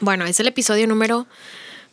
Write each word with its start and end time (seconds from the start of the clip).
Bueno, 0.00 0.24
es 0.24 0.38
el 0.40 0.46
episodio 0.46 0.86
número 0.86 1.26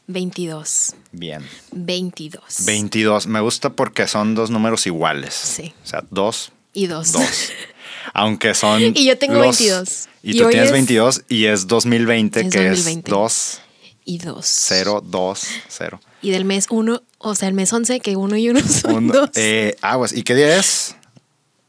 22. 0.07 0.93
Bien. 1.11 1.43
22. 1.71 2.65
22. 2.65 3.27
Me 3.27 3.39
gusta 3.39 3.71
porque 3.71 4.07
son 4.07 4.35
dos 4.35 4.49
números 4.51 4.85
iguales. 4.87 5.33
Sí. 5.33 5.73
O 5.83 5.87
sea, 5.87 6.03
dos, 6.11 6.51
Y 6.73 6.87
dos. 6.87 7.11
dos. 7.11 7.51
Aunque 8.13 8.53
son. 8.53 8.81
Y 8.81 9.05
yo 9.05 9.17
tengo 9.17 9.35
los- 9.35 9.57
22. 9.57 10.07
Y 10.23 10.37
Y 10.37 10.39
tú 10.39 10.49
tienes 10.49 10.67
es- 10.67 10.71
22 10.73 11.23
y 11.27 11.45
es 11.45 11.67
2020, 11.67 12.41
Es 12.41 12.49
que 12.51 12.69
2020. 12.69 13.09
es 13.09 13.11
2, 13.11 13.61
Y 14.05 14.17
dos. 14.19 14.45
0, 14.45 15.01
2, 15.05 15.47
0. 15.67 15.99
Y 16.21 16.31
del 16.31 16.45
mes 16.45 16.67
1, 16.69 17.01
o 17.19 17.35
sea, 17.35 17.47
el 17.47 17.53
mes 17.53 17.71
11, 17.73 17.99
que 17.99 18.15
uno 18.15 18.35
y 18.37 18.49
uno 18.49 18.59
son 18.67 18.95
Uno, 18.95 19.13
dos. 19.13 19.29
eh, 19.35 19.75
aguas. 19.81 20.13
¿Y 20.13 20.23
qué 20.23 20.35
día 20.35 20.57
es? 20.57 20.95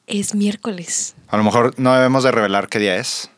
Es 0.06 0.34
miércoles. 0.34 1.14
A 1.28 1.36
lo 1.36 1.42
mejor 1.44 1.74
no 1.78 1.94
debemos 1.94 2.22
de 2.24 2.30
revelar 2.30 2.68
qué 2.68 2.78
día 2.78 2.96
es. 2.96 3.30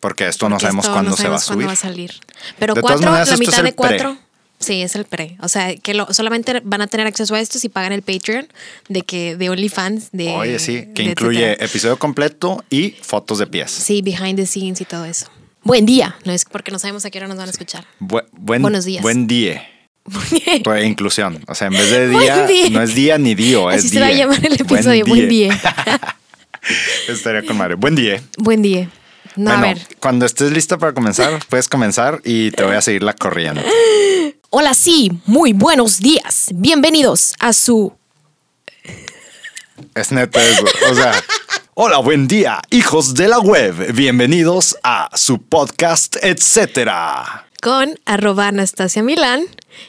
Porque 0.00 0.28
esto 0.28 0.48
no 0.48 0.54
Porque 0.56 0.62
sabemos 0.66 0.84
esto 0.84 0.92
cuándo 0.94 1.10
no 1.10 1.16
se 1.16 1.28
va 1.28 1.36
a 1.36 1.38
sabemos 1.38 1.44
subir. 1.56 1.68
va 1.68 1.72
a 1.72 1.76
salir. 1.76 2.12
Pero 2.58 2.74
De 2.74 2.80
cuatro, 2.80 3.10
maneras, 3.10 3.30
la 3.30 3.36
mitad 3.38 3.56
de 3.58 3.62
pre. 3.64 3.72
cuatro. 3.74 4.18
Sí, 4.58 4.80
es 4.80 4.94
el 4.96 5.04
pre. 5.04 5.36
O 5.42 5.48
sea, 5.48 5.74
que 5.76 5.92
lo, 5.92 6.12
solamente 6.14 6.60
van 6.64 6.80
a 6.80 6.86
tener 6.86 7.06
acceso 7.06 7.34
a 7.34 7.40
esto 7.40 7.58
si 7.58 7.68
pagan 7.68 7.92
el 7.92 8.00
Patreon 8.02 8.48
de 8.88 9.02
que 9.02 9.36
de 9.36 9.50
OnlyFans. 9.50 10.08
De, 10.12 10.28
Oye, 10.30 10.58
sí, 10.58 10.88
que 10.94 11.02
incluye 11.02 11.44
etcétera. 11.46 11.66
episodio 11.66 11.98
completo 11.98 12.64
y 12.70 12.94
fotos 13.02 13.38
de 13.38 13.46
pies. 13.46 13.70
Sí, 13.70 14.00
behind 14.02 14.36
the 14.36 14.46
scenes 14.46 14.80
y 14.80 14.84
todo 14.86 15.04
eso. 15.04 15.26
Buen 15.62 15.84
día. 15.84 16.16
No 16.24 16.32
es 16.32 16.44
porque 16.46 16.70
no 16.70 16.78
sabemos 16.78 17.04
a 17.04 17.10
qué 17.10 17.18
hora 17.18 17.28
nos 17.28 17.36
van 17.36 17.48
a 17.48 17.50
escuchar. 17.50 17.84
Bu- 18.00 18.24
buen, 18.32 18.62
Buenos 18.62 18.84
días. 18.86 19.02
Buen 19.02 19.26
día. 19.26 19.68
Pues 20.64 20.86
inclusión. 20.86 21.42
O 21.48 21.54
sea, 21.54 21.66
en 21.66 21.72
vez 21.74 21.90
de 21.90 22.08
día, 22.18 22.36
Buen 22.36 22.46
día. 22.46 22.70
no 22.70 22.80
es 22.82 22.94
día 22.94 23.18
ni 23.18 23.34
dio, 23.34 23.70
es 23.70 23.80
Así 23.80 23.88
se 23.88 23.96
día. 23.96 24.04
va 24.04 24.06
a 24.06 24.12
llamar 24.12 24.46
el 24.46 24.52
episodio. 24.54 25.04
Buen 25.04 25.28
día. 25.28 25.60
Estaría 27.08 27.44
con 27.44 27.56
madre. 27.56 27.74
Buen 27.74 27.94
día. 27.94 28.22
Buen 28.38 28.62
día. 28.62 28.88
No, 29.36 29.50
bueno, 29.50 29.64
a 29.64 29.74
ver. 29.74 29.86
cuando 30.00 30.24
estés 30.26 30.50
lista 30.50 30.78
para 30.78 30.94
comenzar, 30.94 31.38
puedes 31.48 31.68
comenzar 31.68 32.20
y 32.24 32.50
te 32.52 32.64
voy 32.64 32.74
a 32.74 32.80
seguir 32.80 33.02
la 33.02 33.12
corriente. 33.14 33.64
Hola, 34.50 34.72
sí, 34.74 35.12
muy 35.26 35.52
buenos 35.52 35.98
días. 35.98 36.48
Bienvenidos 36.54 37.34
a 37.38 37.52
su. 37.52 37.92
Es 39.94 40.10
neta 40.12 40.42
eso. 40.42 40.64
O 40.90 40.94
sea, 40.94 41.12
hola, 41.74 41.98
buen 41.98 42.26
día, 42.28 42.62
hijos 42.70 43.14
de 43.14 43.28
la 43.28 43.38
web. 43.38 43.92
Bienvenidos 43.92 44.76
a 44.82 45.10
su 45.14 45.42
podcast, 45.42 46.16
etcétera. 46.22 47.46
con 47.60 47.98
arroba 48.06 48.48
Anastasia 48.48 49.02
Milán. 49.02 49.42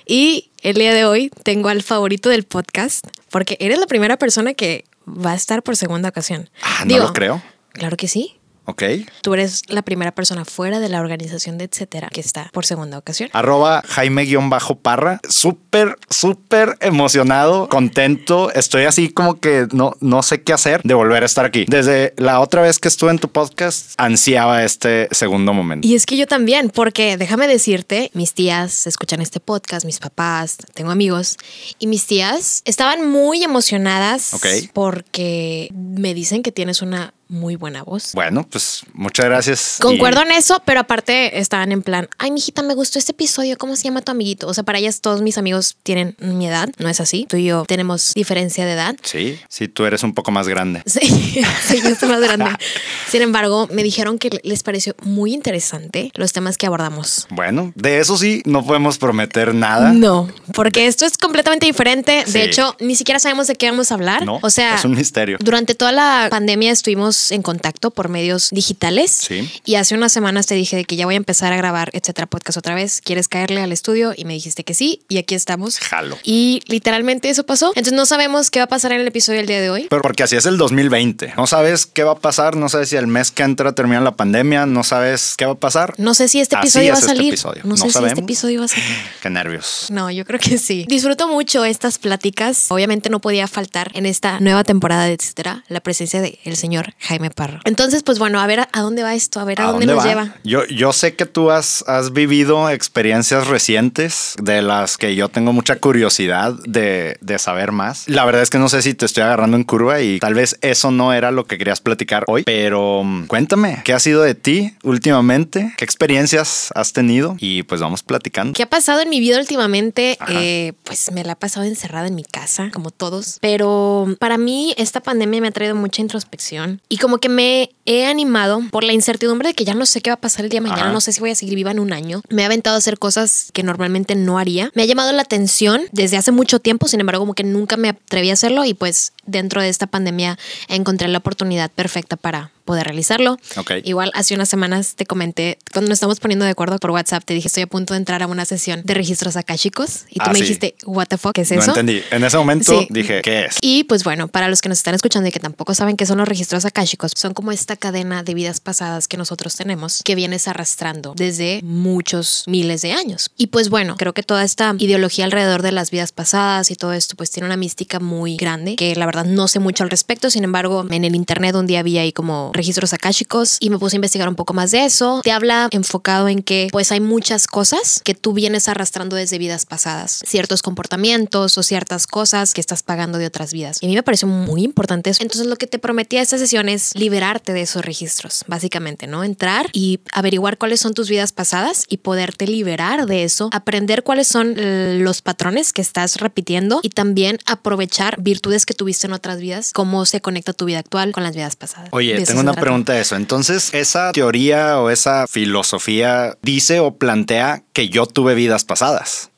Y 0.06 0.50
el 0.62 0.76
día 0.76 0.94
de 0.94 1.06
hoy 1.06 1.32
tengo 1.44 1.70
al 1.70 1.84
favorito 1.84 2.28
del 2.30 2.44
podcast, 2.44 3.06
porque 3.30 3.56
eres 3.62 3.80
la 3.80 3.88
primera 3.88 4.18
persona 4.18 4.54
que 4.54 4.84
va 5.08 5.32
a 5.32 5.36
estar 5.36 5.64
por 5.64 5.78
segunda 5.78 6.10
ocasión. 6.10 6.50
Ah, 6.62 6.84
no 6.86 6.98
lo 6.98 7.14
creo. 7.14 7.42
Claro 7.72 7.96
que 7.96 8.10
sí. 8.10 8.37
Ok. 8.70 8.84
Tú 9.22 9.34
eres 9.34 9.62
la 9.70 9.82
primera 9.82 10.12
persona 10.14 10.44
fuera 10.44 10.80
de 10.80 10.90
la 10.90 11.00
organización 11.00 11.58
de 11.58 11.66
etcétera 11.66 12.10
que 12.12 12.20
está 12.20 12.50
por 12.52 12.66
segunda 12.66 12.98
ocasión. 12.98 13.30
Arroba 13.32 13.82
Jaime-Parra. 13.88 15.22
Súper, 15.28 15.96
súper 16.10 16.78
emocionado, 16.82 17.70
contento. 17.70 18.52
Estoy 18.54 18.84
así 18.84 19.10
como 19.10 19.40
que 19.40 19.68
no, 19.72 19.94
no 20.02 20.22
sé 20.22 20.42
qué 20.44 20.52
hacer 20.54 20.82
de 20.84 20.94
volver 20.94 21.24
a 21.24 21.26
estar 21.26 21.46
aquí. 21.46 21.66
Desde 21.68 22.14
la 22.18 22.42
otra 22.42 22.62
vez 22.62 22.80
que 22.80 22.90
estuve 22.90 23.12
en 23.12 23.20
tu 23.20 23.30
podcast, 23.30 23.94
ansiaba 23.98 24.64
este 24.64 25.08
segundo 25.12 25.54
momento. 25.54 25.88
Y 25.88 25.96
es 25.96 26.06
que 26.06 26.18
yo 26.18 26.28
también, 26.28 26.70
porque 26.70 27.16
déjame 27.18 27.48
decirte, 27.48 28.12
mis 28.14 28.34
tías 28.34 28.86
escuchan 28.86 29.22
este 29.22 29.40
podcast, 29.40 29.86
mis 29.86 30.00
papás, 30.00 30.58
tengo 30.74 30.92
amigos, 30.92 31.38
y 31.80 31.88
mis 31.88 32.06
tías 32.06 32.62
estaban 32.66 33.10
muy 33.10 33.44
emocionadas 33.44 34.34
Ok. 34.34 34.46
porque 34.74 35.70
me 35.74 36.14
dicen 36.14 36.44
que 36.44 36.52
tienes 36.52 36.82
una 36.82 37.14
muy 37.30 37.56
buena 37.56 37.84
voz. 37.84 38.12
Bueno, 38.14 38.46
pues 38.50 38.84
muchas 38.94 39.26
gracias. 39.26 39.78
Concuerdo 39.82 40.22
Y- 40.22 40.26
en 40.26 40.32
eso, 40.34 40.62
pero 40.66 40.80
aparte 40.82 41.40
estaban 41.40 41.72
en 41.72 41.82
plan, 41.82 42.08
ay, 42.18 42.32
mijita, 42.32 42.62
me 42.64 42.74
gustó 42.74 43.00
este 43.00 43.12
episodio, 43.12 43.58
¿cómo 43.58 43.76
se 43.76 43.84
llama 43.84 44.02
tu 44.02 44.12
amiguito? 44.12 44.48
O 44.48 44.54
sea, 44.54 44.64
para 44.64 44.80
ellas 44.80 45.02
todos 45.02 45.22
mis 45.22 45.38
amigos 45.38 45.78
tienen 45.84 46.16
mi 46.20 46.48
edad, 46.48 46.70
no 46.78 46.90
es 46.90 47.00
así. 47.02 47.26
Tú 47.30 47.38
y 47.38 47.46
yo 47.46 47.66
tenemos 47.68 48.14
diferencia 48.14 48.66
de 48.66 48.74
edad. 48.74 48.96
Sí, 49.04 49.40
sí, 49.50 49.68
tú 49.68 49.86
eres 49.86 50.04
un 50.04 50.14
poco 50.14 50.32
más 50.32 50.48
grande. 50.48 50.84
Sí, 50.86 51.00
sí, 51.68 51.82
yo 51.82 51.90
estoy 51.90 52.10
más 52.10 52.22
grande. 52.22 52.46
Sin 53.10 53.22
embargo, 53.22 53.68
me 53.72 53.84
dijeron 53.84 54.20
que 54.20 54.40
les 54.44 54.64
pareció 54.64 54.96
muy 55.04 55.34
interesante 55.34 56.12
los 56.16 56.34
temas 56.34 56.58
que 56.58 56.66
abordamos. 56.68 57.28
Bueno, 57.30 57.72
de 57.76 58.00
eso 58.00 58.18
sí, 58.18 58.42
no 58.46 58.66
podemos 58.66 58.98
prometer 58.98 59.54
nada. 59.56 59.94
No, 59.94 60.30
porque 60.54 60.88
esto 60.88 61.06
es 61.06 61.18
completamente 61.18 61.66
diferente. 61.66 62.24
Sí. 62.26 62.34
De 62.34 62.44
hecho, 62.44 62.76
ni 62.80 62.96
siquiera 62.96 63.20
sabemos 63.20 63.48
de 63.48 63.56
qué 63.56 63.70
vamos 63.70 63.92
a 63.92 63.96
hablar. 63.96 64.26
No, 64.26 64.40
o 64.42 64.50
sea, 64.50 64.76
es 64.76 64.86
un 64.86 64.96
misterio. 64.96 65.38
Durante 65.40 65.76
toda 65.76 65.92
la 65.92 66.28
pandemia 66.30 66.72
estuvimos 66.72 67.17
en 67.32 67.42
contacto 67.42 67.92
por 67.92 68.10
medios 68.10 68.50
digitales. 68.52 69.12
Sí. 69.12 69.50
Y 69.66 69.76
hace 69.76 69.96
unas 69.96 70.12
semanas 70.12 70.46
te 70.48 70.56
dije 70.56 70.84
que 70.86 70.96
ya 70.96 71.06
voy 71.06 71.16
a 71.16 71.18
empezar 71.18 71.54
a 71.54 71.58
grabar, 71.58 71.90
etcétera, 71.94 72.28
podcast 72.28 72.58
otra 72.58 72.76
vez. 72.76 73.02
¿Quieres 73.04 73.28
caerle 73.28 73.62
al 73.62 73.72
estudio? 73.72 74.14
Y 74.16 74.26
me 74.26 74.34
dijiste 74.34 74.64
que 74.64 74.74
sí. 74.74 75.02
Y 75.10 75.18
aquí 75.18 75.36
estamos. 75.36 75.80
Jalo. 75.80 76.18
Y 76.24 76.62
literalmente 76.68 77.30
eso 77.30 77.46
pasó. 77.46 77.70
Entonces 77.70 77.94
no 77.94 78.06
sabemos 78.06 78.52
qué 78.52 78.60
va 78.60 78.66
a 78.66 78.70
pasar 78.70 78.92
en 78.92 79.02
el 79.02 79.08
episodio 79.08 79.40
del 79.40 79.48
día 79.48 79.62
de 79.62 79.70
hoy. 79.70 79.88
Pero 79.90 80.02
porque 80.02 80.24
así 80.24 80.36
es 80.36 80.46
el 80.46 80.58
2020. 80.58 81.34
No 81.38 81.48
sabes 81.48 81.86
qué 81.86 82.04
va 82.04 82.14
a 82.14 82.20
pasar, 82.20 82.56
no 82.56 82.70
sabes 82.70 82.90
si 82.90 82.96
el 82.96 83.08
mes 83.08 83.32
que 83.32 83.44
entra 83.44 83.74
termina 83.74 84.02
la 84.02 84.16
pandemia, 84.16 84.66
no 84.66 84.84
sabes 84.84 85.36
qué 85.38 85.46
va 85.46 85.54
a 85.54 85.56
pasar. 85.56 85.94
No 85.98 86.14
sé 86.14 86.28
si 86.28 86.40
este 86.40 86.56
Así 86.56 86.68
episodio 86.68 86.90
va 86.92 86.96
a 86.96 86.98
es 87.00 87.04
este 87.06 87.16
salir. 87.16 87.34
episodio. 87.34 87.62
No, 87.64 87.70
No 87.70 87.78
sé 87.78 87.90
si 87.92 88.06
este 88.06 88.22
episodio 88.22 88.60
va 88.60 88.66
a 88.66 88.70
salir. 88.70 88.86
Qué 89.22 89.30
nervios. 89.30 89.88
No, 89.90 90.12
yo 90.12 90.26
creo 90.26 90.40
que 90.40 90.58
sí. 90.58 90.86
Disfruto 90.88 91.28
mucho 91.28 91.66
estas 91.66 91.98
pláticas. 91.98 92.68
Obviamente 92.70 93.10
no 93.10 93.20
podía 93.20 93.48
faltar 93.48 93.92
en 93.94 94.06
esta 94.06 94.40
nueva 94.40 94.64
temporada 94.64 95.06
de 95.06 95.14
etcétera 95.14 95.64
la 95.68 95.80
presencia 95.80 96.22
del 96.22 96.38
el 96.44 96.56
señor 96.56 96.94
Jaime 97.08 97.30
Parro. 97.30 97.60
Entonces, 97.64 98.04
pues 98.04 98.20
bueno, 98.20 98.40
a 98.40 98.48
ver 98.48 98.62
a, 98.62 98.70
a 98.72 98.82
dónde 98.82 99.04
va 99.04 99.16
esto, 99.16 99.40
a 99.40 99.46
ver 99.46 99.62
a, 99.62 99.72
dónde, 99.72 99.86
nos 99.86 100.00
va? 100.00 100.08
lleva. 100.08 100.36
Yo, 100.44 100.66
yo 100.66 100.92
sé 100.94 101.16
que 101.16 101.26
tú 101.26 101.52
has, 101.52 101.84
has 101.88 102.12
vivido 102.12 102.70
experiencias 102.70 103.48
recientes 103.48 104.36
de 104.42 104.62
las 104.62 104.98
que 104.98 105.16
yo 105.16 105.30
tengo 105.30 105.54
mucha 105.54 105.78
curiosidad 105.78 106.54
de, 106.66 107.18
de 107.22 107.40
saber 107.40 107.72
más. 107.72 108.08
La 108.10 108.26
verdad 108.26 108.42
es 108.42 108.50
que 108.50 108.58
no 108.60 108.70
sé 108.70 108.82
si 108.82 108.94
te 108.94 109.06
estoy 109.06 109.24
agarrando 109.24 109.56
en 109.58 109.64
curva 109.64 110.02
y 110.02 110.20
tal 110.20 110.34
vez 110.34 110.58
eso 110.62 110.92
no 110.92 111.14
era 111.14 111.32
lo 111.32 111.46
que 111.46 111.58
querías 111.58 111.82
platicar 111.82 112.26
hoy, 112.28 112.44
pero 112.44 113.04
mm, 113.04 113.28
cuéntame, 113.28 113.82
¿qué 113.86 113.94
ha 113.94 114.00
sido 114.00 114.22
de 114.22 114.36
ti 114.36 114.76
últimamente? 114.84 115.74
¿Qué 115.78 115.86
experiencias 115.86 116.72
has 116.76 116.94
tenido? 116.94 117.38
Y 117.40 117.64
pues 117.64 117.82
vamos 117.82 118.04
platicando. 118.04 118.54
¿Qué 118.54 118.64
ha 118.64 118.70
pasado 118.70 119.02
en 119.02 119.10
mi 119.10 119.20
vida 119.20 119.40
últimamente? 119.40 120.18
Eh, 120.30 120.74
pues 120.84 121.12
me 121.12 121.24
la 121.24 121.34
he 121.34 121.36
pasado 121.36 121.66
encerrada 121.66 122.08
en 122.08 122.16
mi 122.16 122.24
casa, 122.24 122.70
como 122.74 122.92
todos. 122.92 123.38
Pero 123.42 124.16
para 124.20 124.38
mí 124.38 124.74
esta 124.78 125.02
pandemia 125.02 125.42
me 125.42 125.48
ha 125.48 125.52
traído 125.52 125.76
mucha 125.76 126.02
introspección 126.02 126.82
y 126.90 126.97
como 126.98 127.18
que 127.20 127.30
me 127.30 127.72
he 127.86 128.06
animado 128.06 128.62
por 128.72 128.84
la 128.84 128.94
incertidumbre 128.94 129.50
de 129.50 129.54
que 129.54 129.66
ya 129.66 129.74
no 129.74 129.86
sé 129.86 130.02
qué 130.02 130.10
va 130.10 130.16
a 130.16 130.22
pasar 130.22 130.46
el 130.46 130.52
día 130.52 130.60
de 130.60 130.68
mañana, 130.68 130.84
Ajá. 130.84 130.94
no 130.94 131.02
sé 131.02 131.14
si 131.14 131.20
voy 131.20 131.32
a 131.32 131.36
seguir 131.36 131.56
viva 131.56 131.72
en 131.72 131.80
un 131.80 131.94
año. 131.94 132.22
Me 132.30 132.42
he 132.42 132.46
aventado 132.46 132.76
a 132.76 132.80
hacer 132.80 133.00
cosas 133.00 133.50
que 133.54 133.64
normalmente 133.64 134.16
no 134.16 134.38
haría. 134.38 134.72
Me 134.76 134.84
ha 134.84 134.86
llamado 134.86 135.12
la 135.12 135.22
atención 135.22 135.84
desde 135.92 136.18
hace 136.18 136.32
mucho 136.32 136.60
tiempo, 136.60 136.88
sin 136.88 137.00
embargo 137.00 137.22
como 137.22 137.34
que 137.34 137.44
nunca 137.44 137.78
me 137.78 137.90
atreví 137.90 138.30
a 138.30 138.34
hacerlo 138.34 138.66
y 138.66 138.74
pues 138.74 139.14
dentro 139.26 139.62
de 139.62 139.70
esta 139.70 139.88
pandemia 139.88 140.38
encontré 140.68 141.08
la 141.08 141.20
oportunidad 141.20 141.72
perfecta 141.72 142.16
para 142.16 142.52
poder 142.68 142.84
realizarlo. 142.86 143.40
Ok. 143.56 143.72
Igual 143.84 144.12
hace 144.14 144.36
unas 144.36 144.48
semanas 144.50 144.94
te 144.96 145.08
comenté, 145.08 145.58
cuando 145.74 145.90
nos 145.90 145.96
estamos 145.96 146.20
poniendo 146.20 146.46
de 146.46 146.52
acuerdo 146.52 146.78
por 146.78 146.92
WhatsApp, 146.92 147.24
te 147.26 147.34
dije 147.34 147.48
estoy 147.48 147.64
a 147.64 147.68
punto 147.68 147.96
de 147.96 147.98
entrar 147.98 148.22
a 148.22 148.28
una 148.28 148.46
sesión 148.46 148.82
de 148.86 148.94
registros 148.94 149.36
akáshicos 149.36 150.04
y 150.10 150.20
tú 150.20 150.26
Ah, 150.28 150.30
me 150.34 150.36
sí. 150.36 150.42
dijiste, 150.44 150.76
what 150.86 151.08
the 151.08 151.18
fuck, 151.18 151.34
¿qué 151.34 151.42
es 151.42 151.52
No 151.52 151.60
eso? 151.62 151.72
entendí. 151.72 152.04
En 152.12 152.24
ese 152.24 152.38
momento 152.38 152.80
Sí. 152.80 152.88
dije, 152.92 153.22
¿qué 153.24 153.46
es? 153.46 153.56
Y 153.62 153.86
pues 153.86 154.04
bueno, 154.04 154.28
para 154.28 154.50
los 154.50 154.62
que 154.62 154.70
nos 154.70 154.78
están 154.78 154.94
escuchando 154.94 155.30
y 155.30 155.32
que 155.32 155.40
tampoco 155.40 155.74
saben 155.74 155.98
qué 155.98 156.06
son 156.06 156.20
los 156.20 156.28
registros 156.28 156.66
akáshicos, 156.66 157.12
son 157.16 157.34
como 157.34 157.52
esta 157.52 157.76
cadena 157.78 158.22
de 158.22 158.34
vidas 158.36 158.60
pasadas 158.60 159.08
que 159.08 159.18
nosotros 159.18 159.56
tenemos, 159.56 160.02
que 160.04 160.14
vienes 160.16 160.48
arrastrando 160.48 161.14
desde 161.16 161.62
muchos 161.64 162.44
miles 162.48 162.82
de 162.82 162.92
años. 162.92 163.32
Y 163.38 163.48
pues 163.48 163.70
bueno, 163.70 163.96
creo 163.98 164.14
que 164.14 164.24
toda 164.24 164.44
esta 164.44 164.76
ideología 164.78 165.26
alrededor 165.26 165.62
de 165.62 165.72
las 165.72 165.90
vidas 165.90 166.12
pasadas 166.12 166.70
y 166.70 166.76
todo 166.76 166.92
esto, 166.94 167.16
pues 167.16 167.32
tiene 167.32 167.46
una 167.48 167.56
mística 167.58 168.00
muy 168.00 168.36
grande, 168.36 168.76
que 168.76 168.96
la 168.96 169.06
verdad 169.06 169.26
no 169.26 169.48
sé 169.48 169.60
mucho 169.60 169.84
al 169.84 169.90
respecto, 169.90 170.30
sin 170.30 170.44
embargo, 170.44 170.86
en 170.90 171.06
el 171.06 171.16
internet 171.16 171.56
un 171.56 171.66
día 171.68 171.82
vi 171.84 171.98
ahí 171.98 172.12
como 172.12 172.52
registros 172.58 172.94
akáshicos 172.94 173.58
y 173.60 173.70
me 173.70 173.78
puse 173.78 173.96
a 173.96 173.98
investigar 173.98 174.28
un 174.28 174.36
poco 174.36 174.54
más 174.54 174.72
de 174.72 174.86
eso. 174.86 175.22
Te 175.24 175.32
habla 175.32 175.70
enfocado 175.72 176.28
en 176.28 176.44
que 176.44 176.68
pues 176.72 176.92
hay 176.92 177.00
muchas 177.00 177.48
cosas 177.48 178.02
que 178.04 178.14
tú 178.14 178.34
vienes 178.34 178.68
arrastrando 178.68 179.16
desde 179.16 179.38
vidas 179.38 179.66
pasadas, 179.66 180.22
ciertos 180.26 180.62
comportamientos 180.62 181.58
o 181.58 181.64
ciertas 181.64 182.08
cosas 182.08 182.54
que 182.54 182.62
estás 182.62 182.84
pagando 182.84 183.18
de 183.18 183.26
otras 183.26 183.54
vidas. 183.54 183.78
Y 183.82 183.86
a 183.86 183.90
mí 183.90 183.96
me 183.96 184.04
pareció 184.04 184.28
muy 184.28 184.64
importante 184.64 185.10
eso. 185.10 185.24
Entonces 185.24 185.48
lo 185.48 185.56
que 185.56 185.68
te 185.68 185.80
prometí 185.80 186.18
a 186.18 186.22
esta 186.22 186.38
sesión 186.38 186.68
es 186.70 186.96
liberarte 186.96 187.54
de 187.54 187.62
esos 187.62 187.86
registros, 187.86 188.44
básicamente, 188.48 189.08
¿no? 189.08 189.24
Entrar 189.24 189.70
y 189.72 190.00
averiguar 190.12 190.58
cuáles 190.58 190.80
son 190.80 190.94
tus 190.94 191.10
vidas 191.10 191.32
pasadas 191.32 191.86
y 191.88 191.98
poderte 191.98 192.48
liberar 192.48 193.06
de 193.06 193.24
eso, 193.24 193.50
aprender 193.54 194.04
cuáles 194.04 194.28
son 194.28 194.56
los 195.04 195.22
patrones 195.22 195.74
que 195.74 195.82
estás 195.82 196.18
repitiendo 196.18 196.80
y 196.84 196.90
también 196.90 197.40
aprovechar 197.46 198.22
virtudes 198.22 198.66
que 198.66 198.74
tuviste 198.74 199.08
en 199.08 199.14
otras 199.14 199.40
vidas, 199.40 199.72
cómo 199.74 200.06
se 200.06 200.22
conecta 200.22 200.54
tu 200.54 200.66
vida 200.66 200.80
actual 200.80 201.12
con 201.12 201.24
las 201.24 201.36
vidas 201.36 201.56
pasadas. 201.56 201.90
Oye, 201.92 202.20
tengo 202.26 202.44
una 202.52 202.60
pregunta 202.60 202.94
de 202.94 203.02
eso. 203.02 203.16
Entonces, 203.16 203.74
esa 203.74 204.12
teoría 204.12 204.80
o 204.80 204.90
esa 204.90 205.26
filosofía 205.28 206.38
dice 206.42 206.80
o 206.80 206.96
plantea 206.96 207.64
que 207.74 207.90
yo 207.90 208.06
tuve 208.06 208.36
vidas 208.36 208.64
pasadas. 208.64 209.30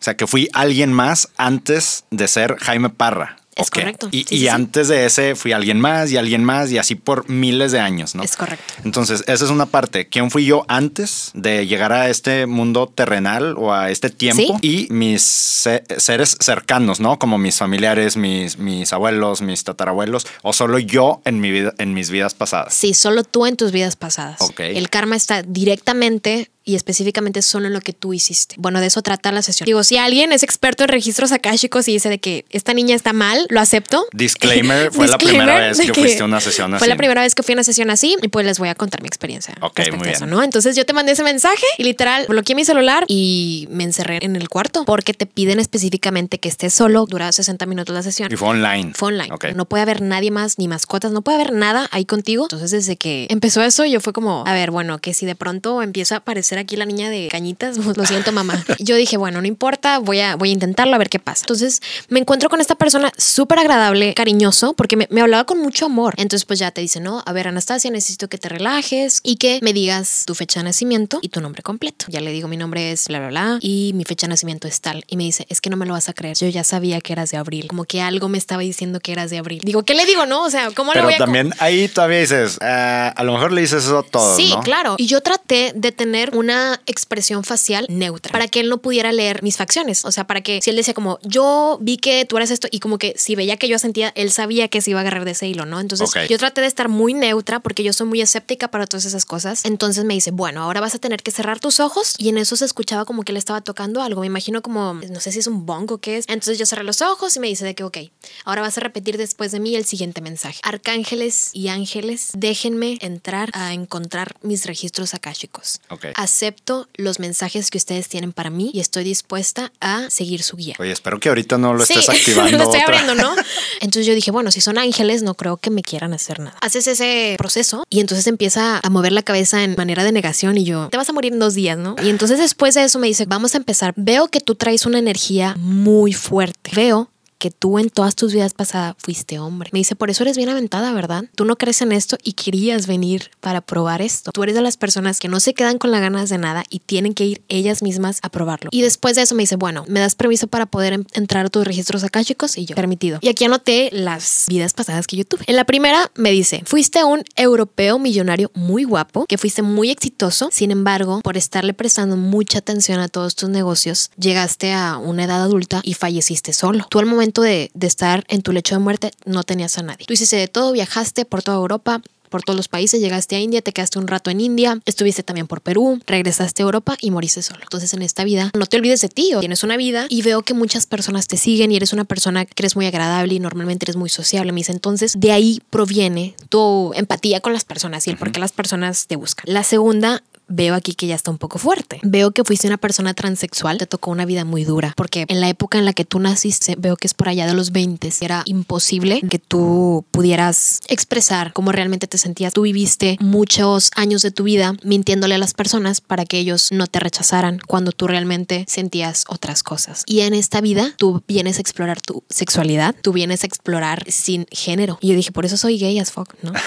O 0.00 0.02
sea, 0.02 0.16
que 0.16 0.26
fui 0.26 0.48
alguien 0.54 0.92
más 0.92 1.28
antes 1.36 2.04
de 2.10 2.26
ser 2.26 2.56
Jaime 2.58 2.88
Parra. 2.88 3.36
Es 3.56 3.68
correcto. 3.70 4.08
Y, 4.12 4.18
Sí, 4.20 4.24
sí, 4.28 4.34
y 4.36 4.38
sí. 4.40 4.48
antes 4.48 4.88
de 4.88 5.04
ese 5.06 5.34
fui 5.34 5.52
alguien 5.52 5.80
más 5.80 6.10
y 6.12 6.16
alguien 6.16 6.44
más 6.44 6.70
y 6.70 6.78
así 6.78 6.94
por 6.94 7.28
miles 7.28 7.72
de 7.72 7.80
años, 7.80 8.14
¿no? 8.14 8.22
Es 8.22 8.36
correcto. 8.36 8.64
Entonces, 8.84 9.22
esa 9.26 9.44
es 9.44 9.50
una 9.50 9.66
parte. 9.66 10.08
¿Quién 10.08 10.30
fui 10.30 10.44
yo 10.46 10.64
antes 10.68 11.30
de 11.34 11.66
llegar 11.66 11.92
a 11.92 12.08
este 12.08 12.46
mundo 12.46 12.86
terrenal 12.94 13.54
o 13.58 13.72
a 13.74 13.90
este 13.90 14.08
tiempo? 14.08 14.58
Y 14.62 14.86
mis 14.90 15.22
se- 15.22 15.82
seres 15.98 16.36
cercanos, 16.40 17.00
¿no? 17.00 17.18
Como 17.18 17.38
mis 17.38 17.56
familiares, 17.58 18.16
mis, 18.16 18.56
mis 18.56 18.92
abuelos, 18.92 19.42
mis 19.42 19.64
tatarabuelos, 19.64 20.26
o 20.42 20.52
solo 20.52 20.78
yo 20.78 21.20
en, 21.24 21.40
mi 21.40 21.50
vida, 21.50 21.74
en 21.78 21.92
mis 21.92 22.10
vidas 22.10 22.34
pasadas. 22.34 22.72
Sí, 22.72 22.94
solo 22.94 23.24
tú 23.24 23.46
en 23.46 23.56
tus 23.56 23.72
vidas 23.72 23.96
pasadas. 23.96 24.40
Ok. 24.40 24.60
El 24.60 24.88
karma 24.90 25.16
está 25.16 25.42
directamente 25.42 26.50
y 26.64 26.74
específicamente 26.74 27.42
solo 27.42 27.66
en 27.68 27.72
lo 27.72 27.80
que 27.80 27.92
tú 27.92 28.12
hiciste. 28.12 28.54
Bueno, 28.58 28.80
de 28.80 28.86
eso 28.86 29.02
trata 29.02 29.32
la 29.32 29.42
sesión. 29.42 29.64
Digo, 29.66 29.82
si 29.82 29.96
alguien 29.96 30.32
es 30.32 30.42
experto 30.42 30.84
en 30.84 30.88
registros 30.90 31.32
akáshicos 31.32 31.88
y 31.88 31.92
dice 31.92 32.08
de 32.08 32.18
que 32.18 32.44
esta 32.50 32.74
niña 32.74 32.94
está 32.94 33.12
mal, 33.12 33.46
lo 33.48 33.60
acepto. 33.60 34.06
Disclaimer, 34.12 34.92
fue 34.92 35.08
la 35.08 35.18
primera 35.18 35.58
vez 35.58 35.78
de 35.78 35.86
que 35.86 35.94
fuiste 36.00 36.22
a 36.22 36.26
una 36.26 36.40
sesión 36.40 36.78
Fue 36.78 36.86
la 36.86 36.94
así. 36.94 36.98
primera 36.98 37.22
vez 37.22 37.34
que 37.34 37.42
fui 37.42 37.52
a 37.52 37.56
una 37.56 37.64
sesión 37.64 37.90
así 37.90 38.16
y 38.22 38.28
pues 38.28 38.44
les 38.46 38.58
voy 38.58 38.68
a 38.68 38.74
contar 38.74 39.02
mi 39.02 39.06
experiencia. 39.08 39.54
Ok, 39.60 39.80
muy 39.92 40.00
bien. 40.00 40.14
eso, 40.16 40.26
¿no? 40.26 40.42
Entonces 40.42 40.76
yo 40.76 40.84
te 40.84 40.92
mandé 40.92 41.12
ese 41.12 41.22
mensaje 41.24 41.64
y 41.78 41.84
literal 41.84 42.26
bloqueé 42.28 42.54
mi 42.54 42.64
celular 42.64 43.04
y 43.08 43.66
me 43.70 43.84
encerré 43.84 44.18
en 44.22 44.36
el 44.36 44.48
cuarto 44.48 44.84
porque 44.84 45.14
te 45.14 45.26
piden 45.26 45.60
específicamente 45.60 46.38
que 46.38 46.48
estés 46.48 46.74
solo. 46.74 47.06
Dura 47.06 47.32
60 47.32 47.64
minutos 47.66 47.94
la 47.94 48.02
sesión. 48.02 48.30
Y 48.32 48.36
fue 48.36 48.48
online. 48.48 48.92
Fue 48.94 49.08
online. 49.08 49.32
Ok. 49.32 49.46
No 49.54 49.64
puede 49.64 49.82
haber 49.82 50.02
nadie 50.02 50.30
más, 50.30 50.58
ni 50.58 50.68
mascotas, 50.68 51.12
no 51.12 51.22
puede 51.22 51.36
haber 51.36 51.52
nada 51.52 51.88
ahí 51.92 52.04
contigo. 52.04 52.44
Entonces, 52.44 52.70
desde 52.70 52.96
que 52.96 53.26
empezó 53.30 53.62
eso, 53.62 53.84
yo 53.84 54.00
fue 54.00 54.12
como, 54.12 54.44
a 54.46 54.52
ver, 54.52 54.70
bueno, 54.70 54.98
que 54.98 55.14
si 55.14 55.26
de 55.26 55.34
pronto 55.34 55.82
empieza 55.82 56.16
a 56.16 56.18
aparecer 56.18 56.49
aquí 56.58 56.76
la 56.76 56.86
niña 56.86 57.10
de 57.10 57.28
cañitas, 57.30 57.76
lo 57.96 58.04
siento, 58.06 58.32
mamá. 58.32 58.64
Yo 58.78 58.96
dije, 58.96 59.16
bueno, 59.16 59.40
no 59.40 59.46
importa, 59.46 59.98
voy 59.98 60.20
a, 60.20 60.36
voy 60.36 60.50
a 60.50 60.52
intentarlo 60.52 60.94
a 60.94 60.98
ver 60.98 61.08
qué 61.08 61.18
pasa. 61.18 61.42
Entonces, 61.44 61.80
me 62.08 62.20
encuentro 62.20 62.48
con 62.48 62.60
esta 62.60 62.74
persona 62.74 63.12
súper 63.16 63.58
agradable, 63.58 64.14
cariñoso, 64.14 64.74
porque 64.74 64.96
me, 64.96 65.06
me 65.10 65.20
hablaba 65.20 65.44
con 65.44 65.58
mucho 65.60 65.86
amor. 65.86 66.14
Entonces, 66.16 66.44
pues 66.44 66.58
ya 66.58 66.70
te 66.70 66.80
dice, 66.80 67.00
no, 67.00 67.22
a 67.26 67.32
ver, 67.32 67.48
Anastasia, 67.48 67.90
necesito 67.90 68.28
que 68.28 68.38
te 68.38 68.48
relajes 68.48 69.20
y 69.22 69.36
que 69.36 69.58
me 69.62 69.72
digas 69.72 70.24
tu 70.26 70.34
fecha 70.34 70.60
de 70.60 70.64
nacimiento 70.64 71.18
y 71.22 71.28
tu 71.28 71.40
nombre 71.40 71.62
completo. 71.62 72.06
Ya 72.08 72.20
le 72.20 72.32
digo, 72.32 72.48
mi 72.48 72.56
nombre 72.56 72.92
es 72.92 73.08
bla, 73.08 73.18
bla, 73.18 73.28
bla, 73.28 73.58
y 73.60 73.92
mi 73.94 74.04
fecha 74.04 74.26
de 74.26 74.30
nacimiento 74.30 74.68
es 74.68 74.80
tal. 74.80 75.04
Y 75.08 75.16
me 75.16 75.24
dice, 75.24 75.46
es 75.48 75.60
que 75.60 75.70
no 75.70 75.76
me 75.76 75.86
lo 75.86 75.92
vas 75.94 76.08
a 76.08 76.12
creer. 76.12 76.36
Yo 76.36 76.48
ya 76.48 76.64
sabía 76.64 77.00
que 77.00 77.12
eras 77.12 77.30
de 77.30 77.36
abril. 77.36 77.66
Como 77.68 77.84
que 77.84 78.00
algo 78.00 78.28
me 78.28 78.38
estaba 78.38 78.62
diciendo 78.62 79.00
que 79.00 79.12
eras 79.12 79.30
de 79.30 79.38
abril. 79.38 79.60
Digo, 79.64 79.82
¿qué 79.84 79.94
le 79.94 80.04
digo, 80.06 80.26
no? 80.26 80.44
O 80.44 80.50
sea, 80.50 80.70
¿cómo 80.72 80.92
le 80.92 80.94
Pero 81.00 81.06
voy 81.06 81.14
a... 81.14 81.18
también 81.18 81.52
ahí 81.58 81.88
todavía 81.88 82.18
dices, 82.20 82.58
ah, 82.60 83.12
a 83.16 83.24
lo 83.24 83.32
mejor 83.32 83.52
le 83.52 83.60
dices 83.60 83.84
eso 83.84 83.98
a 83.98 84.02
todos, 84.02 84.36
Sí, 84.36 84.50
¿no? 84.50 84.60
claro. 84.60 84.94
Y 84.98 85.06
yo 85.06 85.20
traté 85.20 85.72
de 85.74 85.92
tener 85.92 86.30
una 86.40 86.80
expresión 86.86 87.44
facial 87.44 87.86
neutra 87.88 88.32
para 88.32 88.48
que 88.48 88.60
él 88.60 88.68
no 88.68 88.78
pudiera 88.78 89.12
leer 89.12 89.42
mis 89.42 89.56
facciones. 89.56 90.04
O 90.04 90.12
sea, 90.12 90.26
para 90.26 90.40
que 90.40 90.60
si 90.62 90.70
él 90.70 90.76
decía 90.76 90.94
como, 90.94 91.18
yo 91.22 91.78
vi 91.80 91.96
que 91.98 92.24
tú 92.24 92.36
eras 92.36 92.50
esto 92.50 92.68
y 92.70 92.80
como 92.80 92.98
que 92.98 93.14
si 93.16 93.36
veía 93.36 93.56
que 93.56 93.68
yo 93.68 93.78
sentía, 93.78 94.12
él 94.16 94.30
sabía 94.30 94.68
que 94.68 94.80
se 94.80 94.90
iba 94.90 95.00
a 95.00 95.02
agarrar 95.02 95.24
de 95.24 95.32
ese 95.32 95.46
hilo, 95.46 95.66
¿no? 95.66 95.80
Entonces 95.80 96.10
yo 96.28 96.38
traté 96.38 96.60
de 96.60 96.66
estar 96.66 96.88
muy 96.88 97.14
neutra 97.14 97.60
porque 97.60 97.82
yo 97.82 97.92
soy 97.92 98.06
muy 98.06 98.20
escéptica 98.20 98.68
para 98.68 98.86
todas 98.86 99.04
esas 99.04 99.24
cosas. 99.24 99.64
Entonces 99.64 100.04
me 100.04 100.14
dice, 100.14 100.30
bueno, 100.30 100.62
ahora 100.62 100.80
vas 100.80 100.94
a 100.94 100.98
tener 100.98 101.22
que 101.22 101.30
cerrar 101.30 101.60
tus 101.60 101.80
ojos 101.80 102.14
y 102.18 102.28
en 102.28 102.38
eso 102.38 102.56
se 102.56 102.64
escuchaba 102.64 103.04
como 103.04 103.22
que 103.22 103.32
él 103.32 103.36
estaba 103.36 103.60
tocando 103.60 104.02
algo. 104.02 104.22
Me 104.22 104.26
imagino 104.26 104.62
como, 104.62 104.94
no 104.94 105.20
sé 105.20 105.32
si 105.32 105.38
es 105.38 105.46
un 105.46 105.66
bongo 105.66 105.96
o 105.96 105.98
qué 105.98 106.18
es. 106.18 106.24
Entonces 106.28 106.58
yo 106.58 106.66
cerré 106.66 106.84
los 106.84 107.02
ojos 107.02 107.36
y 107.36 107.40
me 107.40 107.48
dice 107.48 107.64
de 107.64 107.74
que, 107.74 107.84
ok, 107.84 107.98
ahora 108.44 108.62
vas 108.62 108.78
a 108.78 108.80
repetir 108.80 109.16
después 109.18 109.52
de 109.52 109.60
mí 109.60 109.76
el 109.76 109.84
siguiente 109.84 110.20
mensaje. 110.20 110.60
Arcángeles 110.62 111.50
y 111.52 111.68
ángeles, 111.68 112.30
déjenme 112.34 112.98
entrar 113.00 113.50
a 113.52 113.72
encontrar 113.74 114.36
mis 114.42 114.66
registros 114.66 115.14
akáshicos. 115.14 115.80
Ok. 115.90 116.06
Acepto 116.30 116.88
los 116.94 117.18
mensajes 117.18 117.70
que 117.70 117.76
ustedes 117.76 118.08
tienen 118.08 118.32
para 118.32 118.50
mí 118.50 118.70
y 118.72 118.78
estoy 118.78 119.02
dispuesta 119.02 119.72
a 119.80 120.08
seguir 120.10 120.44
su 120.44 120.56
guía. 120.56 120.76
Oye, 120.78 120.92
espero 120.92 121.18
que 121.18 121.28
ahorita 121.28 121.58
no 121.58 121.74
lo 121.74 121.82
estés 121.82 122.08
activando. 122.08 122.52
lo 122.56 122.62
estoy 122.62 122.80
otra- 122.82 122.98
abriendo, 123.00 123.16
¿no? 123.16 123.34
Entonces 123.80 124.06
yo 124.06 124.14
dije, 124.14 124.30
bueno, 124.30 124.52
si 124.52 124.60
son 124.60 124.78
ángeles, 124.78 125.24
no 125.24 125.34
creo 125.34 125.56
que 125.56 125.70
me 125.70 125.82
quieran 125.82 126.12
hacer 126.12 126.38
nada. 126.38 126.56
Haces 126.60 126.86
ese 126.86 127.34
proceso 127.36 127.84
y 127.90 127.98
entonces 127.98 128.28
empieza 128.28 128.78
a 128.80 128.90
mover 128.90 129.10
la 129.10 129.22
cabeza 129.22 129.64
en 129.64 129.74
manera 129.76 130.04
de 130.04 130.12
negación 130.12 130.56
y 130.56 130.62
yo, 130.64 130.88
te 130.88 130.96
vas 130.96 131.08
a 131.10 131.12
morir 131.12 131.32
en 131.32 131.40
dos 131.40 131.54
días, 131.54 131.76
¿no? 131.76 131.96
Y 132.00 132.10
entonces 132.10 132.38
después 132.38 132.74
de 132.76 132.84
eso 132.84 133.00
me 133.00 133.08
dice, 133.08 133.26
vamos 133.26 133.54
a 133.54 133.58
empezar. 133.58 133.92
Veo 133.96 134.28
que 134.28 134.38
tú 134.40 134.54
traes 134.54 134.86
una 134.86 135.00
energía 135.00 135.56
muy 135.58 136.12
fuerte. 136.12 136.70
Veo 136.76 137.10
que 137.40 137.50
tú 137.50 137.78
en 137.80 137.90
todas 137.90 138.14
tus 138.14 138.32
vidas 138.32 138.54
pasadas 138.54 138.94
fuiste 138.98 139.38
hombre. 139.40 139.70
Me 139.72 139.80
dice, 139.80 139.96
por 139.96 140.10
eso 140.10 140.22
eres 140.22 140.36
bien 140.36 140.48
aventada, 140.50 140.92
¿verdad? 140.92 141.24
Tú 141.34 141.44
no 141.44 141.56
crees 141.56 141.80
en 141.82 141.90
esto 141.90 142.16
y 142.22 142.34
querías 142.34 142.86
venir 142.86 143.30
para 143.40 143.60
probar 143.62 144.02
esto. 144.02 144.30
Tú 144.30 144.42
eres 144.44 144.54
de 144.54 144.60
las 144.60 144.76
personas 144.76 145.18
que 145.18 145.26
no 145.28 145.40
se 145.40 145.54
quedan 145.54 145.78
con 145.78 145.90
las 145.90 146.00
ganas 146.02 146.28
de 146.28 146.38
nada 146.38 146.62
y 146.70 146.80
tienen 146.80 147.14
que 147.14 147.24
ir 147.24 147.42
ellas 147.48 147.82
mismas 147.82 148.20
a 148.22 148.28
probarlo. 148.28 148.68
Y 148.72 148.82
después 148.82 149.16
de 149.16 149.22
eso 149.22 149.34
me 149.34 149.42
dice, 149.42 149.56
bueno, 149.56 149.84
¿me 149.88 149.98
das 150.00 150.14
permiso 150.14 150.46
para 150.46 150.66
poder 150.66 150.92
en- 150.92 151.06
entrar 151.14 151.46
a 151.46 151.48
tus 151.48 151.64
registros 151.66 152.04
akáshicos? 152.04 152.58
Y 152.58 152.66
yo, 152.66 152.76
permitido. 152.76 153.18
Y 153.22 153.28
aquí 153.28 153.44
anoté 153.46 153.88
las 153.90 154.44
vidas 154.48 154.74
pasadas 154.74 155.06
que 155.06 155.16
yo 155.16 155.24
tuve. 155.24 155.44
En 155.46 155.56
la 155.56 155.64
primera 155.64 156.12
me 156.14 156.30
dice, 156.30 156.62
fuiste 156.66 157.02
un 157.04 157.24
europeo 157.36 157.98
millonario 157.98 158.50
muy 158.54 158.84
guapo, 158.84 159.24
que 159.26 159.38
fuiste 159.38 159.62
muy 159.62 159.90
exitoso. 159.90 160.50
Sin 160.52 160.70
embargo, 160.70 161.20
por 161.22 161.38
estarle 161.38 161.72
prestando 161.72 162.16
mucha 162.16 162.58
atención 162.58 163.00
a 163.00 163.08
todos 163.08 163.34
tus 163.34 163.48
negocios, 163.48 164.10
llegaste 164.18 164.72
a 164.74 164.98
una 164.98 165.24
edad 165.24 165.42
adulta 165.42 165.80
y 165.82 165.94
falleciste 165.94 166.52
solo. 166.52 166.86
Tú 166.90 166.98
al 166.98 167.06
momento 167.06 167.29
de, 167.32 167.70
de 167.74 167.86
estar 167.86 168.24
en 168.28 168.42
tu 168.42 168.52
lecho 168.52 168.74
de 168.74 168.80
muerte 168.80 169.12
no 169.24 169.42
tenías 169.42 169.78
a 169.78 169.82
nadie. 169.82 170.06
Tú 170.06 170.12
hiciste 170.12 170.36
de 170.36 170.48
todo, 170.48 170.72
viajaste 170.72 171.24
por 171.24 171.42
toda 171.42 171.56
Europa, 171.58 172.02
por 172.30 172.42
todos 172.42 172.56
los 172.56 172.68
países, 172.68 173.00
llegaste 173.00 173.36
a 173.36 173.40
India, 173.40 173.60
te 173.60 173.72
quedaste 173.72 173.98
un 173.98 174.06
rato 174.06 174.30
en 174.30 174.40
India, 174.40 174.80
estuviste 174.86 175.22
también 175.22 175.46
por 175.46 175.60
Perú, 175.60 176.00
regresaste 176.06 176.62
a 176.62 176.64
Europa 176.64 176.96
y 177.00 177.10
moriste 177.10 177.42
solo. 177.42 177.60
Entonces 177.62 177.92
en 177.92 178.02
esta 178.02 178.24
vida 178.24 178.50
no 178.54 178.66
te 178.66 178.78
olvides 178.78 179.00
de 179.02 179.08
ti, 179.08 179.34
o 179.34 179.40
tienes 179.40 179.62
una 179.64 179.76
vida 179.76 180.06
y 180.08 180.22
veo 180.22 180.42
que 180.42 180.54
muchas 180.54 180.86
personas 180.86 181.26
te 181.26 181.36
siguen 181.36 181.72
y 181.72 181.76
eres 181.76 181.92
una 181.92 182.04
persona 182.04 182.46
que 182.46 182.54
eres 182.62 182.76
muy 182.76 182.86
agradable 182.86 183.34
y 183.34 183.40
normalmente 183.40 183.84
eres 183.84 183.96
muy 183.96 184.08
sociable. 184.08 184.52
Me 184.52 184.60
dice 184.60 184.72
entonces 184.72 185.18
de 185.18 185.32
ahí 185.32 185.60
proviene 185.68 186.34
tu 186.48 186.92
empatía 186.94 187.40
con 187.40 187.52
las 187.52 187.64
personas 187.64 188.06
y 188.06 188.10
el 188.10 188.16
por 188.16 188.32
qué 188.32 188.40
las 188.40 188.52
personas 188.52 189.06
te 189.06 189.16
buscan. 189.16 189.44
La 189.52 189.64
segunda 189.64 190.22
veo 190.50 190.74
aquí 190.74 190.94
que 190.94 191.06
ya 191.06 191.14
está 191.14 191.30
un 191.30 191.38
poco 191.38 191.58
fuerte. 191.58 192.00
Veo 192.02 192.32
que 192.32 192.44
fuiste 192.44 192.66
una 192.66 192.76
persona 192.76 193.14
transexual, 193.14 193.78
te 193.78 193.86
tocó 193.86 194.10
una 194.10 194.26
vida 194.26 194.44
muy 194.44 194.64
dura, 194.64 194.92
porque 194.96 195.24
en 195.28 195.40
la 195.40 195.48
época 195.48 195.78
en 195.78 195.86
la 195.86 195.94
que 195.94 196.04
tú 196.04 196.18
naciste, 196.20 196.76
veo 196.78 196.96
que 196.96 197.06
es 197.06 197.14
por 197.14 197.28
allá 197.28 197.46
de 197.46 197.54
los 197.54 197.72
20, 197.72 198.10
era 198.20 198.42
imposible 198.44 199.22
que 199.28 199.38
tú 199.38 200.04
pudieras 200.10 200.80
expresar 200.88 201.52
cómo 201.52 201.72
realmente 201.72 202.06
te 202.06 202.18
sentías. 202.18 202.52
Tú 202.52 202.62
viviste 202.62 203.16
muchos 203.20 203.90
años 203.94 204.22
de 204.22 204.30
tu 204.30 204.44
vida 204.44 204.74
mintiéndole 204.82 205.36
a 205.36 205.38
las 205.38 205.54
personas 205.54 206.00
para 206.00 206.24
que 206.24 206.38
ellos 206.38 206.72
no 206.72 206.86
te 206.86 206.98
rechazaran 206.98 207.60
cuando 207.66 207.92
tú 207.92 208.06
realmente 208.08 208.64
sentías 208.68 209.24
otras 209.28 209.62
cosas. 209.62 210.02
Y 210.06 210.20
en 210.20 210.34
esta 210.34 210.60
vida 210.60 210.94
tú 210.96 211.22
vienes 211.28 211.58
a 211.58 211.60
explorar 211.60 212.00
tu 212.00 212.24
sexualidad, 212.28 212.94
tú 213.00 213.12
vienes 213.12 213.44
a 213.44 213.46
explorar 213.46 214.04
sin 214.08 214.46
género. 214.50 214.98
Y 215.00 215.08
yo 215.08 215.14
dije, 215.14 215.32
por 215.32 215.46
eso 215.46 215.56
soy 215.56 215.78
gay 215.78 215.98
as 215.98 216.10
fuck, 216.10 216.34
¿no? 216.42 216.52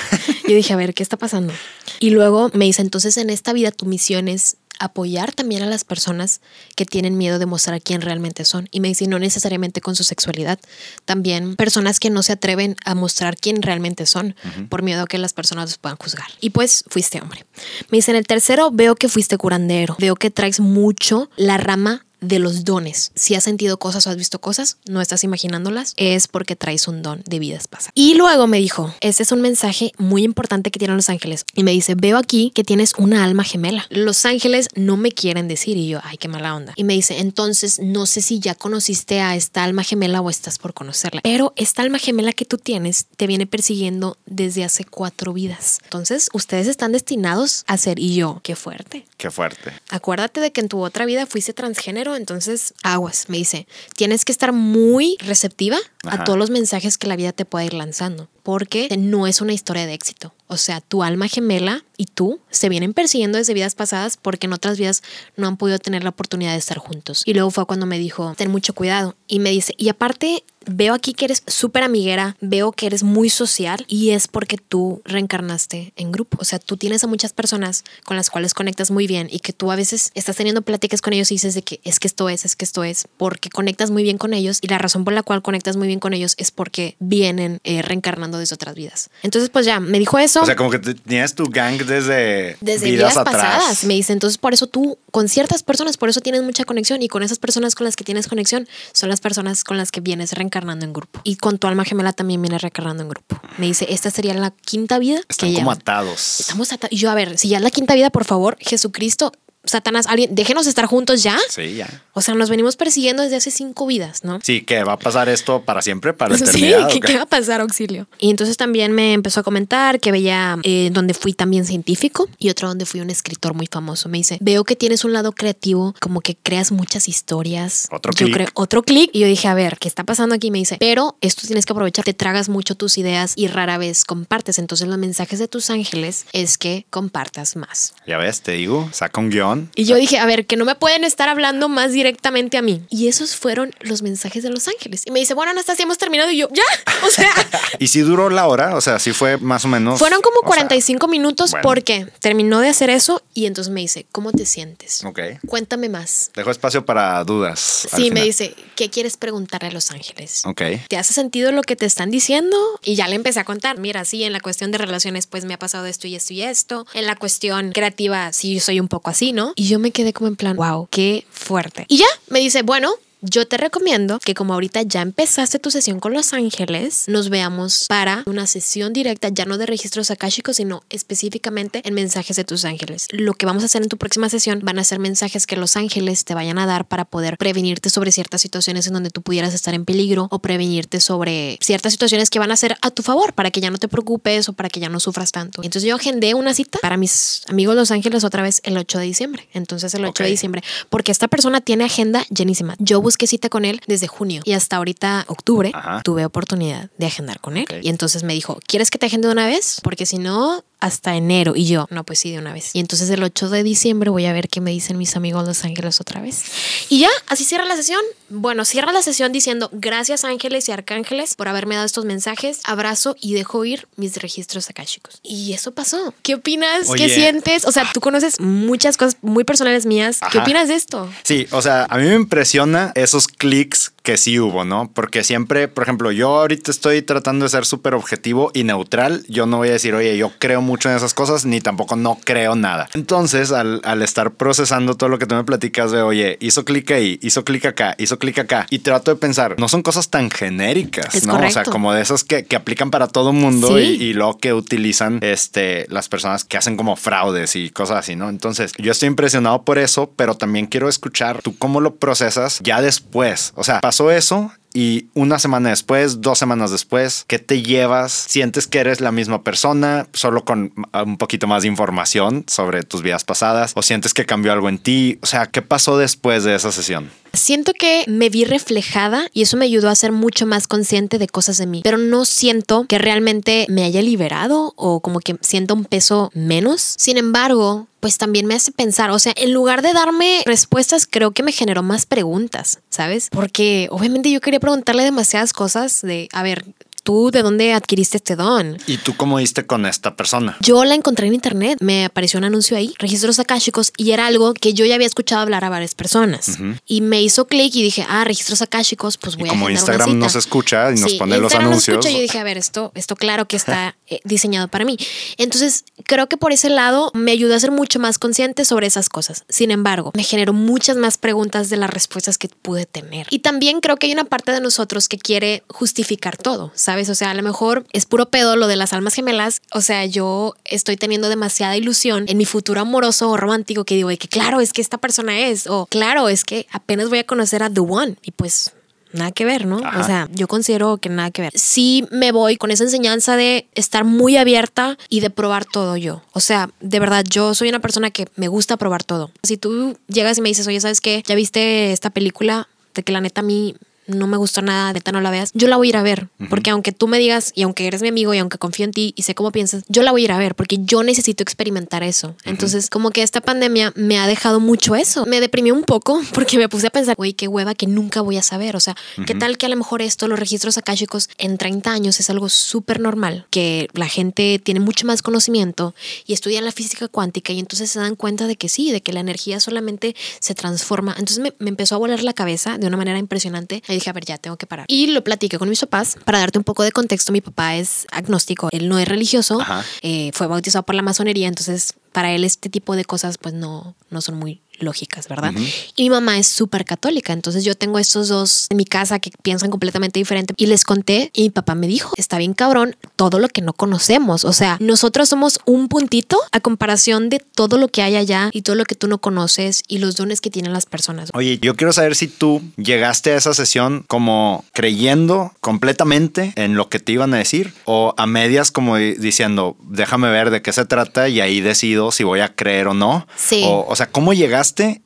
Yo 0.48 0.56
dije, 0.56 0.74
a 0.74 0.76
ver, 0.76 0.94
¿qué 0.94 1.04
está 1.04 1.16
pasando? 1.16 1.54
Y 2.00 2.10
luego 2.10 2.52
me 2.54 2.66
dice, 2.66 2.82
entonces 2.82 3.16
en 3.16 3.30
esta 3.30 3.54
vida 3.54 3.72
tu 3.74 3.86
misión 3.86 4.28
es 4.28 4.58
apoyar 4.80 5.31
también 5.31 5.64
a 5.64 5.66
las 5.66 5.84
personas 5.84 6.42
que 6.75 6.86
tienen 6.86 7.18
miedo 7.18 7.40
de 7.40 7.46
mostrar 7.46 7.82
quién 7.82 8.01
realmente 8.01 8.46
son. 8.46 8.68
Y 8.72 8.80
me 8.80 8.89
dice, 8.89 9.08
no 9.08 9.20
necesariamente 9.20 9.82
con 9.82 9.96
su 9.96 10.03
sexualidad, 10.03 10.60
también 11.06 11.56
personas 11.56 12.00
que 12.00 12.10
no 12.10 12.24
se 12.24 12.34
atreven 12.34 12.75
a 12.86 12.96
mostrar 12.96 13.36
quién 13.38 13.62
realmente 13.62 14.06
son 14.06 14.36
por 14.70 14.82
miedo 14.82 15.03
a 15.03 15.08
que 15.08 15.18
las 15.18 15.34
personas 15.34 15.70
los 15.70 15.77
puedan 15.77 15.98
juzgar. 15.98 16.27
Y 16.42 16.50
pues 16.51 16.84
fuiste 16.88 17.22
hombre. 17.22 17.46
Me 17.89 17.98
dice, 17.98 18.12
en 18.12 18.18
el 18.18 18.27
tercero 18.27 18.72
veo 18.72 18.96
que 18.96 19.10
fuiste 19.10 19.38
curandero, 19.38 19.96
veo 20.00 20.15
que 20.15 20.32
traes 20.32 20.60
mucho 20.60 21.30
la 21.36 21.58
rama 21.58 22.06
de 22.24 22.39
los 22.39 22.63
dones. 22.63 23.12
Si 23.15 23.36
has 23.36 23.44
sentido 23.44 23.77
cosas 23.77 24.08
o 24.08 24.10
has 24.10 24.18
visto 24.18 24.39
cosas, 24.39 24.77
no 24.88 25.01
estás 25.01 25.24
imaginándolas, 25.24 25.94
es 25.98 26.27
porque 26.27 26.56
traes 26.56 26.88
un 26.88 27.01
don 27.01 27.22
de 27.25 27.39
vidas 27.39 27.68
pasadas. 27.68 27.92
Y 27.96 28.15
luego 28.15 28.48
me 28.48 28.58
dijo, 28.58 28.94
este 29.01 29.24
es 29.24 29.32
un 29.32 29.42
mensaje 29.42 29.92
muy 29.98 30.24
importante 30.24 30.72
que 30.72 30.80
tienen 30.80 30.98
los 30.98 31.10
ángeles. 31.10 31.46
Y 31.53 31.63
me 31.63 31.72
dice, 31.72 31.96
veo 31.96 32.18
aquí 32.18 32.51
que 32.56 32.63
tienes 32.63 32.94
una 32.98 33.24
alma 33.24 33.44
gemela. 33.44 33.86
Los 33.89 34.25
ángeles 34.25 34.70
no 34.75 34.98
me 34.98 35.12
quieren 35.12 35.48
decir. 35.48 35.77
Y 35.77 35.88
yo, 35.88 36.00
ay, 36.03 36.18
qué 36.18 36.27
mala 36.27 36.56
onda. 36.56 36.74
Y 36.75 36.84
me 36.84 36.94
dice, 36.94 37.20
entonces 37.20 37.80
no 37.80 38.06
sé 38.06 38.22
si 38.22 38.39
ya 38.39 38.56
conociste 38.56 39.20
a 39.22 39.36
esta 39.36 39.63
alma 39.63 39.84
gemela 39.84 40.22
o 40.22 40.30
estás 40.30 40.60
por 40.60 40.74
conocerla. 40.74 41.22
Pero 41.22 41.53
esta 41.56 41.82
alma 41.82 42.00
gemela 42.00 42.34
que 42.34 42.46
tú 42.46 42.58
tienes 42.58 43.06
te 43.18 43.27
viene 43.27 43.46
persiguiendo 43.46 44.18
desde 44.25 44.63
hace 44.63 44.86
cuatro 44.86 45.34
vidas. 45.34 45.80
Entonces, 45.84 46.30
ustedes 46.34 46.68
están 46.68 46.92
destinados 46.92 47.63
a 47.68 47.77
ser. 47.77 48.00
Y 48.00 48.15
yo, 48.15 48.39
qué 48.44 48.56
fuerte. 48.56 49.06
Qué 49.18 49.32
fuerte. 49.32 49.72
Acuérdate 49.89 50.39
de 50.39 50.51
que 50.51 50.62
en 50.62 50.70
tu 50.70 50.84
otra 50.84 51.06
vida 51.06 51.25
fuiste 51.25 51.53
transgénero, 51.53 52.12
entonces 52.15 52.74
aguas, 52.84 53.25
me 53.27 53.38
dice. 53.38 53.67
Tienes 53.96 54.25
que 54.25 54.32
estar 54.32 54.53
muy 54.53 55.17
receptiva 55.20 55.77
Ajá. 56.03 56.22
a 56.22 56.24
todos 56.24 56.38
los 56.39 56.50
mensajes 56.50 56.98
que 56.98 57.08
la 57.08 57.15
vida 57.15 57.32
te 57.32 57.46
pueda 57.46 57.65
ir 57.65 57.74
lanzando, 57.74 58.29
porque 58.43 58.89
no 58.98 59.27
es 59.27 59.41
una 59.41 59.53
historia 59.53 59.86
de 59.86 59.93
éxito. 59.93 60.34
O 60.48 60.53
O 60.53 60.58
sea, 60.58 60.82
tu 60.82 61.01
alma 61.01 61.27
gemela 61.27 61.84
y 61.98 62.05
tú 62.05 62.39
se 62.51 62.70
vienen 62.70 62.93
persiguiendo 62.93 63.38
desde 63.38 63.53
vidas 63.55 63.75
pasadas 63.75 64.17
porque 64.17 64.46
en 64.46 64.53
otras 64.53 64.77
vidas 64.77 65.01
no 65.36 65.48
han 65.48 65.58
podido 65.58 65.79
tener 65.79 66.03
la 66.03 66.10
oportunidad 66.10 66.51
de 66.51 66.60
estar 66.60 66.77
juntos. 66.77 67.24
Y 67.25 67.34
luego 67.34 67.50
fue 67.50 67.65
cuando 67.65 67.86
me 67.86 67.98
dijo, 67.98 68.34
ten 68.38 68.51
mucho 68.51 68.74
cuidado. 68.74 69.15
Y 69.27 69.39
me 69.39 69.50
dice, 69.50 69.74
y 69.77 69.89
aparte 69.89 70.43
veo 70.65 70.93
aquí 70.93 71.13
que 71.13 71.25
eres 71.25 71.43
súper 71.48 71.84
amiguera, 71.84 72.36
veo 72.41 72.72
que 72.72 72.86
eres 72.86 73.03
muy 73.03 73.29
social 73.29 73.86
y 73.88 74.12
es 74.12 74.27
porque 74.27 74.58
tú 74.58 75.01
reencarnaste 75.05 75.93
en 75.96 76.12
grupo. 76.12 76.38
O 76.39 76.46
sea, 76.46 76.60
tú 76.60 76.77
tienes 76.77 77.03
a 77.03 77.08
muchas 77.08 77.34
personas 77.34 77.84
con 78.03 78.17
las 78.17 78.29
cuales 78.29 78.53
conectas 78.53 78.91
muy 78.91 79.08
bien 79.08 79.27
y 79.32 79.39
que 79.39 79.53
tú 79.53 79.72
a 79.72 79.75
veces 79.75 80.12
estás 80.13 80.36
teniendo 80.36 80.62
pláticas 80.62 81.01
con 81.01 81.13
ellos 81.13 81.32
y 81.32 81.36
dices 81.36 81.55
de 81.55 81.62
que 81.62 81.79
es 81.84 82.00
que 82.00 82.08
esto 82.08 82.29
es, 82.29 82.46
es 82.46 82.55
que 82.55 82.65
esto 82.65 82.84
es, 82.84 83.08
porque 83.17 83.50
conectas 83.50 83.91
muy 83.91 84.03
bien 84.03 84.17
con 84.17 84.34
ellos 84.34 84.60
y 84.62 84.67
la 84.67 84.77
razón 84.77 85.03
por 85.03 85.13
la 85.13 85.24
cual 85.24 85.41
conectas 85.41 85.77
muy 85.77 85.88
bien 85.88 86.00
con 86.00 86.13
ellos 86.13 86.36
es 86.38 86.51
porque 86.51 86.96
vienen 87.00 87.60
eh, 87.63 87.82
reencarnando 87.82 88.38
desde 88.38 88.55
otras 88.55 88.75
vidas. 88.75 89.10
Entonces, 89.22 89.50
pues 89.50 89.65
ya, 89.65 89.79
me 89.79 90.00
dijo 90.00 90.17
eso. 90.20 90.41
O 90.41 90.46
sea, 90.46 90.55
como 90.55 90.70
que 90.70 90.79
tienes 90.79 91.36
tu 91.36 91.46
gang 91.46 91.77
desde, 91.77 92.58
desde 92.62 92.91
vidas, 92.91 93.15
pasadas. 93.15 93.84
Me 93.84 93.93
dice, 93.93 94.13
entonces 94.13 94.38
por 94.38 94.53
eso 94.53 94.67
tú, 94.67 94.98
con 95.13 95.29
ciertas 95.29 95.62
personas, 95.62 95.98
por 95.98 96.10
eso 96.10 96.22
tienes 96.22 96.41
mucha 96.41 96.65
conexión 96.65 97.03
y 97.03 97.08
con 97.08 97.22
esas 97.22 97.38
personas 97.38 97.75
con 97.75 97.86
las 97.86 97.96
que 97.96 98.03
tienes 98.03 98.27
conexión 98.27 98.67
son 98.93 99.10
las 99.10 99.22
personas 99.22 99.63
con 99.63 99.77
las 99.77 99.91
que 99.91 100.01
vienes 100.01 100.32
reencarnando 100.32 100.86
en 100.86 100.91
grupo. 100.91 101.22
Y 101.24 101.36
con 101.36 101.60
tu 101.60 101.67
alma 101.67 101.86
gemela 101.86 102.13
también 102.13 102.41
viene 102.41 102.58
reencarnando 102.58 103.03
en 103.03 103.10
grupo. 103.10 103.39
Me 103.60 103.67
dice, 103.67 103.86
esta 103.89 104.10
sería 104.10 104.34
la 104.34 104.50
quinta 104.50 104.98
vida. 104.98 105.22
Están 105.29 105.53
como 105.53 105.72
atados. 105.72 106.39
Estamos 106.39 106.74
atados. 106.74 106.91
Y 106.91 106.98
yo, 106.98 107.12
a 107.12 107.13
ver, 107.13 107.38
si 107.38 107.48
ya 107.48 107.58
es 107.58 107.63
la 107.63 107.70
quinta 107.70 107.93
vida, 107.93 108.10
por 108.10 108.25
favor, 108.25 108.58
Jesucristo, 108.60 109.32
Satanás, 109.65 110.08
alguien, 110.08 110.36
déjenos 110.36 110.67
estar 110.67 110.86
juntos 110.86 111.24
ya. 111.24 111.38
Sí, 111.50 111.75
ya. 111.75 111.88
O 112.13 112.22
sea, 112.22 112.36
nos 112.36 112.50
venimos 112.50 112.75
persiguiendo 112.75 113.24
desde 113.24 113.38
hace 113.38 113.50
cinco 113.50 113.88
vidas, 113.88 114.24
¿no? 114.24 114.39
Sí, 114.43 114.62
que 114.62 114.84
va 114.84 114.93
a 114.93 115.00
pasar 115.00 115.29
esto 115.29 115.63
para 115.63 115.82
siempre, 115.82 116.13
para 116.13 116.36
la 116.36 116.38
eternidad. 116.43 116.89
Sí, 116.89 117.00
¿qué, 117.00 117.15
va 117.15 117.24
a 117.24 117.25
pasar, 117.25 117.62
auxilio? 117.62 118.08
Y 118.20 118.29
entonces 118.29 118.58
también 118.58 118.91
me 118.91 119.13
empezó 119.13 119.39
a 119.39 119.43
comentar 119.43 120.00
que 120.00 120.12
veía 120.12 120.58
eh, 120.63 120.89
donde 120.91 121.13
fui 121.13 121.34
también 121.34 121.65
científico 121.65 122.27
y 122.38 122.50
otro 122.50 122.67
donde 122.67 122.86
fui 122.86 123.00
un 123.00 123.10
escritor 123.10 123.53
muy 123.53 123.67
famoso. 123.67 124.10
Me 124.10 124.17
dice, 124.17 124.38
veo 124.41 124.65
que 124.65 124.75
tienes 124.75 125.05
un 125.05 125.13
lado 125.13 125.32
creativo, 125.32 125.96
como 126.01 126.20
que 126.20 126.36
creas 126.36 126.72
muchas 126.72 127.08
historias. 127.08 127.88
Otro 127.91 128.12
clic. 128.12 128.51
Otro 128.55 128.84
clic. 128.84 129.10
Y 129.13 129.20
yo 129.22 129.27
dije, 129.27 129.48
a 129.48 129.53
ver, 129.53 129.77
¿qué 129.79 129.88
está 129.88 130.03
pasando 130.03 130.36
aquí? 130.36 130.51
Me 130.51 130.58
dice, 130.58 130.77
pero 130.79 131.15
esto 131.22 131.48
tienes 131.48 131.65
que 131.65 131.72
aprovechar, 131.74 132.03
te 132.03 132.13
tragas 132.13 132.50
mucho 132.50 132.75
tus 132.75 132.98
ideas 132.98 133.34
y 133.38 133.48
rara 133.48 133.77
vez 133.77 134.03
compartes. 134.03 134.60
Entonces 134.60 134.88
los 134.88 134.98
mensajes 134.98 135.39
de 135.39 135.48
tus 135.48 135.70
ángeles 135.70 136.25
es 136.34 136.58
que 136.58 136.86
compartas 136.89 137.55
más. 137.55 137.93
Ya 138.05 138.17
ves, 138.17 138.41
te 138.41 138.53
digo, 138.53 138.89
saca 138.91 139.22
un 139.22 139.29
guion. 139.29 139.52
Y 139.75 139.86
yo 139.86 139.95
dije, 139.95 140.19
a 140.19 140.25
ver, 140.25 140.45
que 140.45 140.55
no 140.55 140.65
me 140.65 140.75
pueden 140.75 141.03
estar 141.03 141.29
hablando 141.29 141.69
más 141.69 141.91
directamente 141.91 142.57
a 142.57 142.62
mí. 142.62 142.83
Y 142.89 143.07
esos 143.07 143.36
fueron 143.36 143.74
los 143.81 144.01
mensajes 144.01 144.43
de 144.43 144.50
los 144.50 144.67
ángeles. 144.67 145.03
Y 145.05 145.12
me 145.12 145.19
dice, 145.19 145.33
bueno, 145.33 145.51
Anastasia, 145.51 145.83
hemos 145.83 145.98
terminado. 145.98 146.31
Y 146.31 146.38
yo, 146.38 146.48
ya, 146.51 146.63
o 147.07 147.10
sea. 147.10 147.31
¿Y 147.79 147.88
si 147.88 148.01
duró 148.01 148.29
la 148.29 148.48
hora? 148.48 148.75
O 148.75 148.81
sea, 148.81 149.00
si 149.00 149.13
fue 149.13 149.38
más 149.38 149.65
o 149.65 149.67
menos. 149.67 150.00
Fueron 150.00 150.22
como 150.22 150.41
45 150.41 151.07
minutos 151.07 151.53
porque 151.62 152.07
terminó 152.19 152.60
de 152.60 152.69
hacer 152.69 152.89
eso 152.89 153.22
y 153.33 153.45
entonces 153.45 153.74
me 153.74 153.81
dice, 153.81 154.05
¿cómo 154.12 154.31
te 154.31 154.45
sientes? 154.45 155.03
Ok. 155.03 155.19
Cuéntame 155.48 155.89
más. 155.89 156.31
Dejo 156.36 156.51
espacio 156.51 156.86
para 156.86 157.24
dudas. 157.24 157.88
Sí, 157.95 158.12
me 158.12 158.24
dice, 158.24 158.55
¿qué 158.75 158.89
quieres 158.89 159.17
preguntarle 159.17 159.69
a 159.69 159.72
los 159.72 159.91
ángeles? 159.91 160.45
Ok. 160.45 160.62
¿Te 160.88 160.98
hace 160.98 161.13
sentido 161.13 161.51
lo 161.51 161.62
que 161.62 161.75
te 161.75 161.86
están 161.86 162.12
diciendo? 162.12 162.57
Y 162.83 162.95
ya 162.95 163.07
le 163.07 163.15
empecé 163.15 163.39
a 163.39 163.43
contar. 163.43 163.79
Mira, 163.79 164.05
sí, 164.05 164.24
en 164.24 164.33
la 164.33 164.39
cuestión 164.39 164.72
de 164.72 164.77
relaciones, 164.77 165.27
pues 165.27 165.45
me 165.45 165.53
ha 165.53 165.60
pasado 165.60 165.86
esto 165.86 166.07
y 166.07 166.15
esto 166.15 166.33
y 166.33 166.41
esto. 166.43 166.86
En 166.93 167.05
la 167.05 167.15
cuestión 167.15 167.72
creativa, 167.72 168.31
sí, 168.33 168.60
soy 168.60 168.79
un 168.79 168.88
poco 168.88 169.10
así, 169.10 169.33
¿no? 169.33 169.43
Y 169.56 169.68
yo 169.68 169.80
me 169.80 169.92
quedé 169.92 170.14
como 170.14 170.30
en 170.30 170.36
plan, 170.36 170.56
wow, 170.56 170.88
qué 170.90 171.26
fuerte. 171.30 171.86
Y 171.90 171.98
ya 171.98 172.08
me 172.28 172.40
dice, 172.40 172.62
bueno, 172.62 172.94
yo 173.25 173.48
te 173.48 173.56
recomiendo 173.56 174.20
que 174.20 174.34
como 174.34 174.53
ahorita 174.53 174.82
ya 174.82 175.01
empezaste 175.01 175.58
tu 175.58 175.72
sesión 175.72 176.01
con 176.01 176.13
Los 176.13 176.34
Ángeles, 176.34 177.06
nos 177.08 177.30
veamos 177.30 177.86
para 177.88 178.22
una 178.25 178.48
sesión 178.48 178.92
directa, 178.92 179.30
ya 179.30 179.46
no 179.46 179.58
de 179.58 179.65
registros 179.65 180.12
akáshicos, 180.12 180.58
sino 180.58 180.84
específicamente 180.89 181.82
en 181.86 181.94
mensajes 181.94 182.36
de 182.36 182.44
tus 182.44 182.65
ángeles. 182.65 183.08
Lo 183.12 183.34
que 183.34 183.46
vamos 183.46 183.63
a 183.63 183.68
hacer 183.68 183.82
en 183.82 183.88
tu 183.88 183.98
próxima 183.98 184.27
sesión 184.27 184.60
van 184.62 184.77
a 184.77 184.84
ser 184.84 185.00
mensajes 185.00 185.48
que 185.48 185.56
los 185.56 185.77
ángeles 185.77 186.25
te 186.25 186.34
vayan 186.34 186.60
a 186.60 186.65
dar 186.65 186.86
para 186.86 187.06
poder 187.06 187.38
prevenirte 187.38 187.89
sobre 187.89 188.12
ciertas 188.12 188.42
situaciones 188.42 188.88
en 188.88 188.94
donde 188.94 189.10
tú 189.10 189.22
pudieras 189.22 189.53
estar 189.53 189.74
en 189.74 189.86
peligro 189.86 190.27
o 190.30 190.39
prevenirte 190.39 191.00
sobre 191.00 191.58
ciertas 191.62 191.94
situaciones 191.94 192.30
que 192.30 192.39
van 192.39 192.51
a 192.51 192.58
ser 192.58 192.75
a 192.82 192.92
tu 192.92 193.03
favor 193.03 193.32
para 193.32 193.51
que 193.51 193.62
ya 193.62 193.72
no 193.72 193.77
te 193.77 193.88
preocupes 193.88 194.50
o 194.50 194.53
para 194.53 194.68
que 194.68 194.82
ya 194.82 194.89
no 194.89 195.00
sufras 195.00 195.32
tanto. 195.32 195.63
Entonces 195.63 195.88
yo 195.88 195.96
agendé 195.96 196.34
una 196.34 196.53
cita 196.53 196.80
para 196.82 196.98
mis 196.98 197.44
amigos 197.48 197.77
Los 197.77 197.92
Ángeles 197.92 198.25
otra 198.25 198.44
vez 198.44 198.60
el 198.65 198.77
8 198.77 199.00
de 199.00 199.06
diciembre. 199.06 199.48
Entonces 199.53 199.94
el 199.94 200.03
8 200.03 200.24
de 200.24 200.30
diciembre, 200.30 200.62
porque 200.89 201.13
esta 201.13 201.30
persona 201.30 201.62
tiene 201.62 201.86
agenda 201.86 202.25
llenísima. 202.30 202.75
Yo 202.80 203.01
busqué 203.01 203.12
cita 203.27 203.50
con 203.50 203.65
él 203.65 203.82
desde 203.88 204.08
junio 204.08 204.41
y 204.43 204.53
hasta 204.53 204.77
ahorita 204.77 205.25
octubre 205.27 205.72
tuve 206.03 206.25
oportunidad 206.25 206.89
de 206.98 207.05
agendar 207.05 207.39
con 207.39 207.58
él. 207.58 207.65
Y 207.82 207.89
entonces 207.89 208.24
me 208.24 208.34
dijo, 208.34 208.60
¿quieres 208.67 208.89
que 208.91 208.98
te 208.98 209.05
agende 209.05 209.27
de 209.27 209.34
una 209.34 209.48
vez? 209.48 209.79
Porque 209.84 210.05
si 210.05 210.17
no, 210.17 210.63
hasta 210.84 211.16
enero. 211.16 211.54
Y 211.56 211.66
yo, 211.66 211.88
no, 211.92 212.04
pues 212.04 212.20
sí, 212.20 212.32
de 212.32 212.40
una 212.40 212.52
vez. 212.52 212.72
Y 212.74 212.82
entonces 212.82 213.10
el 213.10 213.24
8 213.24 213.50
de 213.50 213.63
diciembre 213.63 214.10
voy 214.10 214.25
a 214.25 214.34
ver 214.34 214.50
qué 214.50 214.60
me 214.60 214.72
dicen 214.72 214.98
mis 214.98 215.16
amigos 215.16 215.48
Los 215.48 215.63
Ángeles 215.63 216.02
otra 216.02 216.20
vez. 216.20 216.44
Y 216.90 217.00
ya, 217.00 217.10
así 217.28 217.46
cierra 217.46 217.63
la 217.63 217.78
sesión. 217.78 218.02
Bueno, 218.28 218.66
cierra 218.66 218.92
la 218.92 219.02
sesión 219.02 219.32
diciendo 219.32 219.70
gracias 219.72 220.25
ángeles 220.25 220.68
y 220.68 220.74
arcángeles 220.74 221.36
por 221.36 221.48
haberme 221.48 221.75
dado 221.75 221.86
estos 221.86 222.04
mensajes. 222.04 222.60
Abrazo 222.66 223.16
y 223.22 223.34
dejo 223.34 223.63
ir 223.63 223.88
mis 223.96 224.18
registros 224.18 224.68
chicos 224.84 225.22
Y 225.24 225.54
eso 225.54 225.72
pasó. 225.72 226.13
¿Qué 226.22 226.36
opinas? 226.36 226.90
¿Qué 226.98 227.08
sientes? 227.08 227.63
O 227.63 227.72
sea, 227.72 227.90
tú 227.94 228.02
conoces 228.02 228.42
muchas 228.42 228.98
cosas 228.98 229.16
muy 229.22 229.46
personales 229.46 229.86
mías. 229.86 230.20
¿Qué 230.34 230.40
opinas 230.40 230.68
de 230.68 230.75
esto? 230.75 231.10
Sí, 231.24 231.48
o 231.52 231.62
sea, 231.62 231.88
a 231.90 231.98
mí 231.98 232.06
me 232.08 232.16
impresiona 232.16 232.92
esos 232.96 233.30
clics 233.30 233.93
que 234.03 234.17
sí 234.17 234.38
hubo, 234.38 234.65
¿no? 234.65 234.91
Porque 234.93 235.24
siempre, 235.24 235.69
por 235.69 235.83
ejemplo, 235.83 236.12
yo 236.12 236.38
ahorita 236.39 236.69
estoy 236.69 237.01
tratando 237.01 237.45
de 237.45 237.50
ser 237.50 237.65
súper 237.65 237.93
objetivo 237.93 238.51
y 238.53 238.65
neutral. 238.65 239.24
Yo 239.29 239.45
no 239.45 239.57
voy 239.57 239.69
a 239.69 239.72
decir, 239.72 239.95
oye, 239.95 240.17
yo 240.17 240.31
creo 240.39 240.62
mucho 240.62 240.89
en 240.89 240.98
esas 240.98 241.13
cosas, 241.13 241.45
ni 241.45 241.62
tampoco 241.62 241.95
no 241.95 242.19
creo 242.24 242.55
nada. 242.55 242.89
Entonces, 242.93 243.53
al, 243.53 243.79
al 243.86 244.01
estar 244.01 244.31
procesando 244.31 244.95
todo 244.95 245.07
lo 245.07 245.19
que 245.19 245.25
tú 245.25 245.36
me 245.36 245.45
platicas 245.45 245.91
de, 245.91 246.01
oye, 246.01 246.38
hizo 246.41 246.65
clic 246.65 246.91
ahí, 246.91 247.17
hizo 247.22 247.45
clic 247.45 247.65
acá, 247.65 247.95
hizo 247.98 248.19
clic 248.19 248.39
acá, 248.39 248.67
y 248.69 248.79
trato 248.79 249.12
de 249.12 249.17
pensar, 249.17 249.55
no 249.57 249.69
son 249.69 249.81
cosas 249.81 250.10
tan 250.10 250.29
genéricas, 250.29 251.25
¿no? 251.25 251.38
O 251.38 251.50
sea, 251.50 251.63
como 251.63 251.93
de 251.93 252.01
esas 252.01 252.25
que, 252.25 252.43
que 252.43 252.57
aplican 252.57 252.91
para 252.91 253.07
todo 253.07 253.31
mundo 253.31 253.79
y, 253.79 253.83
y, 253.83 254.13
luego 254.13 254.38
que 254.38 254.53
utilizan 254.53 255.19
este, 255.22 255.86
las 255.89 256.10
personas 256.10 256.43
que 256.43 256.57
hacen 256.57 256.75
como 256.75 256.98
fraudes 256.98 257.55
y 257.55 257.69
cosas 257.69 258.00
así, 258.00 258.17
¿no? 258.17 258.29
Entonces, 258.29 258.74
yo 258.77 258.91
estoy 258.91 259.07
impresionado 259.07 259.63
por 259.63 259.77
eso, 259.77 260.12
pero 260.17 260.36
también 260.36 260.65
quiero 260.65 260.89
escuchar 260.89 261.41
tú 261.41 261.57
cómo 261.57 261.79
lo 261.79 261.95
procesas 261.95 262.60
ya 262.62 262.81
después. 262.81 263.53
O 263.55 263.63
sea, 263.63 263.79
pasó 263.94 264.10
eso 264.10 264.52
y 264.74 265.06
una 265.14 265.38
semana 265.38 265.70
después, 265.70 266.20
dos 266.20 266.40
semanas 266.40 266.72
después, 266.72 267.26
¿qué 267.28 267.38
te 267.38 267.62
llevas? 267.62 268.12
¿Sientes 268.12 268.66
que 268.66 268.80
eres 268.80 269.02
la 269.02 269.12
misma 269.12 269.44
persona, 269.44 270.08
solo 270.14 270.46
con 270.46 270.74
un 271.06 271.18
poquito 271.20 271.46
más 271.46 271.62
de 271.62 271.68
información 271.68 272.44
sobre 272.48 272.82
tus 272.82 273.04
vidas 273.04 273.24
pasadas? 273.24 273.74
¿O 273.76 273.84
sientes 273.84 274.16
que 274.16 274.26
cambió 274.26 274.52
algo 274.52 274.68
en 274.68 274.80
ti? 274.80 275.20
O 275.22 275.28
sea, 275.28 275.46
¿qué 275.46 275.62
pasó 275.62 276.00
después 276.00 276.44
de 276.44 276.56
esa 276.56 276.72
sesión? 276.72 277.12
Siento 277.36 277.74
que 277.74 278.06
me 278.08 278.30
vi 278.30 278.46
reflejada 278.46 279.28
y 279.34 279.42
eso 279.42 279.58
me 279.58 279.66
ayudó 279.66 279.90
a 279.90 279.96
ser 279.96 280.12
mucho 280.12 280.46
más 280.46 280.68
consciente 280.68 281.18
de 281.18 281.28
cosas 281.28 281.58
de 281.58 281.66
mí, 281.66 281.82
pero 281.84 281.98
no 281.98 282.25
siento 282.25 282.86
que 282.88 283.00
realmente 283.00 283.66
me 283.70 283.84
haya 283.84 284.04
liberado 284.04 284.74
o 284.75 285.00
como 285.00 285.20
que 285.20 285.38
siento 285.42 285.74
un 285.74 285.86
peso 285.86 286.30
menos. 286.36 286.94
Sin 286.98 287.18
embargo, 287.18 287.88
pues 288.00 288.20
también 288.20 288.46
me 288.46 288.54
hace 288.54 288.72
pensar, 288.72 289.10
o 289.10 289.18
sea, 289.18 289.34
en 289.36 289.52
lugar 289.52 289.82
de 289.82 289.94
darme 289.94 290.44
respuestas, 290.46 291.08
creo 291.10 291.32
que 291.32 291.42
me 291.42 291.52
generó 291.52 291.82
más 291.82 292.06
preguntas, 292.06 292.80
¿sabes? 292.90 293.30
Porque 293.32 293.88
obviamente 293.90 294.30
yo 294.30 294.40
quería 294.40 294.60
preguntarle 294.60 295.04
demasiadas 295.04 295.54
cosas 295.54 296.02
de, 296.02 296.30
a 296.34 296.44
ver, 296.44 296.66
¿Tú 297.03 297.31
de 297.31 297.41
dónde 297.43 297.74
adquiriste 297.74 298.17
este 298.17 298.36
don? 298.36 298.77
¿Y 298.88 298.98
tú 298.98 299.15
cómo 299.17 299.38
diste 299.39 299.65
con 299.65 299.86
esta 299.86 300.15
persona? 300.15 300.57
Yo 300.62 300.86
la 300.86 300.95
encontré 300.95 301.27
en 301.27 301.33
internet, 301.33 301.77
me 301.81 302.05
apareció 302.05 302.38
un 302.38 302.45
anuncio 302.45 302.77
ahí, 302.77 302.93
registros 302.98 303.39
akáshicos, 303.39 303.91
y 303.98 304.12
era 304.12 304.25
algo 304.25 304.53
que 304.53 304.74
yo 304.74 304.86
ya 304.86 304.95
había 304.95 305.07
escuchado 305.07 305.41
hablar 305.41 305.65
a 305.65 305.69
varias 305.69 305.95
personas. 305.95 306.57
Y 306.86 307.01
me 307.01 307.22
hizo 307.22 307.45
clic 307.48 307.75
y 307.75 307.83
dije, 307.83 308.05
ah, 308.07 308.24
registros 308.24 308.62
akáshicos, 308.62 309.17
pues 309.17 309.36
voy 309.36 309.45
y 309.45 309.50
a 309.50 309.51
como 309.51 309.69
Instagram 309.69 310.10
una 310.10 310.15
cita. 310.15 310.25
nos 310.25 310.36
escucha 310.36 310.91
y 310.91 310.95
nos 311.00 311.12
Sí, 311.12 311.17
pone 311.17 311.36
los 311.38 311.43
Instagram 311.51 311.69
nos 311.72 311.72
anuncios. 311.72 311.95
escucha 311.98 312.10
y 312.10 312.13
yo 312.15 312.22
dije, 312.22 312.39
a 312.39 312.43
ver, 312.45 312.57
esto, 312.57 312.91
esto 312.95 313.15
claro 313.17 313.48
que 313.50 313.57
está 313.57 313.98
eh, 314.07 314.19
diseñado 314.24 314.69
para 314.69 314.86
mí. 314.86 314.98
Entonces, 315.38 315.83
creo 316.05 316.27
que 316.29 316.38
por 316.38 316.53
ese 316.53 316.69
lado 316.69 317.12
me 317.13 317.31
ayudó 317.33 317.55
a 317.55 317.60
ser 317.60 317.72
mucho 317.72 318.00
más 318.00 318.17
consciente 318.17 318.63
sobre 318.63 318.88
esas 318.88 319.10
cosas. 319.10 319.43
Sin 319.50 319.72
embargo, 319.72 320.12
me 320.15 320.24
generó 320.24 320.53
muchas 320.53 320.95
más 320.95 321.17
preguntas 321.17 321.69
de 321.69 321.75
las 321.75 321.89
respuestas 321.89 322.38
que 322.38 322.48
pude 322.48 322.86
tener. 322.86 323.27
Y 323.29 323.39
también 323.39 323.81
creo 323.81 323.98
que 323.98 324.07
hay 324.07 324.13
una 324.13 324.24
parte 324.24 324.53
de 324.53 324.62
nosotros 324.62 325.10
que 325.10 325.17
quiere 325.17 325.63
justificar 325.67 326.38
todo, 326.38 326.72
¿sabes? 326.75 326.93
O 327.10 327.16
sea, 327.16 327.32
a 327.32 327.34
lo 327.34 327.44
mejor 327.44 327.86
es 327.92 328.06
puro 328.06 328.30
pedo 328.30 328.56
lo 328.56 328.68
de 328.68 328.76
las 328.76 328.94
almas 328.94 329.14
gemelas. 329.14 329.62
O 329.72 329.82
sea, 329.82 330.06
yo 330.06 330.56
estoy 330.66 330.98
teniendo 330.98 331.30
demasiada 331.30 331.76
ilusión 331.78 332.26
en 332.28 332.38
mi 332.38 332.46
futuro 332.46 332.82
amoroso 332.82 333.30
o 333.30 333.38
romántico 333.38 333.84
que 333.84 333.96
digo, 333.96 334.10
de 334.10 334.18
que 334.18 334.28
claro, 334.28 334.62
es 334.62 334.74
que 334.74 334.82
esta 334.82 334.98
persona 334.98 335.40
es, 335.40 335.68
o 335.68 335.86
claro, 335.88 336.30
es 336.30 336.44
que 336.46 336.68
apenas 336.72 337.10
voy 337.10 337.20
a 337.20 337.26
conocer 337.26 337.64
a 337.64 337.70
The 337.70 337.82
One. 337.82 338.16
Y 338.24 338.32
pues 338.32 338.72
nada 339.14 339.32
que 339.32 339.46
ver, 339.46 339.66
¿no? 339.66 339.78
Ajá. 339.78 340.02
O 340.02 340.04
sea, 340.04 340.30
yo 340.34 340.48
considero 340.48 340.98
que 340.98 341.10
nada 341.10 341.32
que 341.32 341.44
ver. 341.44 341.54
Sí 341.56 342.06
me 342.12 342.32
voy 342.32 342.58
con 342.58 342.72
esa 342.72 342.84
enseñanza 342.84 343.36
de 343.36 343.68
estar 343.76 344.04
muy 344.04 344.38
abierta 344.38 344.98
y 345.10 345.22
de 345.22 345.30
probar 345.30 345.66
todo 345.66 345.96
yo. 345.98 346.24
O 346.34 346.40
sea, 346.40 346.70
de 346.82 347.00
verdad, 347.00 347.24
yo 347.30 347.54
soy 347.54 347.70
una 347.70 347.80
persona 347.80 348.12
que 348.12 348.28
me 348.36 348.48
gusta 348.48 348.78
probar 348.78 349.04
todo. 349.04 349.32
Si 349.44 349.58
tú 349.58 349.98
llegas 350.08 350.38
y 350.38 350.42
me 350.42 350.50
dices, 350.50 350.68
oye, 350.68 350.82
¿sabes 350.82 351.00
qué? 351.00 351.24
¿Ya 351.26 351.36
viste 351.36 351.92
esta 351.92 352.10
película? 352.10 352.68
De 352.94 353.04
que 353.04 353.12
la 353.12 353.22
neta 353.22 353.42
a 353.42 353.44
mí 353.44 353.76
no 354.07 354.27
me 354.27 354.38
gustó 354.38 354.62
nada, 354.62 354.93
neta 354.93 355.12
no 355.12 355.22
la 355.22 355.31
veas, 355.31 355.51
yo 355.53 355.67
la 355.67 355.77
voy 355.77 355.88
a 355.88 355.89
ir 355.89 355.98
a 355.98 356.03
ver. 356.03 356.29
Porque 356.50 356.69
aunque 356.69 356.91
tú 356.91 357.07
me 357.07 357.19
digas, 357.19 357.51
y 357.55 357.63
aunque 357.63 357.88
eres 357.88 358.01
mi 358.01 358.10
amigo, 358.10 358.33
y 358.33 358.38
aunque 358.38 358.57
confío 358.57 358.86
en 358.86 358.91
ti 358.91 359.13
y 359.15 359.24
sé 359.24 359.36
cómo 359.36 359.51
piensas, 359.51 359.83
yo 359.88 360.03
la 360.03 360.12
voy 360.12 360.24
a 360.24 360.25
ir 360.25 360.31
a 360.31 360.38
ver 360.38 360.55
porque 360.55 360.77
yo 360.79 361.03
necesito 361.03 361.43
experimentar 361.43 362.03
eso. 362.03 362.36
Entonces, 362.43 362.89
como 362.89 363.12
que 363.12 363.24
esta 363.24 363.41
pandemia 363.41 363.93
me 363.95 364.19
ha 364.19 364.27
dejado 364.27 364.60
mucho 364.60 364.95
eso. 364.95 365.25
Me 365.25 365.39
deprimió 365.39 365.74
un 365.74 365.83
poco 365.83 366.22
porque 366.33 366.57
me 366.57 366.69
puse 366.69 366.88
a 366.88 366.89
pensar, 366.89 367.15
güey, 367.15 367.33
qué 367.33 367.48
hueva 367.48 367.75
que 367.75 367.88
nunca 367.88 368.22
voy 368.22 368.38
a 368.38 368.43
saber. 368.43 368.75
O 368.75 368.79
sea, 368.79 368.95
¿qué 369.25 369.36
tal 369.36 369.57
que 369.57 369.65
a 369.65 369.69
lo 369.69 369.75
mejor 369.75 370.01
esto, 370.01 370.27
los 370.27 370.39
registros 370.39 370.77
akáshicos 370.77 371.29
en 371.38 371.57
30 371.57 371.91
años 371.91 372.19
es 372.19 372.29
algo 372.29 372.50
súper 372.50 373.00
normal? 373.00 373.48
Que 373.50 373.88
la 373.93 374.07
gente 374.07 374.60
tiene 374.63 374.79
mucho 374.79 375.07
más 375.07 375.22
conocimiento 375.22 375.95
y 376.25 376.33
estudian 376.33 376.65
la 376.65 376.72
física 376.72 377.07
cuántica 377.07 377.53
y 377.53 377.60
entonces 377.60 377.89
se 377.89 378.00
dan 378.00 378.15
cuenta 378.15 378.48
de 378.48 378.55
que 378.55 378.69
sí, 378.69 378.91
de 378.91 379.01
que 379.01 379.13
la 379.13 379.19
energía 379.19 379.60
solamente 379.60 380.15
se 380.39 380.55
transforma. 380.55 381.12
Entonces 381.17 381.39
me, 381.39 381.53
me 381.60 381.69
empezó 381.69 381.95
a 381.95 381.98
volar 381.98 382.24
la 382.24 382.33
cabeza 382.33 382.77
de 382.77 382.88
una 382.88 382.98
manera 382.98 383.19
impresionante 383.19 383.83
y 383.94 383.98
dije, 383.98 384.10
a 384.10 384.14
ver, 384.14 384.26
ya 384.26 384.38
tengo 384.38 384.58
que 384.58 384.66
parar. 384.66 384.86
Y 384.88 385.08
lo 385.08 385.24
platiqué 385.24 385.58
con 385.58 385.70
mis 385.70 385.80
papás. 385.80 386.18
Para 386.26 386.40
darte 386.40 386.58
un 386.58 386.64
poco 386.64 386.84
de 386.84 386.92
contexto, 386.92 387.32
mi 387.32 387.42
papá 387.42 387.76
es 387.76 388.06
agnóstico, 388.12 388.70
él 388.72 388.90
no 388.90 389.00
es 389.00 389.08
religioso, 389.08 389.60
eh, 390.02 390.32
fue 390.34 390.48
bautizado 390.48 390.84
por 390.84 390.96
la 390.96 391.02
masonería, 391.02 391.48
entonces 391.48 391.94
para 392.12 392.32
él 392.32 392.44
este 392.44 392.70
tipo 392.70 392.96
de 392.96 393.06
cosas 393.06 393.38
pues 393.38 393.54
no, 393.54 393.96
no 394.10 394.22
son 394.22 394.36
muy 394.36 394.62
lógicas, 394.80 395.27
¿verdad? 395.27 395.53
Y 395.96 396.03
mi 396.03 396.10
mamá 396.10 396.38
es 396.38 396.48
súper 396.48 396.86
católica, 396.86 397.34
entonces 397.34 397.63
yo 397.63 397.75
tengo 397.75 398.00
estos 398.00 398.27
dos 398.27 398.68
en 398.70 398.77
mi 398.77 398.86
casa 398.86 399.20
que 399.20 399.32
piensan 399.42 399.70
completamente 399.70 400.20
diferente 400.20 400.53
y 400.58 400.65
les 400.65 400.84
conté 400.84 401.30
y 401.34 401.44
mi 401.44 401.50
papá 401.50 401.75
me 401.75 401.88
dijo, 401.88 402.13
está 402.18 402.38
bien 402.38 402.53
cabrón 402.53 402.96
todo 403.15 403.39
lo 403.39 403.48
que 403.48 403.62
no 403.62 403.74
conocemos, 403.74 404.46
o 404.46 404.53
sea, 404.53 404.77
nosotros 404.80 405.30
somos 405.30 405.60
un 405.65 405.88
puntito 405.88 406.38
a 406.51 406.60
comparación 406.60 407.30
de 407.30 407.39
todo 407.39 407.77
lo 407.77 407.88
que 407.88 408.01
hay 408.01 408.15
allá 408.15 408.50
y 408.51 408.63
todo 408.63 408.75
lo 408.75 408.86
que 408.86 408.96
tú 408.96 409.08
no 409.08 409.20
conoces 409.20 409.84
y 409.88 410.00
los 410.00 410.15
dones 410.15 410.42
que 410.42 410.50
tienen 410.50 410.74
las 410.74 410.86
personas. 410.86 411.30
Oye, 411.34 411.60
yo 411.62 411.75
quiero 411.75 411.94
saber 411.94 412.15
si 412.15 412.27
tú 412.27 412.62
llegaste 412.77 413.32
a 413.32 413.38
esa 413.38 413.53
sesión 413.53 414.03
como 414.08 414.65
creyendo 414.74 415.53
completamente 415.62 416.53
en 416.56 416.75
lo 416.75 416.89
que 416.89 417.00
te 417.00 417.12
iban 417.12 417.34
a 417.34 417.38
decir 417.38 417.74
o 417.86 418.13
a 418.18 418.25
medias 418.25 418.72
como 418.72 418.98
diciendo, 418.98 419.75
déjame 419.84 420.30
ver 420.30 420.50
de 420.50 420.62
qué 420.62 420.74
se 420.74 420.86
trata 420.86 421.30
y 421.30 421.42
ahí 421.42 421.62
decido 421.62 422.12
si 422.12 422.24
voy 422.24 422.39
a 422.39 422.56
creer 422.56 422.88
o 422.88 422.94
no. 422.94 423.27
Sí. 423.36 423.63
O, 423.65 423.86
o 423.88 423.96
sea, 423.96 424.10
¿cómo 424.10 424.34
llegaste? 424.34 424.62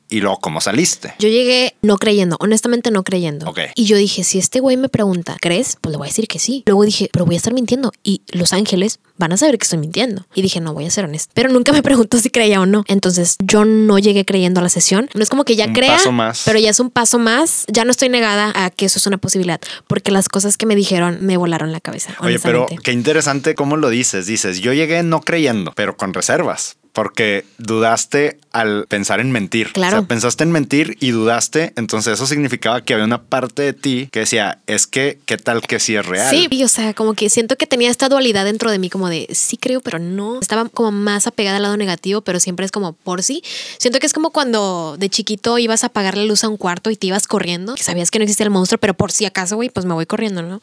Y 0.08 0.20
luego 0.20 0.38
cómo 0.40 0.60
saliste. 0.60 1.14
Yo 1.18 1.28
llegué 1.28 1.74
no 1.82 1.98
creyendo, 1.98 2.36
honestamente 2.40 2.90
no 2.90 3.02
creyendo. 3.02 3.48
Ok. 3.48 3.60
Y 3.74 3.84
yo 3.84 3.96
dije, 3.96 4.24
si 4.24 4.38
este 4.38 4.60
güey 4.60 4.76
me 4.76 4.88
pregunta, 4.88 5.36
¿crees? 5.40 5.76
Pues 5.80 5.90
le 5.92 5.98
voy 5.98 6.06
a 6.06 6.10
decir 6.10 6.28
que 6.28 6.38
sí. 6.38 6.62
Luego 6.66 6.84
dije, 6.84 7.08
pero 7.12 7.26
voy 7.26 7.34
a 7.34 7.38
estar 7.38 7.52
mintiendo 7.52 7.92
y 8.02 8.22
los 8.28 8.52
ángeles 8.52 9.00
van 9.16 9.32
a 9.32 9.36
saber 9.36 9.58
que 9.58 9.64
estoy 9.64 9.78
mintiendo. 9.78 10.26
Y 10.34 10.42
dije, 10.42 10.60
no, 10.60 10.72
voy 10.74 10.86
a 10.86 10.90
ser 10.90 11.04
honesto. 11.04 11.32
Pero 11.34 11.50
nunca 11.50 11.72
me 11.72 11.82
preguntó 11.88 12.18
si 12.18 12.30
creía 12.30 12.60
o 12.60 12.66
no. 12.66 12.84
Entonces 12.88 13.36
yo 13.40 13.64
no 13.64 13.98
llegué 13.98 14.24
creyendo 14.24 14.60
a 14.60 14.62
la 14.62 14.68
sesión. 14.68 15.10
No 15.14 15.22
es 15.22 15.28
como 15.28 15.44
que 15.44 15.56
ya 15.56 15.66
Un 15.66 15.72
crea, 15.74 15.96
paso 15.96 16.12
más. 16.12 16.42
pero 16.44 16.58
ya 16.58 16.70
es 16.70 16.80
un 16.80 16.90
paso 16.90 17.18
más. 17.18 17.64
Ya 17.68 17.84
no 17.84 17.90
estoy 17.90 18.08
negada 18.08 18.52
a 18.54 18.70
que 18.70 18.86
eso 18.86 18.98
es 18.98 19.06
una 19.06 19.18
posibilidad, 19.18 19.60
porque 19.86 20.10
las 20.10 20.28
cosas 20.28 20.56
que 20.56 20.66
me 20.66 20.76
dijeron 20.76 21.18
me 21.20 21.36
volaron 21.36 21.72
la 21.72 21.80
cabeza. 21.80 22.14
Oye, 22.20 22.38
pero 22.38 22.66
qué 22.82 22.92
interesante 22.92 23.54
cómo 23.54 23.76
lo 23.76 23.90
dices. 23.90 24.26
Dices, 24.26 24.60
yo 24.60 24.72
llegué 24.72 25.02
no 25.02 25.20
creyendo, 25.20 25.72
pero 25.74 25.96
con 25.96 26.14
reservas. 26.14 26.76
Porque 26.92 27.44
dudaste 27.58 28.38
al 28.58 28.86
pensar 28.88 29.20
en 29.20 29.30
mentir. 29.30 29.72
Claro. 29.72 29.98
O 29.98 30.00
sea, 30.00 30.08
pensaste 30.08 30.44
en 30.44 30.52
mentir 30.52 30.96
y 31.00 31.10
dudaste. 31.10 31.72
Entonces 31.76 32.14
eso 32.14 32.26
significaba 32.26 32.80
que 32.82 32.94
había 32.94 33.04
una 33.04 33.22
parte 33.22 33.62
de 33.62 33.72
ti 33.72 34.08
que 34.10 34.20
decía, 34.20 34.60
es 34.66 34.86
que, 34.86 35.18
¿qué 35.26 35.36
tal 35.36 35.62
que 35.62 35.78
sí 35.78 35.94
es 35.94 36.04
real? 36.04 36.30
Sí, 36.30 36.48
y, 36.50 36.64
o 36.64 36.68
sea, 36.68 36.94
como 36.94 37.14
que 37.14 37.30
siento 37.30 37.56
que 37.56 37.66
tenía 37.66 37.90
esta 37.90 38.08
dualidad 38.08 38.44
dentro 38.44 38.70
de 38.70 38.78
mí, 38.78 38.90
como 38.90 39.08
de 39.08 39.28
sí 39.32 39.56
creo, 39.56 39.80
pero 39.80 39.98
no. 39.98 40.40
Estaba 40.40 40.68
como 40.68 40.92
más 40.92 41.26
apegada 41.26 41.56
al 41.56 41.62
lado 41.62 41.76
negativo, 41.76 42.20
pero 42.20 42.40
siempre 42.40 42.66
es 42.66 42.72
como 42.72 42.92
por 42.92 43.22
sí. 43.22 43.42
Siento 43.78 44.00
que 44.00 44.06
es 44.06 44.12
como 44.12 44.30
cuando 44.30 44.96
de 44.98 45.08
chiquito 45.08 45.58
ibas 45.58 45.84
a 45.84 45.88
apagar 45.88 46.16
la 46.16 46.24
luz 46.24 46.44
a 46.44 46.48
un 46.48 46.56
cuarto 46.56 46.90
y 46.90 46.96
te 46.96 47.06
ibas 47.06 47.26
corriendo, 47.26 47.74
que 47.74 47.82
sabías 47.82 48.10
que 48.10 48.18
no 48.18 48.24
existía 48.24 48.44
el 48.44 48.50
monstruo, 48.50 48.78
pero 48.78 48.94
por 48.94 49.12
si 49.12 49.24
acaso, 49.24 49.56
güey, 49.56 49.68
pues 49.68 49.86
me 49.86 49.94
voy 49.94 50.06
corriendo, 50.06 50.42
¿no? 50.42 50.60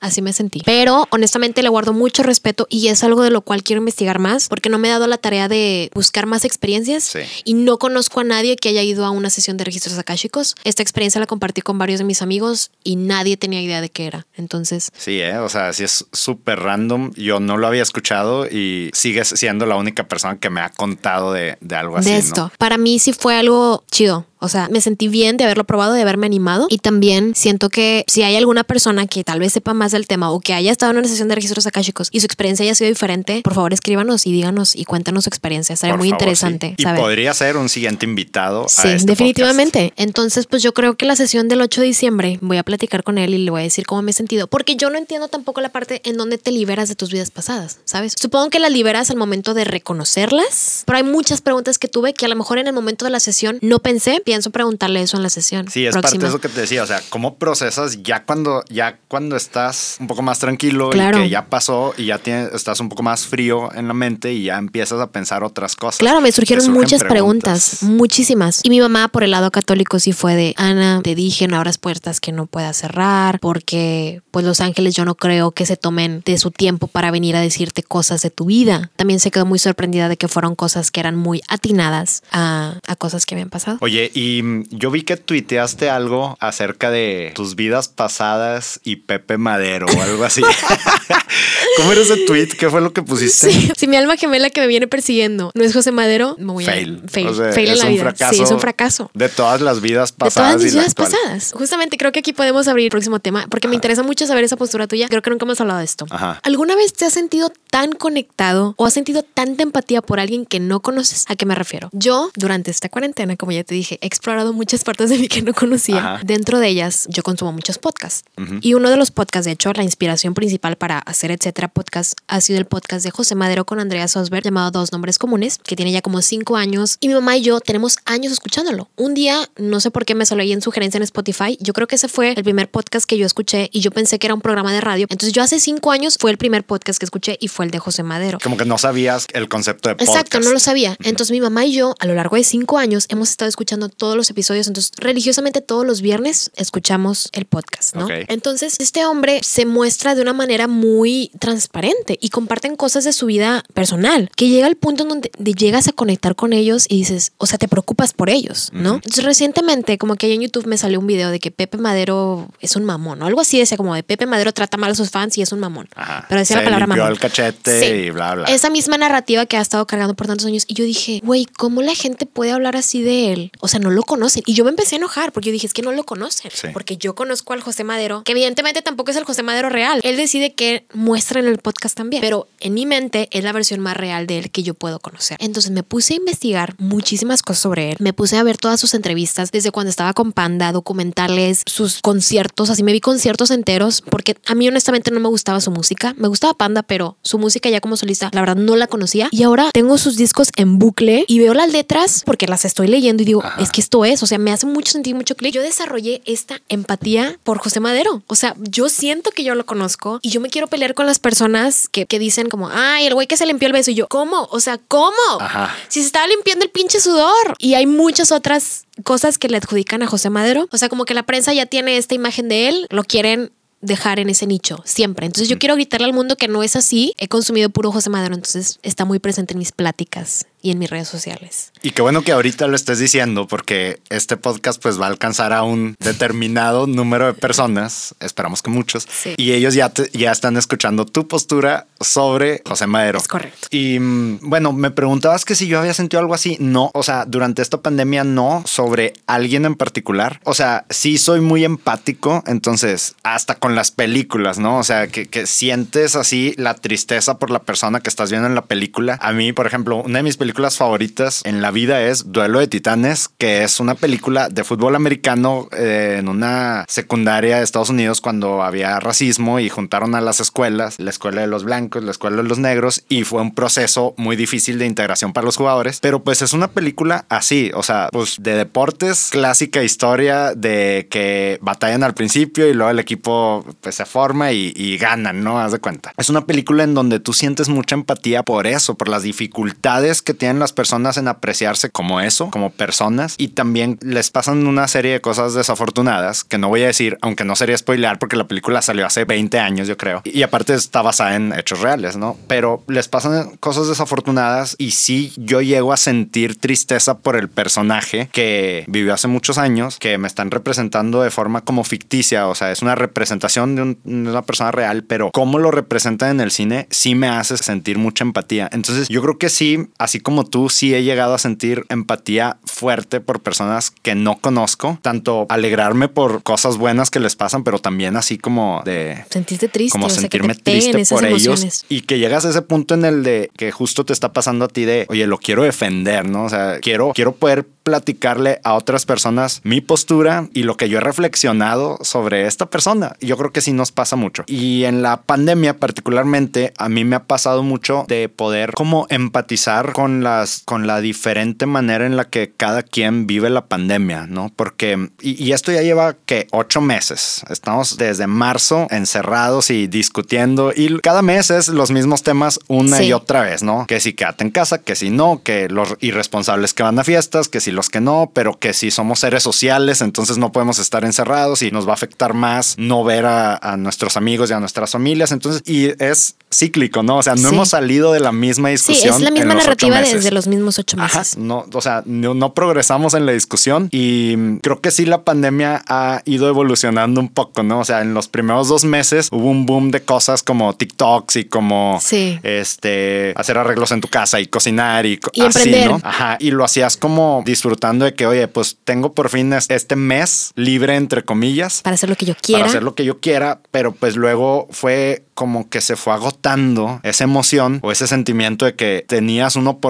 Así 0.00 0.22
me 0.22 0.32
sentí. 0.32 0.62
Pero 0.64 1.06
honestamente 1.10 1.62
le 1.62 1.68
guardo 1.68 1.92
mucho 1.92 2.22
respeto 2.22 2.66
y 2.70 2.88
es 2.88 3.04
algo 3.04 3.22
de 3.22 3.30
lo 3.30 3.42
cual 3.42 3.62
quiero 3.62 3.80
investigar 3.80 4.18
más, 4.18 4.48
porque 4.48 4.70
no 4.70 4.78
me 4.78 4.88
he 4.88 4.90
dado 4.90 5.06
la 5.06 5.18
tarea 5.18 5.48
de 5.48 5.90
buscar 5.94 6.26
más 6.26 6.44
experiencias 6.44 7.04
Sí. 7.04 7.20
Y 7.44 7.54
no 7.54 7.78
conozco 7.78 8.20
a 8.20 8.24
nadie 8.24 8.56
que 8.56 8.68
haya 8.70 8.82
ido 8.82 9.04
a 9.04 9.10
una 9.10 9.30
sesión 9.30 9.56
de 9.56 9.64
registros 9.64 9.98
akáshicos. 9.98 10.54
Esta 10.64 10.82
experiencia 10.82 11.20
la 11.20 11.26
compartí 11.26 11.60
con 11.60 11.78
varios 11.78 11.98
de 11.98 12.04
mis 12.04 12.22
amigos 12.22 12.70
y 12.84 12.96
nadie 12.96 13.36
tenía 13.36 13.60
idea 13.62 13.80
de 13.80 13.90
qué 13.90 14.06
era. 14.06 14.26
Entonces, 14.36 14.90
Sí, 14.96 15.20
¿eh? 15.20 15.38
o 15.38 15.48
sea, 15.48 15.72
sí 15.72 15.84
es 15.84 16.06
súper 16.12 16.60
random. 16.60 17.12
Yo 17.14 17.40
no 17.40 17.56
lo 17.56 17.66
había 17.66 17.82
escuchado 17.82 18.46
y 18.46 18.90
sigues 18.94 19.28
siendo 19.28 19.66
la 19.66 19.76
única 19.76 20.08
persona 20.08 20.38
que 20.38 20.50
me 20.50 20.60
ha 20.60 20.70
contado 20.70 21.32
de, 21.32 21.56
de 21.60 21.76
algo 21.76 21.96
así. 21.96 22.10
de 22.10 22.16
¿no? 22.16 22.18
esto. 22.18 22.52
Para 22.58 22.78
mí 22.78 22.98
sí 22.98 23.12
fue 23.12 23.36
algo 23.36 23.84
chido. 23.90 24.26
O 24.40 24.48
sea, 24.48 24.68
me 24.68 24.80
sentí 24.80 25.08
bien 25.08 25.36
de 25.36 25.44
haberlo 25.44 25.64
probado, 25.64 25.92
de 25.92 26.02
haberme 26.02 26.26
animado. 26.26 26.66
Y 26.70 26.78
también 26.78 27.34
siento 27.34 27.68
que 27.68 28.04
si 28.06 28.22
hay 28.22 28.36
alguna 28.36 28.64
persona 28.64 29.06
que 29.06 29.22
tal 29.24 29.38
vez 29.38 29.52
sepa 29.52 29.74
más 29.74 29.92
del 29.92 30.06
tema 30.06 30.30
o 30.30 30.40
que 30.40 30.54
haya 30.54 30.72
estado 30.72 30.92
en 30.92 30.98
una 30.98 31.08
sesión 31.08 31.28
de 31.28 31.34
registros 31.34 31.66
akáshicos 31.66 32.08
y 32.10 32.20
su 32.20 32.26
experiencia 32.26 32.64
haya 32.64 32.74
sido 32.74 32.88
diferente, 32.88 33.42
por 33.42 33.54
favor 33.54 33.72
escríbanos 33.72 34.26
y 34.26 34.32
díganos 34.32 34.74
y 34.74 34.84
cuéntanos 34.84 35.24
su 35.24 35.30
experiencia. 35.30 35.74
Estaría 35.74 35.96
muy 35.96 36.08
favor, 36.08 36.22
interesante 36.22 36.68
sí. 36.68 36.74
Y 36.78 36.82
saber. 36.82 37.00
podría 37.00 37.34
ser 37.34 37.56
un 37.56 37.68
siguiente 37.68 38.06
invitado. 38.06 38.64
a 38.64 38.68
Sí, 38.68 38.88
este 38.88 39.06
definitivamente. 39.06 39.92
Entonces, 39.96 40.46
pues 40.46 40.62
yo 40.62 40.72
creo 40.72 40.96
que 40.96 41.06
la 41.06 41.16
sesión 41.16 41.48
del 41.48 41.60
8 41.60 41.82
de 41.82 41.86
diciembre 41.86 42.38
voy 42.40 42.56
a 42.56 42.62
platicar 42.62 43.02
con 43.02 43.18
él 43.18 43.34
y 43.34 43.38
le 43.38 43.50
voy 43.50 43.60
a 43.60 43.64
decir 43.64 43.86
cómo 43.86 44.02
me 44.02 44.10
he 44.10 44.14
sentido, 44.14 44.46
porque 44.46 44.76
yo 44.76 44.90
no 44.90 44.98
entiendo 44.98 45.28
tampoco 45.28 45.60
la 45.60 45.68
parte 45.68 46.00
en 46.04 46.16
donde 46.16 46.38
te 46.38 46.50
liberas 46.50 46.88
de 46.88 46.94
tus 46.94 47.12
vidas 47.12 47.30
pasadas, 47.30 47.78
¿sabes? 47.84 48.14
Supongo 48.18 48.50
que 48.50 48.58
las 48.58 48.72
liberas 48.72 49.10
al 49.10 49.16
momento 49.16 49.54
de 49.54 49.64
reconocerlas, 49.64 50.84
pero 50.86 50.98
hay 50.98 51.04
muchas 51.04 51.40
preguntas 51.40 51.78
que 51.78 51.88
tuve 51.88 52.14
que 52.14 52.26
a 52.26 52.28
lo 52.28 52.36
mejor 52.36 52.58
en 52.58 52.66
el 52.66 52.72
momento 52.72 53.04
de 53.04 53.10
la 53.10 53.20
sesión 53.20 53.58
no 53.60 53.80
pensé, 53.80 54.22
pienso 54.30 54.50
preguntarle 54.50 55.02
eso 55.02 55.16
en 55.16 55.24
la 55.24 55.28
sesión. 55.30 55.66
Sí, 55.68 55.84
es 55.86 55.90
próxima. 55.92 56.02
parte 56.12 56.18
de 56.24 56.28
eso 56.28 56.40
que 56.40 56.48
te 56.48 56.60
decía, 56.60 56.84
o 56.84 56.86
sea, 56.86 57.02
cómo 57.08 57.34
procesas 57.34 58.00
ya 58.04 58.22
cuando 58.24 58.62
ya 58.70 58.96
cuando 59.08 59.34
estás 59.34 59.96
un 59.98 60.06
poco 60.06 60.22
más 60.22 60.38
tranquilo 60.38 60.90
Claro. 60.90 61.18
y 61.18 61.22
que 61.22 61.28
ya 61.30 61.46
pasó 61.46 61.92
y 61.96 62.06
ya 62.06 62.18
tienes, 62.18 62.54
estás 62.54 62.78
un 62.78 62.88
poco 62.88 63.02
más 63.02 63.26
frío 63.26 63.74
en 63.74 63.88
la 63.88 63.94
mente 63.94 64.32
y 64.32 64.44
ya 64.44 64.56
empiezas 64.58 65.00
a 65.00 65.10
pensar 65.10 65.42
otras 65.42 65.74
cosas. 65.74 65.98
Claro, 65.98 66.20
me 66.20 66.30
surgieron 66.30 66.70
muchas 66.70 67.02
preguntas. 67.02 67.82
muchísimas. 67.82 68.60
Y 68.62 68.70
mi 68.70 68.78
mamá, 68.80 69.08
por 69.08 69.24
el 69.24 69.32
lado 69.32 69.50
católico, 69.50 69.98
sí 69.98 70.12
fue 70.12 70.36
de, 70.36 70.54
Ana, 70.56 71.00
te 71.02 71.16
dije, 71.16 71.48
no 71.48 71.56
abras 71.56 71.78
puertas 71.78 72.20
que 72.20 72.30
no 72.30 72.46
puedas 72.46 72.76
cerrar, 72.76 73.40
porque 73.40 74.22
pues 74.30 74.44
los 74.46 74.60
ángeles 74.60 74.94
yo 74.94 75.04
no 75.04 75.16
creo 75.16 75.50
que 75.50 75.66
se 75.66 75.76
tomen 75.76 76.22
de 76.24 76.38
su 76.38 76.52
tiempo 76.52 76.86
para 76.86 77.10
venir 77.10 77.34
a 77.34 77.40
decirte 77.40 77.82
cosas 77.82 78.22
de 78.22 78.30
tu 78.30 78.44
vida. 78.44 78.90
También 78.94 79.18
se 79.18 79.32
quedó 79.32 79.44
muy 79.44 79.58
sorprendida 79.58 80.08
de 80.08 80.16
que 80.16 80.28
fueron 80.28 80.54
cosas 80.54 80.90
que 80.92 81.00
eran 81.00 81.16
muy 81.16 81.42
atinadas 81.48 82.22
a, 82.30 82.78
a 82.86 82.94
cosas 82.96 83.26
que 83.26 83.34
habían 83.34 83.50
pasado. 83.50 83.78
Oye, 83.80 84.10
y 84.14 84.19
mm, 84.42 84.64
yo 84.70 84.90
vi 84.90 85.02
que 85.02 85.16
tuiteaste 85.16 85.88
algo 85.90 86.36
acerca 86.40 86.90
de 86.90 87.32
tus 87.34 87.54
vidas 87.56 87.88
pasadas 87.88 88.80
y 88.84 88.96
Pepe 88.96 89.38
Madero 89.38 89.86
o 89.86 90.02
algo 90.02 90.24
así. 90.24 90.42
¿Cómo 91.76 91.92
era 91.92 92.00
ese 92.00 92.16
tweet? 92.26 92.48
¿Qué 92.58 92.68
fue 92.68 92.80
lo 92.80 92.92
que 92.92 93.02
pusiste? 93.02 93.50
Sí, 93.52 93.70
si 93.76 93.86
mi 93.86 93.96
alma 93.96 94.16
gemela 94.16 94.50
que 94.50 94.60
me 94.60 94.66
viene 94.66 94.86
persiguiendo 94.86 95.50
no 95.54 95.64
es 95.64 95.72
José 95.72 95.92
Madero, 95.92 96.36
me 96.38 96.52
voy 96.52 96.64
Fail. 96.64 97.02
a 97.04 97.08
fail, 97.08 97.26
O 97.28 97.34
sea, 97.34 97.52
fail 97.52 97.68
en 97.68 97.72
es 97.74 97.78
la 97.78 97.84
un 97.86 97.92
vida. 97.92 98.02
fracaso 98.02 98.34
sí, 98.34 98.42
es 98.42 98.50
un 98.50 98.60
fracaso. 98.60 99.10
De 99.14 99.28
todas 99.28 99.60
las 99.60 99.80
vidas 99.80 100.10
de 100.12 100.16
pasadas 100.18 100.50
todas 100.52 100.62
mis 100.64 100.72
y 100.72 100.76
vidas 100.76 100.90
actual. 100.90 101.10
pasadas. 101.12 101.52
Justamente 101.56 101.96
creo 101.96 102.12
que 102.12 102.20
aquí 102.20 102.32
podemos 102.32 102.68
abrir 102.68 102.84
el 102.86 102.90
próximo 102.90 103.20
tema 103.20 103.46
porque 103.48 103.68
me 103.68 103.74
interesa 103.74 104.02
mucho 104.02 104.26
saber 104.26 104.44
esa 104.44 104.56
postura 104.56 104.86
tuya. 104.86 105.08
Creo 105.08 105.22
que 105.22 105.30
nunca 105.30 105.44
hemos 105.44 105.60
hablado 105.60 105.78
de 105.78 105.84
esto. 105.84 106.06
Ajá. 106.10 106.40
¿Alguna 106.42 106.74
vez 106.76 106.92
te 106.92 107.04
has 107.04 107.12
sentido 107.12 107.52
tan 107.70 107.92
conectado 107.92 108.74
o 108.76 108.86
has 108.86 108.92
sentido 108.94 109.22
tanta 109.22 109.62
empatía 109.62 110.02
por 110.02 110.20
alguien 110.20 110.46
que 110.46 110.60
no 110.60 110.80
conoces? 110.80 111.24
¿A 111.28 111.36
qué 111.36 111.46
me 111.46 111.54
refiero? 111.54 111.88
Yo, 111.92 112.30
durante 112.34 112.70
esta 112.70 112.88
cuarentena, 112.88 113.36
como 113.36 113.52
ya 113.52 113.64
te 113.64 113.74
dije, 113.74 113.98
explorado 114.10 114.52
muchas 114.52 114.84
partes 114.84 115.10
de 115.10 115.18
mí 115.18 115.28
que 115.28 115.42
no 115.42 115.54
conocía. 115.54 115.98
Ajá. 115.98 116.20
Dentro 116.24 116.58
de 116.58 116.68
ellas, 116.68 117.06
yo 117.08 117.22
consumo 117.22 117.52
muchos 117.52 117.78
podcasts. 117.78 118.24
Y 118.60 118.74
uno 118.74 118.90
de 118.90 118.96
los 118.96 119.10
podcasts, 119.10 119.46
de 119.46 119.52
hecho, 119.52 119.72
la 119.72 119.82
inspiración 119.82 120.34
principal 120.34 120.76
para 120.76 120.98
hacer 120.98 121.30
etcétera 121.30 121.68
podcast 121.68 122.14
ha 122.26 122.40
sido 122.40 122.58
el 122.58 122.64
podcast 122.64 123.04
de 123.04 123.10
José 123.10 123.34
Madero 123.34 123.64
con 123.64 123.80
Andrea 123.80 124.08
Sosberg 124.08 124.44
llamado 124.44 124.70
Dos 124.70 124.92
Nombres 124.92 125.18
Comunes, 125.18 125.58
que 125.62 125.76
tiene 125.76 125.92
ya 125.92 126.02
como 126.02 126.22
cinco 126.22 126.56
años. 126.56 126.96
Y 127.00 127.08
mi 127.08 127.14
mamá 127.14 127.36
y 127.36 127.42
yo 127.42 127.60
tenemos 127.60 127.98
años 128.04 128.32
escuchándolo. 128.32 128.88
Un 128.96 129.14
día, 129.14 129.48
no 129.56 129.80
sé 129.80 129.90
por 129.90 130.04
qué 130.04 130.14
me 130.14 130.26
salió 130.26 130.42
ahí 130.42 130.52
en 130.52 130.62
sugerencia 130.62 130.98
en 130.98 131.02
Spotify. 131.04 131.56
Yo 131.60 131.72
creo 131.72 131.86
que 131.86 131.96
ese 131.96 132.08
fue 132.08 132.32
el 132.36 132.42
primer 132.42 132.70
podcast 132.70 133.06
que 133.06 133.16
yo 133.16 133.26
escuché 133.26 133.68
y 133.72 133.80
yo 133.80 133.90
pensé 133.90 134.18
que 134.18 134.26
era 134.26 134.34
un 134.34 134.40
programa 134.40 134.72
de 134.72 134.80
radio. 134.80 135.06
Entonces 135.08 135.32
yo 135.32 135.42
hace 135.42 135.60
cinco 135.60 135.92
años 135.92 136.16
fue 136.18 136.30
el 136.30 136.38
primer 136.38 136.64
podcast 136.64 136.98
que 136.98 137.04
escuché 137.04 137.36
y 137.40 137.48
fue 137.48 137.64
el 137.66 137.70
de 137.70 137.78
José 137.78 138.02
Madero. 138.02 138.38
Como 138.42 138.56
que 138.56 138.64
no 138.64 138.78
sabías 138.78 139.26
el 139.32 139.48
concepto 139.48 139.88
de 139.88 139.96
podcast. 139.96 140.16
Exacto, 140.16 140.40
no 140.40 140.52
lo 140.52 140.58
sabía. 140.58 140.96
Entonces 141.02 141.30
mi 141.30 141.40
mamá 141.40 141.64
y 141.66 141.72
yo 141.72 141.94
a 141.98 142.06
lo 142.06 142.14
largo 142.14 142.36
de 142.36 142.44
cinco 142.44 142.78
años 142.78 143.06
hemos 143.08 143.30
estado 143.30 143.48
escuchando 143.48 143.88
todos 144.00 144.16
los 144.16 144.30
episodios. 144.30 144.66
Entonces 144.66 144.92
religiosamente 144.96 145.60
todos 145.60 145.86
los 145.86 146.00
viernes 146.00 146.50
escuchamos 146.56 147.28
el 147.32 147.44
podcast, 147.44 147.94
¿no? 147.94 148.08
Entonces 148.28 148.76
este 148.80 149.04
hombre 149.04 149.40
se 149.44 149.66
muestra 149.66 150.14
de 150.14 150.22
una 150.22 150.32
manera 150.32 150.66
muy 150.68 151.30
transparente 151.38 152.18
y 152.20 152.30
comparten 152.30 152.76
cosas 152.76 153.04
de 153.04 153.12
su 153.12 153.26
vida 153.26 153.62
personal 153.74 154.30
que 154.36 154.48
llega 154.48 154.66
al 154.66 154.76
punto 154.76 155.02
en 155.02 155.08
donde 155.10 155.30
de- 155.38 155.52
llegas 155.52 155.86
a 155.88 155.92
conectar 155.92 156.34
con 156.34 156.54
ellos 156.54 156.86
y 156.88 156.96
dices, 156.96 157.32
o 157.36 157.44
sea, 157.46 157.58
te 157.58 157.68
preocupas 157.68 158.14
por 158.14 158.30
ellos, 158.30 158.70
¿no? 158.72 158.94
Entonces 158.94 159.22
recientemente 159.24 159.98
como 159.98 160.16
que 160.16 160.26
ahí 160.26 160.32
en 160.32 160.40
YouTube 160.40 160.66
me 160.66 160.78
salió 160.78 160.98
un 160.98 161.06
video 161.06 161.30
de 161.30 161.38
que 161.38 161.50
Pepe 161.50 161.76
Madero 161.76 162.48
es 162.60 162.76
un 162.76 162.84
mamón 162.84 163.20
o 163.22 163.26
algo 163.26 163.40
así 163.42 163.58
decía 163.58 163.76
como 163.76 163.94
de 163.94 164.02
Pepe 164.02 164.24
Madero 164.24 164.52
trata 164.54 164.78
mal 164.78 164.92
a 164.92 164.94
sus 164.94 165.10
fans 165.10 165.36
y 165.36 165.42
es 165.42 165.52
un 165.52 165.60
mamón. 165.60 165.88
Ajá. 165.94 166.24
Pero 166.28 166.38
decía 166.40 166.56
Se 166.56 166.62
la 166.62 166.64
palabra 166.64 166.86
limpió 166.86 167.02
mamón. 167.02 167.12
el 167.12 167.20
cachete 167.20 167.80
Sí. 167.80 167.86
y 168.06 168.10
bla, 168.10 168.34
bla. 168.34 168.44
Esa 168.48 168.70
misma 168.70 168.96
narrativa 168.96 169.44
que 169.44 169.58
ha 169.58 169.60
estado 169.60 169.86
cargando 169.86 170.14
por 170.14 170.26
tantos 170.26 170.46
años. 170.46 170.64
Y 170.66 170.74
yo 170.74 170.84
dije, 170.84 171.20
güey, 171.22 171.44
¿cómo 171.44 171.82
la 171.82 171.94
gente 171.94 172.24
puede 172.26 172.52
hablar 172.52 172.76
así 172.76 173.02
de 173.02 173.32
él? 173.32 173.52
O 173.60 173.68
sea, 173.68 173.78
no 173.80 173.89
no 173.90 173.96
lo 173.96 174.02
conocen. 174.02 174.42
Y 174.46 174.54
yo 174.54 174.64
me 174.64 174.70
empecé 174.70 174.96
a 174.96 174.98
enojar 174.98 175.32
porque 175.32 175.48
yo 175.48 175.52
dije, 175.52 175.66
es 175.66 175.74
que 175.74 175.82
no 175.82 175.92
lo 175.92 176.04
conocen. 176.04 176.50
Sí. 176.54 176.68
Porque 176.72 176.96
yo 176.96 177.14
conozco 177.14 177.52
al 177.52 177.60
José 177.60 177.84
Madero, 177.84 178.22
que 178.24 178.32
evidentemente 178.32 178.82
tampoco 178.82 179.10
es 179.10 179.16
el 179.16 179.24
José 179.24 179.42
Madero 179.42 179.68
real. 179.68 180.00
Él 180.04 180.16
decide 180.16 180.54
que 180.54 180.86
muestra 180.94 181.40
en 181.40 181.46
el 181.46 181.58
podcast 181.58 181.96
también. 181.96 182.20
Pero 182.20 182.48
en 182.60 182.74
mi 182.74 182.86
mente 182.86 183.28
es 183.32 183.44
la 183.44 183.52
versión 183.52 183.80
más 183.80 183.96
real 183.96 184.26
de 184.26 184.38
él 184.38 184.50
que 184.50 184.62
yo 184.62 184.74
puedo 184.74 185.00
conocer. 185.00 185.36
Entonces 185.40 185.72
me 185.72 185.82
puse 185.82 186.14
a 186.14 186.16
investigar 186.16 186.74
muchísimas 186.78 187.42
cosas 187.42 187.62
sobre 187.62 187.90
él. 187.90 187.96
Me 188.00 188.12
puse 188.12 188.36
a 188.36 188.42
ver 188.42 188.56
todas 188.56 188.80
sus 188.80 188.94
entrevistas 188.94 189.50
desde 189.50 189.70
cuando 189.70 189.90
estaba 189.90 190.12
con 190.12 190.32
Panda, 190.32 190.72
documentales, 190.72 191.62
sus 191.66 192.00
conciertos. 192.00 192.70
Así 192.70 192.82
me 192.82 192.92
vi 192.92 193.00
conciertos 193.00 193.50
enteros 193.50 194.02
porque 194.02 194.36
a 194.46 194.54
mí 194.54 194.68
honestamente 194.68 195.10
no 195.10 195.20
me 195.20 195.28
gustaba 195.28 195.60
su 195.60 195.70
música. 195.70 196.14
Me 196.16 196.28
gustaba 196.28 196.54
Panda, 196.54 196.82
pero 196.82 197.16
su 197.22 197.38
música 197.38 197.68
ya 197.68 197.80
como 197.80 197.96
solista, 197.96 198.30
la 198.32 198.40
verdad 198.40 198.56
no 198.56 198.76
la 198.76 198.86
conocía. 198.86 199.28
Y 199.32 199.42
ahora 199.42 199.70
tengo 199.72 199.98
sus 199.98 200.16
discos 200.16 200.50
en 200.56 200.78
bucle 200.78 201.24
y 201.26 201.38
veo 201.38 201.54
las 201.54 201.72
letras 201.72 202.22
porque 202.24 202.46
las 202.46 202.64
estoy 202.64 202.86
leyendo 202.88 203.22
y 203.22 203.26
digo, 203.26 203.42
es 203.58 203.69
que 203.70 203.80
esto 203.80 204.04
es, 204.04 204.22
o 204.22 204.26
sea, 204.26 204.38
me 204.38 204.52
hace 204.52 204.66
mucho 204.66 204.92
sentir 204.92 205.14
mucho 205.14 205.34
clic. 205.34 205.54
Yo 205.54 205.62
desarrollé 205.62 206.22
esta 206.24 206.60
empatía 206.68 207.38
por 207.42 207.58
José 207.58 207.80
Madero. 207.80 208.22
O 208.26 208.34
sea, 208.34 208.54
yo 208.58 208.88
siento 208.88 209.30
que 209.30 209.44
yo 209.44 209.54
lo 209.54 209.66
conozco 209.66 210.18
y 210.22 210.30
yo 210.30 210.40
me 210.40 210.50
quiero 210.50 210.66
pelear 210.66 210.94
con 210.94 211.06
las 211.06 211.18
personas 211.18 211.88
que, 211.88 212.06
que 212.06 212.18
dicen 212.18 212.48
como, 212.48 212.68
ay, 212.72 213.06
el 213.06 213.14
güey 213.14 213.26
que 213.26 213.36
se 213.36 213.46
limpió 213.46 213.66
el 213.66 213.72
beso 213.72 213.90
y 213.90 213.94
yo, 213.94 214.08
¿cómo? 214.08 214.48
O 214.50 214.60
sea, 214.60 214.78
¿cómo? 214.78 215.16
Ajá. 215.40 215.74
Si 215.88 216.00
se 216.00 216.06
estaba 216.06 216.26
limpiando 216.26 216.64
el 216.64 216.70
pinche 216.70 217.00
sudor. 217.00 217.54
Y 217.58 217.74
hay 217.74 217.86
muchas 217.86 218.32
otras 218.32 218.84
cosas 219.04 219.38
que 219.38 219.48
le 219.48 219.56
adjudican 219.56 220.02
a 220.02 220.06
José 220.06 220.30
Madero. 220.30 220.68
O 220.70 220.78
sea, 220.78 220.88
como 220.88 221.04
que 221.04 221.14
la 221.14 221.22
prensa 221.22 221.52
ya 221.52 221.66
tiene 221.66 221.96
esta 221.96 222.14
imagen 222.14 222.48
de 222.48 222.68
él, 222.68 222.86
lo 222.90 223.04
quieren 223.04 223.52
dejar 223.80 224.18
en 224.18 224.28
ese 224.28 224.46
nicho 224.46 224.82
siempre. 224.84 225.26
Entonces 225.26 225.48
yo 225.48 225.58
quiero 225.58 225.74
gritarle 225.74 226.06
al 226.06 226.12
mundo 226.12 226.36
que 226.36 226.48
no 226.48 226.62
es 226.62 226.76
así. 226.76 227.14
He 227.18 227.28
consumido 227.28 227.70
puro 227.70 227.92
José 227.92 228.10
Madero, 228.10 228.34
entonces 228.34 228.78
está 228.82 229.04
muy 229.04 229.18
presente 229.18 229.54
en 229.54 229.58
mis 229.58 229.72
pláticas 229.72 230.46
y 230.62 230.70
en 230.72 230.78
mis 230.78 230.90
redes 230.90 231.08
sociales. 231.08 231.72
Y 231.82 231.90
qué 231.92 232.02
bueno 232.02 232.22
que 232.22 232.32
ahorita 232.32 232.66
lo 232.66 232.76
estés 232.76 232.98
diciendo 232.98 233.46
porque 233.46 234.00
este 234.10 234.36
podcast 234.36 234.80
pues 234.82 235.00
va 235.00 235.06
a 235.06 235.08
alcanzar 235.08 235.52
a 235.52 235.62
un 235.62 235.94
determinado 236.00 236.86
número 236.86 237.26
de 237.26 237.32
personas, 237.34 238.14
esperamos 238.20 238.62
que 238.62 238.70
muchos, 238.70 239.06
Sí. 239.10 239.34
y 239.36 239.52
ellos 239.52 239.74
ya, 239.74 239.88
te- 239.88 240.10
ya 240.12 240.30
están 240.32 240.56
escuchando 240.56 241.06
tu 241.06 241.26
postura 241.28 241.86
sobre 242.00 242.62
José 242.66 242.86
Madero. 242.86 243.18
Es 243.18 243.28
correcto. 243.28 243.68
Y 243.70 243.98
mm, 243.98 244.38
bueno, 244.42 244.72
me 244.72 244.90
preguntabas 244.90 245.44
que 245.44 245.54
si 245.54 245.66
yo 245.66 245.78
había 245.80 245.94
sentido 245.94 246.20
algo 246.20 246.34
así. 246.34 246.56
No, 246.60 246.90
o 246.94 247.02
sea, 247.02 247.24
durante 247.24 247.62
esta 247.62 247.78
pandemia 247.80 248.24
no, 248.24 248.62
sobre 248.66 249.14
alguien 249.26 249.64
en 249.64 249.74
particular. 249.76 250.40
O 250.44 250.54
sea, 250.54 250.84
sí 250.90 251.16
soy 251.18 251.40
muy 251.40 251.64
empático, 251.64 252.42
entonces 252.46 253.14
hasta 253.22 253.54
con 253.54 253.74
las 253.74 253.90
películas, 253.90 254.58
¿no? 254.58 254.78
O 254.78 254.84
sea, 254.84 255.06
que, 255.08 255.26
que 255.26 255.46
sientes 255.46 256.16
así 256.16 256.54
la 256.56 256.74
tristeza 256.74 257.38
por 257.38 257.50
la 257.50 257.60
persona 257.60 258.00
que 258.00 258.08
estás 258.10 258.30
viendo 258.30 258.46
en 258.48 258.54
la 258.54 258.64
película. 258.66 259.18
A 259.22 259.32
mí, 259.32 259.52
por 259.52 259.66
ejemplo, 259.66 259.96
una 260.02 260.18
de 260.18 260.22
mis 260.22 260.36
películas 260.36 260.49
favoritas 260.54 261.42
en 261.44 261.62
la 261.62 261.70
vida 261.70 262.02
es 262.02 262.32
Duelo 262.32 262.60
de 262.60 262.66
Titanes, 262.66 263.28
que 263.38 263.62
es 263.64 263.80
una 263.80 263.94
película 263.94 264.48
de 264.48 264.64
fútbol 264.64 264.94
americano 264.94 265.68
eh, 265.76 266.16
en 266.18 266.28
una 266.28 266.84
secundaria 266.88 267.58
de 267.58 267.64
Estados 267.64 267.90
Unidos 267.90 268.20
cuando 268.20 268.62
había 268.62 269.00
racismo 269.00 269.60
y 269.60 269.68
juntaron 269.68 270.14
a 270.14 270.20
las 270.20 270.40
escuelas, 270.40 270.96
la 270.98 271.10
escuela 271.10 271.40
de 271.40 271.46
los 271.46 271.64
blancos, 271.64 272.04
la 272.04 272.10
escuela 272.10 272.38
de 272.38 272.48
los 272.48 272.58
negros, 272.58 273.04
y 273.08 273.24
fue 273.24 273.40
un 273.42 273.54
proceso 273.54 274.14
muy 274.16 274.36
difícil 274.36 274.78
de 274.78 274.86
integración 274.86 275.32
para 275.32 275.44
los 275.44 275.56
jugadores. 275.56 276.00
Pero 276.00 276.22
pues 276.22 276.42
es 276.42 276.52
una 276.52 276.68
película 276.68 277.24
así, 277.28 277.70
o 277.74 277.82
sea, 277.82 278.08
pues 278.12 278.36
de 278.40 278.54
deportes, 278.54 279.28
clásica 279.30 279.82
historia 279.82 280.54
de 280.54 281.08
que 281.10 281.58
batallan 281.62 282.02
al 282.02 282.14
principio 282.14 282.68
y 282.68 282.74
luego 282.74 282.90
el 282.90 282.98
equipo 282.98 283.64
pues 283.80 283.94
se 283.94 284.04
forma 284.04 284.52
y, 284.52 284.72
y 284.76 284.98
ganan, 284.98 285.42
¿no? 285.42 285.58
Haz 285.58 285.72
de 285.72 285.78
cuenta. 285.78 286.12
Es 286.16 286.28
una 286.28 286.44
película 286.44 286.84
en 286.84 286.94
donde 286.94 287.20
tú 287.20 287.32
sientes 287.32 287.68
mucha 287.68 287.94
empatía 287.94 288.42
por 288.42 288.66
eso, 288.66 288.94
por 288.94 289.08
las 289.08 289.22
dificultades 289.22 290.22
que 290.22 290.34
tienen 290.40 290.58
las 290.58 290.72
personas 290.72 291.16
en 291.18 291.28
apreciarse 291.28 291.90
como 291.90 292.20
eso, 292.20 292.50
como 292.50 292.70
personas, 292.70 293.36
y 293.38 293.48
también 293.48 293.98
les 294.02 294.30
pasan 294.30 294.66
una 294.66 294.88
serie 294.88 295.12
de 295.12 295.20
cosas 295.20 295.54
desafortunadas 295.54 296.42
que 296.42 296.58
no 296.58 296.68
voy 296.68 296.82
a 296.82 296.86
decir, 296.86 297.18
aunque 297.20 297.44
no 297.44 297.54
sería 297.54 297.78
spoilear 297.78 298.18
porque 298.18 298.36
la 298.36 298.48
película 298.48 298.82
salió 298.82 299.06
hace 299.06 299.24
20 299.24 299.58
años, 299.60 299.86
yo 299.86 299.96
creo, 299.96 300.22
y 300.24 300.42
aparte 300.42 300.74
está 300.74 301.02
basada 301.02 301.36
en 301.36 301.52
hechos 301.52 301.80
reales, 301.80 302.16
¿no? 302.16 302.36
Pero 302.48 302.82
les 302.88 303.06
pasan 303.06 303.56
cosas 303.58 303.86
desafortunadas 303.86 304.74
y 304.78 304.92
sí 304.92 305.32
yo 305.36 305.60
llego 305.60 305.92
a 305.92 305.96
sentir 305.96 306.58
tristeza 306.58 307.18
por 307.18 307.36
el 307.36 307.48
personaje 307.48 308.28
que 308.32 308.84
vivió 308.88 309.14
hace 309.14 309.28
muchos 309.28 309.58
años, 309.58 309.98
que 309.98 310.18
me 310.18 310.26
están 310.26 310.50
representando 310.50 311.22
de 311.22 311.30
forma 311.30 311.60
como 311.60 311.84
ficticia, 311.84 312.48
o 312.48 312.54
sea, 312.54 312.72
es 312.72 312.82
una 312.82 312.94
representación 312.94 313.76
de 313.76 313.96
una 314.04 314.42
persona 314.42 314.72
real, 314.72 315.04
pero 315.04 315.30
cómo 315.32 315.58
lo 315.58 315.70
representan 315.70 316.30
en 316.30 316.40
el 316.40 316.50
cine 316.50 316.86
sí 316.90 317.14
me 317.14 317.28
hace 317.28 317.56
sentir 317.58 317.98
mucha 317.98 318.24
empatía. 318.24 318.68
Entonces 318.72 319.08
yo 319.08 319.20
creo 319.20 319.38
que 319.38 319.50
sí, 319.50 319.88
así 319.98 320.20
como 320.20 320.29
tú, 320.44 320.68
sí 320.68 320.94
he 320.94 321.02
llegado 321.02 321.34
a 321.34 321.38
sentir 321.38 321.84
empatía 321.88 322.58
fuerte 322.64 323.20
por 323.20 323.40
personas 323.40 323.90
que 323.90 324.14
no 324.14 324.38
conozco, 324.38 324.98
tanto 325.02 325.46
alegrarme 325.48 326.08
por 326.08 326.42
cosas 326.42 326.76
buenas 326.78 327.10
que 327.10 327.20
les 327.20 327.36
pasan, 327.36 327.64
pero 327.64 327.78
también 327.78 328.16
así 328.16 328.38
como 328.38 328.82
de 328.84 329.24
Sentirte 329.30 329.68
triste, 329.68 329.92
como 329.92 330.06
o 330.06 330.10
sea, 330.10 330.16
que 330.16 330.22
sentirme 330.22 330.54
te 330.54 330.72
triste 330.72 331.04
por 331.14 331.24
ellos 331.24 331.46
emociones. 331.46 331.84
y 331.88 332.02
que 332.02 332.18
llegas 332.18 332.44
a 332.44 332.50
ese 332.50 332.62
punto 332.62 332.94
en 332.94 333.04
el 333.04 333.22
de 333.22 333.50
que 333.56 333.70
justo 333.72 334.04
te 334.04 334.12
está 334.12 334.32
pasando 334.32 334.64
a 334.64 334.68
ti 334.68 334.84
de, 334.84 335.06
oye, 335.08 335.26
lo 335.26 335.38
quiero 335.38 335.62
defender, 335.62 336.28
¿no? 336.28 336.44
O 336.44 336.48
sea, 336.48 336.78
quiero, 336.80 337.12
quiero 337.14 337.32
poder 337.32 337.66
platicarle 337.82 338.60
a 338.62 338.74
otras 338.74 339.06
personas 339.06 339.60
mi 339.64 339.80
postura 339.80 340.48
y 340.52 340.62
lo 340.62 340.76
que 340.76 340.88
yo 340.88 340.98
he 340.98 341.00
reflexionado 341.00 341.98
sobre 342.02 342.46
esta 342.46 342.66
persona. 342.66 343.16
Yo 343.20 343.36
creo 343.36 343.52
que 343.52 343.60
sí 343.60 343.72
nos 343.72 343.92
pasa 343.92 344.16
mucho. 344.16 344.44
Y 344.46 344.84
en 344.84 345.02
la 345.02 345.22
pandemia 345.22 345.76
particularmente, 345.78 346.72
a 346.78 346.88
mí 346.88 347.04
me 347.04 347.16
ha 347.16 347.24
pasado 347.24 347.62
mucho 347.62 348.04
de 348.08 348.28
poder 348.28 348.72
como 348.74 349.06
empatizar 349.08 349.92
con 349.92 350.19
las, 350.22 350.62
con 350.64 350.86
la 350.86 351.00
diferente 351.00 351.66
manera 351.66 352.06
en 352.06 352.16
la 352.16 352.24
que 352.28 352.52
cada 352.56 352.82
quien 352.82 353.26
vive 353.26 353.50
la 353.50 353.66
pandemia, 353.66 354.26
¿no? 354.28 354.50
Porque, 354.54 355.10
y, 355.20 355.42
y 355.42 355.52
esto 355.52 355.72
ya 355.72 355.82
lleva 355.82 356.14
que 356.26 356.46
ocho 356.52 356.80
meses. 356.80 357.42
Estamos 357.50 357.96
desde 357.96 358.26
marzo 358.26 358.86
encerrados 358.90 359.70
y 359.70 359.86
discutiendo 359.86 360.72
y 360.74 360.98
cada 361.00 361.22
mes 361.22 361.50
es 361.50 361.68
los 361.68 361.90
mismos 361.90 362.22
temas 362.22 362.60
una 362.68 362.98
Sí. 362.98 363.04
y 363.04 363.12
otra 363.12 363.42
vez, 363.42 363.62
¿no? 363.62 363.86
Que 363.86 364.00
si 364.00 364.12
quédate 364.12 364.44
en 364.44 364.50
casa, 364.50 364.78
que 364.78 364.94
si 364.96 365.10
no, 365.10 365.42
que 365.42 365.68
los 365.68 365.96
irresponsables 366.00 366.74
que 366.74 366.82
van 366.82 366.98
a 366.98 367.04
fiestas, 367.04 367.48
que 367.48 367.60
si 367.60 367.70
los 367.70 367.88
que 367.88 368.00
no, 368.00 368.30
pero 368.34 368.58
que 368.58 368.72
si 368.74 368.90
somos 368.90 369.20
seres 369.20 369.42
sociales, 369.42 370.00
entonces 370.00 370.38
no 370.38 370.52
podemos 370.52 370.78
estar 370.78 371.04
encerrados 371.04 371.62
y 371.62 371.70
nos 371.70 371.86
va 371.86 371.92
a 371.92 371.94
afectar 371.94 372.34
más 372.34 372.74
no 372.78 373.04
ver 373.04 373.26
a, 373.26 373.56
a 373.56 373.76
nuestros 373.76 374.16
amigos 374.16 374.50
y 374.50 374.52
a 374.52 374.60
nuestras 374.60 374.90
familias. 374.92 375.32
Entonces, 375.32 375.62
y 375.66 375.90
es 376.02 376.36
cíclico, 376.52 377.02
¿no? 377.02 377.18
O 377.18 377.22
sea, 377.22 377.34
no 377.36 377.48
Sí. 377.48 377.54
hemos 377.54 377.68
salido 377.70 378.12
de 378.12 378.20
la 378.20 378.32
misma 378.32 378.68
Sí, 378.68 378.72
discusión. 378.72 379.14
es 379.16 379.20
la 379.22 379.30
misma 379.30 379.54
los 379.54 379.66
ocho 379.68 379.86
meses. 380.14 380.24
desde 380.24 380.34
los 380.34 380.46
mismos 380.46 380.78
ocho 380.78 380.96
Ajá, 381.00 381.18
meses. 381.20 381.36
no, 381.38 381.64
o 381.72 381.80
sea, 381.80 382.02
no, 382.06 382.34
no 382.34 382.54
progresamos 382.54 383.14
en 383.14 383.26
la 383.26 383.32
discusión 383.32 383.88
y 383.90 384.58
creo 384.58 384.80
que 384.80 384.90
sí 384.90 385.06
la 385.06 385.24
pandemia 385.24 385.82
ha 385.88 386.22
ido 386.24 386.48
evolucionando 386.48 387.20
un 387.20 387.28
poco, 387.28 387.62
¿no? 387.62 387.80
O 387.80 387.84
sea, 387.84 388.02
en 388.02 388.14
los 388.14 388.28
primeros 388.28 388.68
dos 388.68 388.84
meses 388.84 389.28
hubo 389.32 389.48
un 389.48 389.66
boom 389.66 389.90
de 389.90 390.02
cosas 390.02 390.42
como 390.42 390.74
TikToks 390.74 391.36
y 391.36 391.44
como 391.44 391.98
Sí. 392.00 392.38
este 392.42 393.32
hacer 393.36 393.58
arreglos 393.58 393.90
en 393.92 394.00
tu 394.00 394.08
casa 394.08 394.40
y 394.40 394.46
cocinar 394.46 395.06
y, 395.06 395.18
Y 395.32 395.40
así, 395.42 395.58
emprender. 395.58 395.90
¿no? 395.90 396.00
Ajá, 396.02 396.36
y 396.40 396.50
lo 396.50 396.64
hacías 396.64 396.96
como 396.96 397.42
disfrutando 397.44 398.04
de 398.04 398.14
que, 398.14 398.26
oye, 398.26 398.48
pues 398.48 398.78
tengo 398.84 399.12
por 399.12 399.28
fin 399.28 399.52
es- 399.52 399.66
este 399.70 399.96
mes 399.96 400.52
libre 400.54 400.96
entre 400.96 401.24
comillas 401.24 401.82
Para 401.82 401.94
hacer 401.94 402.08
lo 402.08 402.16
que 402.16 402.26
yo 402.26 402.34
quiera. 402.40 402.60
para 402.60 402.70
hacer 402.70 402.82
lo 402.82 402.94
que 402.94 403.04
yo 403.04 403.20
quiera, 403.20 403.60
pero 403.70 403.92
pues 403.92 404.16
luego 404.16 404.66
fue 404.70 405.24
como 405.34 405.68
que 405.70 405.80
se 405.80 405.96
fue 405.96 406.12
agotando 406.12 407.00
esa 407.02 407.24
emoción 407.24 407.80
o 407.82 407.90
ese 407.92 408.06
sentimiento 408.06 408.66
de 408.66 408.74
que 408.74 409.04
tenías 409.08 409.56
una 409.56 409.70
oportunidad 409.70 409.89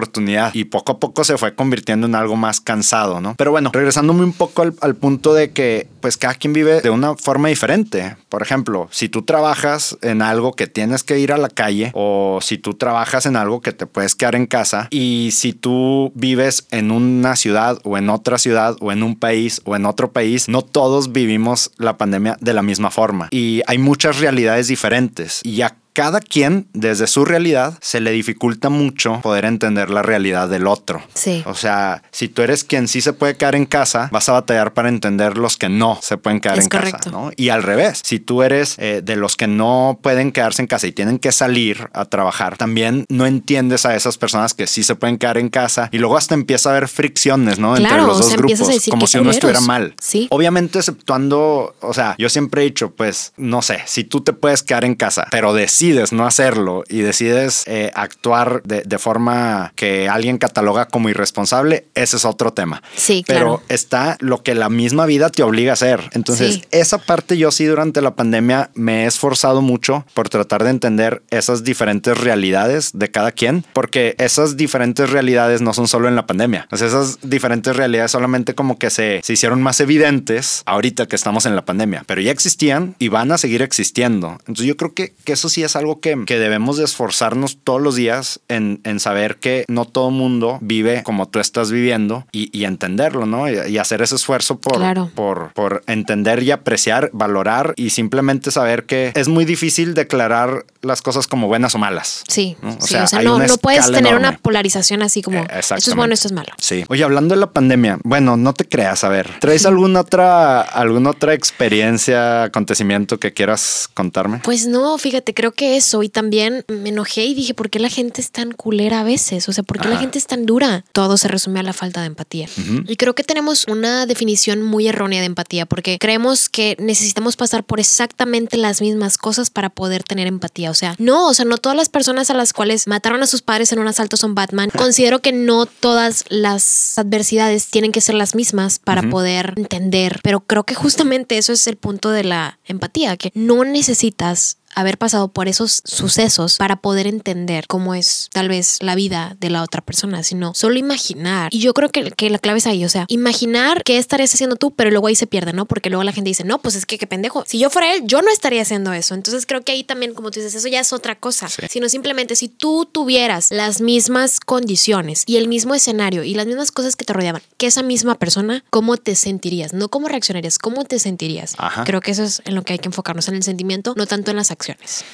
y 0.54 0.64
poco 0.64 0.92
a 0.92 0.98
poco 0.98 1.24
se 1.24 1.36
fue 1.36 1.54
convirtiendo 1.54 2.06
en 2.06 2.14
algo 2.14 2.36
más 2.36 2.60
cansado, 2.60 3.20
¿no? 3.20 3.34
Pero 3.36 3.50
bueno, 3.50 3.70
regresándome 3.72 4.24
un 4.24 4.32
poco 4.32 4.62
al, 4.62 4.74
al 4.80 4.94
punto 4.96 5.34
de 5.34 5.50
que 5.52 5.88
pues 6.00 6.16
cada 6.16 6.34
quien 6.34 6.52
vive 6.52 6.80
de 6.80 6.90
una 6.90 7.14
forma 7.16 7.48
diferente. 7.48 8.16
Por 8.28 8.42
ejemplo, 8.42 8.88
si 8.90 9.08
tú 9.08 9.22
trabajas 9.22 9.98
en 10.02 10.22
algo 10.22 10.52
que 10.52 10.66
tienes 10.66 11.02
que 11.02 11.18
ir 11.18 11.32
a 11.32 11.36
la 11.36 11.48
calle 11.48 11.90
o 11.94 12.38
si 12.40 12.58
tú 12.58 12.74
trabajas 12.74 13.26
en 13.26 13.36
algo 13.36 13.60
que 13.60 13.72
te 13.72 13.86
puedes 13.86 14.14
quedar 14.14 14.34
en 14.34 14.46
casa 14.46 14.88
y 14.90 15.30
si 15.32 15.52
tú 15.52 16.12
vives 16.14 16.66
en 16.70 16.90
una 16.90 17.36
ciudad 17.36 17.78
o 17.84 17.98
en 17.98 18.08
otra 18.08 18.38
ciudad 18.38 18.76
o 18.80 18.92
en 18.92 19.02
un 19.02 19.16
país 19.16 19.60
o 19.64 19.76
en 19.76 19.86
otro 19.86 20.12
país, 20.12 20.48
no 20.48 20.62
todos 20.62 21.12
vivimos 21.12 21.72
la 21.76 21.98
pandemia 21.98 22.36
de 22.40 22.54
la 22.54 22.62
misma 22.62 22.90
forma 22.90 23.28
y 23.30 23.62
hay 23.66 23.78
muchas 23.78 24.20
realidades 24.20 24.68
diferentes 24.68 25.40
y 25.44 25.56
ya 25.56 25.76
cada 26.00 26.20
quien 26.20 26.66
desde 26.72 27.06
su 27.06 27.26
realidad 27.26 27.74
se 27.82 28.00
le 28.00 28.10
dificulta 28.12 28.70
mucho 28.70 29.20
poder 29.20 29.44
entender 29.44 29.90
la 29.90 30.00
realidad 30.00 30.48
del 30.48 30.66
otro. 30.66 31.02
Sí. 31.12 31.42
O 31.44 31.54
sea, 31.54 32.02
si 32.10 32.28
tú 32.28 32.40
eres 32.40 32.64
quien 32.64 32.88
sí 32.88 33.02
se 33.02 33.12
puede 33.12 33.36
quedar 33.36 33.54
en 33.54 33.66
casa, 33.66 34.08
vas 34.10 34.26
a 34.30 34.32
batallar 34.32 34.72
para 34.72 34.88
entender 34.88 35.36
los 35.36 35.58
que 35.58 35.68
no 35.68 35.98
se 36.00 36.16
pueden 36.16 36.40
quedar 36.40 36.58
Es 36.58 36.64
en 36.64 36.70
correcto. 36.70 36.96
casa, 36.96 37.10
¿no? 37.10 37.32
Y 37.36 37.50
al 37.50 37.62
revés, 37.62 38.00
si 38.02 38.18
tú 38.18 38.42
eres 38.42 38.76
eh, 38.78 39.02
de 39.04 39.16
los 39.16 39.36
que 39.36 39.46
no 39.46 39.98
pueden 40.02 40.32
quedarse 40.32 40.62
en 40.62 40.68
casa 40.68 40.86
y 40.86 40.92
tienen 40.92 41.18
que 41.18 41.32
salir 41.32 41.90
a 41.92 42.06
trabajar, 42.06 42.56
también 42.56 43.04
no 43.10 43.26
entiendes 43.26 43.84
a 43.84 43.94
esas 43.94 44.16
personas 44.16 44.54
que 44.54 44.66
sí 44.66 44.82
se 44.82 44.94
pueden 44.94 45.18
quedar 45.18 45.36
en 45.36 45.50
casa 45.50 45.90
y 45.92 45.98
luego 45.98 46.16
hasta 46.16 46.32
empieza 46.34 46.70
a 46.70 46.72
haber 46.76 46.88
fricciones, 46.88 47.58
¿no? 47.58 47.76
Entre 47.76 47.90
Claro, 47.90 48.06
los 48.06 48.16
o 48.16 48.20
dos 48.20 48.28
sea, 48.28 48.36
grupos, 48.38 48.60
a 48.62 48.72
decir, 48.72 48.90
como 48.90 49.02
"Qué 49.04 49.06
si 49.08 49.18
uno 49.18 49.24
culeros". 49.24 49.36
estuviera 49.36 49.60
mal. 49.60 49.94
Sí. 50.00 50.28
Obviamente 50.30 50.78
exceptuando, 50.78 51.74
o 51.80 51.92
sea, 51.92 52.14
yo 52.18 52.30
siempre 52.30 52.62
he 52.62 52.64
dicho, 52.64 52.90
pues, 52.90 53.32
no 53.36 53.60
sé, 53.60 53.80
si 53.86 54.04
tú 54.04 54.22
te 54.22 54.32
puedes 54.32 54.62
quedar 54.62 54.84
en 54.84 54.94
casa, 54.94 55.26
pero 55.30 55.52
decides 55.52 55.89
decides 55.92 56.12
no 56.12 56.26
hacerlo 56.26 56.84
y 56.88 57.00
decides 57.00 57.64
eh, 57.66 57.90
actuar 57.94 58.62
de, 58.64 58.82
de 58.82 58.98
forma 58.98 59.72
que 59.76 60.08
alguien 60.08 60.38
cataloga 60.38 60.86
como 60.86 61.08
irresponsable, 61.08 61.86
ese 61.94 62.16
es 62.16 62.24
otro 62.24 62.52
tema. 62.52 62.82
Sí, 62.96 63.24
Pero 63.26 63.40
claro. 63.40 63.62
está 63.68 64.16
lo 64.20 64.42
que 64.42 64.54
la 64.54 64.68
misma 64.68 65.06
vida 65.06 65.30
te 65.30 65.42
obliga 65.42 65.72
a 65.72 65.74
hacer. 65.74 66.10
Entonces, 66.12 66.54
Sí. 66.54 66.64
esa 66.70 66.98
parte 66.98 67.36
yo 67.38 67.50
sí 67.50 67.64
durante 67.66 68.00
la 68.00 68.14
pandemia 68.14 68.70
me 68.74 69.04
he 69.04 69.06
esforzado 69.06 69.62
mucho 69.62 70.04
por 70.14 70.28
tratar 70.28 70.64
de 70.64 70.70
entender 70.70 71.22
esas 71.30 71.64
diferentes 71.64 72.16
realidades 72.18 72.90
de 72.94 73.10
cada 73.10 73.32
quien, 73.32 73.64
porque 73.72 74.14
esas 74.18 74.56
diferentes 74.56 75.10
realidades 75.10 75.60
no 75.60 75.72
son 75.74 75.86
solo 75.88 76.08
en 76.08 76.16
la 76.16 76.26
pandemia. 76.26 76.66
Esas 76.70 77.18
diferentes 77.22 77.76
realidades 77.76 78.10
solamente 78.10 78.54
como 78.54 78.78
que 78.78 78.90
se, 78.90 79.20
se 79.22 79.32
hicieron 79.32 79.62
más 79.62 79.80
evidentes 79.80 80.62
ahorita 80.66 81.06
que 81.06 81.16
estamos 81.16 81.46
en 81.46 81.54
la 81.56 81.64
pandemia, 81.64 82.04
pero 82.06 82.20
ya 82.20 82.30
existían 82.30 82.94
y 82.98 83.08
van 83.08 83.32
a 83.32 83.38
seguir 83.38 83.62
existiendo. 83.62 84.32
Entonces, 84.40 84.66
yo 84.66 84.76
creo 84.76 84.94
que, 84.94 85.12
que 85.24 85.32
eso 85.34 85.48
sí 85.48 85.62
es 85.62 85.69
algo 85.76 86.00
que, 86.00 86.24
que 86.26 86.38
debemos 86.38 86.76
de 86.76 86.84
esforzarnos 86.84 87.58
todos 87.62 87.80
los 87.80 87.94
días 87.96 88.40
en, 88.48 88.80
en 88.84 89.00
saber 89.00 89.36
que 89.36 89.64
no 89.68 89.84
todo 89.84 90.10
mundo 90.10 90.58
vive 90.60 91.02
como 91.02 91.28
tú 91.28 91.38
estás 91.40 91.70
viviendo 91.70 92.26
y, 92.32 92.56
y 92.58 92.64
entenderlo, 92.64 93.26
¿no? 93.26 93.48
Y, 93.48 93.58
y 93.70 93.78
hacer 93.78 94.02
ese 94.02 94.14
esfuerzo 94.16 94.58
por, 94.60 94.76
Claro. 94.76 95.10
por, 95.14 95.52
por 95.54 95.82
entender 95.86 96.42
y 96.42 96.50
apreciar, 96.50 97.10
valorar 97.12 97.72
y 97.76 97.90
simplemente 97.90 98.50
saber 98.50 98.84
que 98.84 99.12
es 99.14 99.28
muy 99.28 99.44
difícil 99.44 99.94
declarar 99.94 100.64
las 100.82 101.02
cosas 101.02 101.26
como 101.26 101.46
buenas 101.46 101.74
o 101.74 101.78
malas. 101.78 102.24
Sí, 102.28 102.56
¿no? 102.62 102.70
O 102.70 102.80
sí, 102.80 102.88
sea, 102.94 103.04
o 103.04 103.06
sea, 103.06 103.22
no, 103.22 103.38
no 103.38 103.56
puedes 103.58 103.86
tener 103.86 104.06
enorme. 104.12 104.28
una 104.28 104.38
polarización 104.38 105.02
así 105.02 105.20
como 105.22 105.38
Eh, 105.40 105.46
esto 105.58 105.74
es 105.76 105.94
bueno, 105.94 106.14
esto 106.14 106.28
es 106.28 106.32
malo. 106.32 106.52
Sí. 106.58 106.84
Oye, 106.88 107.04
hablando 107.04 107.34
de 107.34 107.40
la 107.40 107.50
pandemia, 107.50 107.98
bueno, 108.04 108.36
no 108.36 108.54
te 108.54 108.64
creas, 108.66 109.04
a 109.04 109.08
ver, 109.08 109.28
¿traes 109.40 109.66
alguna 109.70 110.00
otra, 110.00 110.60
alguna 110.62 111.10
otra 111.10 111.34
experiencia, 111.34 112.44
acontecimiento 112.44 113.18
que 113.20 113.32
quieras 113.32 113.88
contarme? 113.94 114.40
Pues 114.42 114.66
no, 114.66 114.96
fíjate, 114.98 115.34
creo 115.34 115.52
que 115.52 115.59
eso. 115.62 116.02
Y 116.02 116.08
también 116.08 116.64
me 116.68 116.90
enojé 116.90 117.24
y 117.24 117.34
dije, 117.34 117.54
¿por 117.54 117.70
qué 117.70 117.78
la 117.78 117.88
gente 117.88 118.20
es 118.20 118.30
tan 118.30 118.52
culera 118.52 119.00
a 119.00 119.04
veces? 119.04 119.48
O 119.48 119.52
sea, 119.52 119.64
¿por 119.64 119.78
qué 119.78 119.88
la 119.88 119.94
Ajá. 119.94 120.02
gente 120.02 120.18
es 120.18 120.26
tan 120.26 120.46
dura? 120.46 120.84
Todo 120.92 121.16
se 121.16 121.28
resume 121.28 121.60
a 121.60 121.62
la 121.62 121.72
falta 121.72 122.00
de 122.00 122.06
empatía. 122.06 122.48
Y 122.86 122.96
creo 122.96 123.14
que 123.14 123.24
tenemos 123.24 123.66
una 123.68 124.06
definición 124.06 124.62
muy 124.62 124.88
errónea 124.88 125.20
de 125.20 125.26
empatía 125.26 125.66
porque 125.66 125.98
creemos 125.98 126.48
que 126.48 126.76
necesitamos 126.78 127.36
pasar 127.36 127.64
por 127.64 127.80
exactamente 127.80 128.56
las 128.56 128.80
mismas 128.80 129.18
cosas 129.18 129.50
para 129.50 129.70
poder 129.70 130.02
tener 130.02 130.26
empatía. 130.26 130.70
O 130.70 130.74
sea, 130.74 130.94
no, 130.98 131.28
o 131.28 131.34
sea, 131.34 131.44
no 131.44 131.58
todas 131.58 131.76
las 131.76 131.88
personas 131.88 132.30
a 132.30 132.34
las 132.34 132.52
cuales 132.52 132.86
mataron 132.86 133.22
a 133.22 133.26
sus 133.26 133.42
padres 133.42 133.72
en 133.72 133.78
un 133.78 133.88
asalto 133.88 134.16
son 134.16 134.34
Batman. 134.34 134.70
Considero 134.70 135.20
que 135.20 135.32
no 135.32 135.66
todas 135.66 136.24
las 136.28 136.98
adversidades 136.98 137.66
tienen 137.66 137.92
que 137.92 138.00
ser 138.00 138.14
las 138.14 138.34
mismas 138.34 138.78
para 138.78 139.02
poder 139.08 139.54
entender, 139.56 140.20
pero 140.22 140.40
creo 140.40 140.64
que 140.64 140.74
justamente 140.74 141.38
eso 141.38 141.52
es 141.52 141.66
el 141.66 141.76
punto 141.76 142.10
de 142.10 142.24
la 142.24 142.58
empatía, 142.66 143.16
que 143.16 143.32
no 143.34 143.64
necesitas 143.64 144.58
haber 144.74 144.98
pasado 144.98 145.28
por 145.28 145.48
esos 145.48 145.82
sucesos 145.84 146.56
para 146.58 146.76
poder 146.76 147.06
entender 147.06 147.66
cómo 147.66 147.94
es 147.94 148.28
tal 148.32 148.48
vez 148.48 148.78
la 148.80 148.94
vida 148.94 149.36
de 149.40 149.50
la 149.50 149.62
otra 149.62 149.80
persona, 149.82 150.22
sino 150.22 150.54
solo 150.54 150.76
imaginar. 150.78 151.48
Y 151.52 151.60
yo 151.60 151.74
creo 151.74 151.88
que, 151.90 152.10
que 152.12 152.30
la 152.30 152.38
clave 152.38 152.58
es 152.58 152.66
ahí, 152.66 152.84
o 152.84 152.88
sea, 152.88 153.04
imaginar 153.08 153.82
qué 153.84 153.98
estarías 153.98 154.32
haciendo 154.34 154.56
tú, 154.56 154.70
pero 154.72 154.90
luego 154.90 155.06
ahí 155.08 155.14
se 155.14 155.26
pierde, 155.26 155.52
¿no? 155.52 155.66
Porque 155.66 155.90
luego 155.90 156.04
la 156.04 156.12
gente 156.12 156.28
dice, 156.28 156.44
no, 156.44 156.58
pues 156.60 156.74
es 156.74 156.86
que 156.86 156.98
qué 156.98 157.06
pendejo. 157.06 157.44
Si 157.46 157.58
yo 157.58 157.70
fuera 157.70 157.94
él, 157.94 158.02
yo 158.04 158.22
no 158.22 158.30
estaría 158.30 158.62
haciendo 158.62 158.92
eso. 158.92 159.14
Entonces 159.14 159.46
creo 159.46 159.62
que 159.62 159.72
ahí 159.72 159.84
también, 159.84 160.14
como 160.14 160.30
tú 160.30 160.40
dices, 160.40 160.54
eso 160.54 160.68
ya 160.68 160.80
es 160.80 160.92
otra 160.92 161.18
cosa, 161.18 161.48
Sí. 161.48 161.62
sino 161.70 161.88
simplemente 161.88 162.36
si 162.36 162.48
tú 162.48 162.86
tuvieras 162.90 163.50
las 163.50 163.80
mismas 163.80 164.40
condiciones 164.40 165.24
y 165.26 165.36
el 165.36 165.48
mismo 165.48 165.74
escenario 165.74 166.22
y 166.22 166.34
las 166.34 166.46
mismas 166.46 166.70
cosas 166.70 166.96
que 166.96 167.04
te 167.04 167.12
rodeaban 167.12 167.42
que 167.56 167.66
esa 167.66 167.82
misma 167.82 168.14
persona, 168.16 168.64
¿cómo 168.70 168.96
te 168.96 169.14
sentirías? 169.16 169.72
No 169.72 169.88
cómo 169.88 170.08
reaccionarías, 170.08 170.58
¿cómo 170.58 170.84
te 170.84 170.98
sentirías? 170.98 171.54
Ajá. 171.58 171.84
Creo 171.84 172.00
que 172.00 172.10
eso 172.12 172.22
es 172.22 172.42
en 172.44 172.54
lo 172.54 172.62
que 172.62 172.74
hay 172.74 172.78
que 172.78 172.88
enfocarnos, 172.88 173.28
en 173.28 173.34
el 173.34 173.42
sentimiento, 173.42 173.94
no 173.96 174.06
tanto 174.06 174.30
en 174.30 174.36
las 174.36 174.50
acciones. 174.50 174.59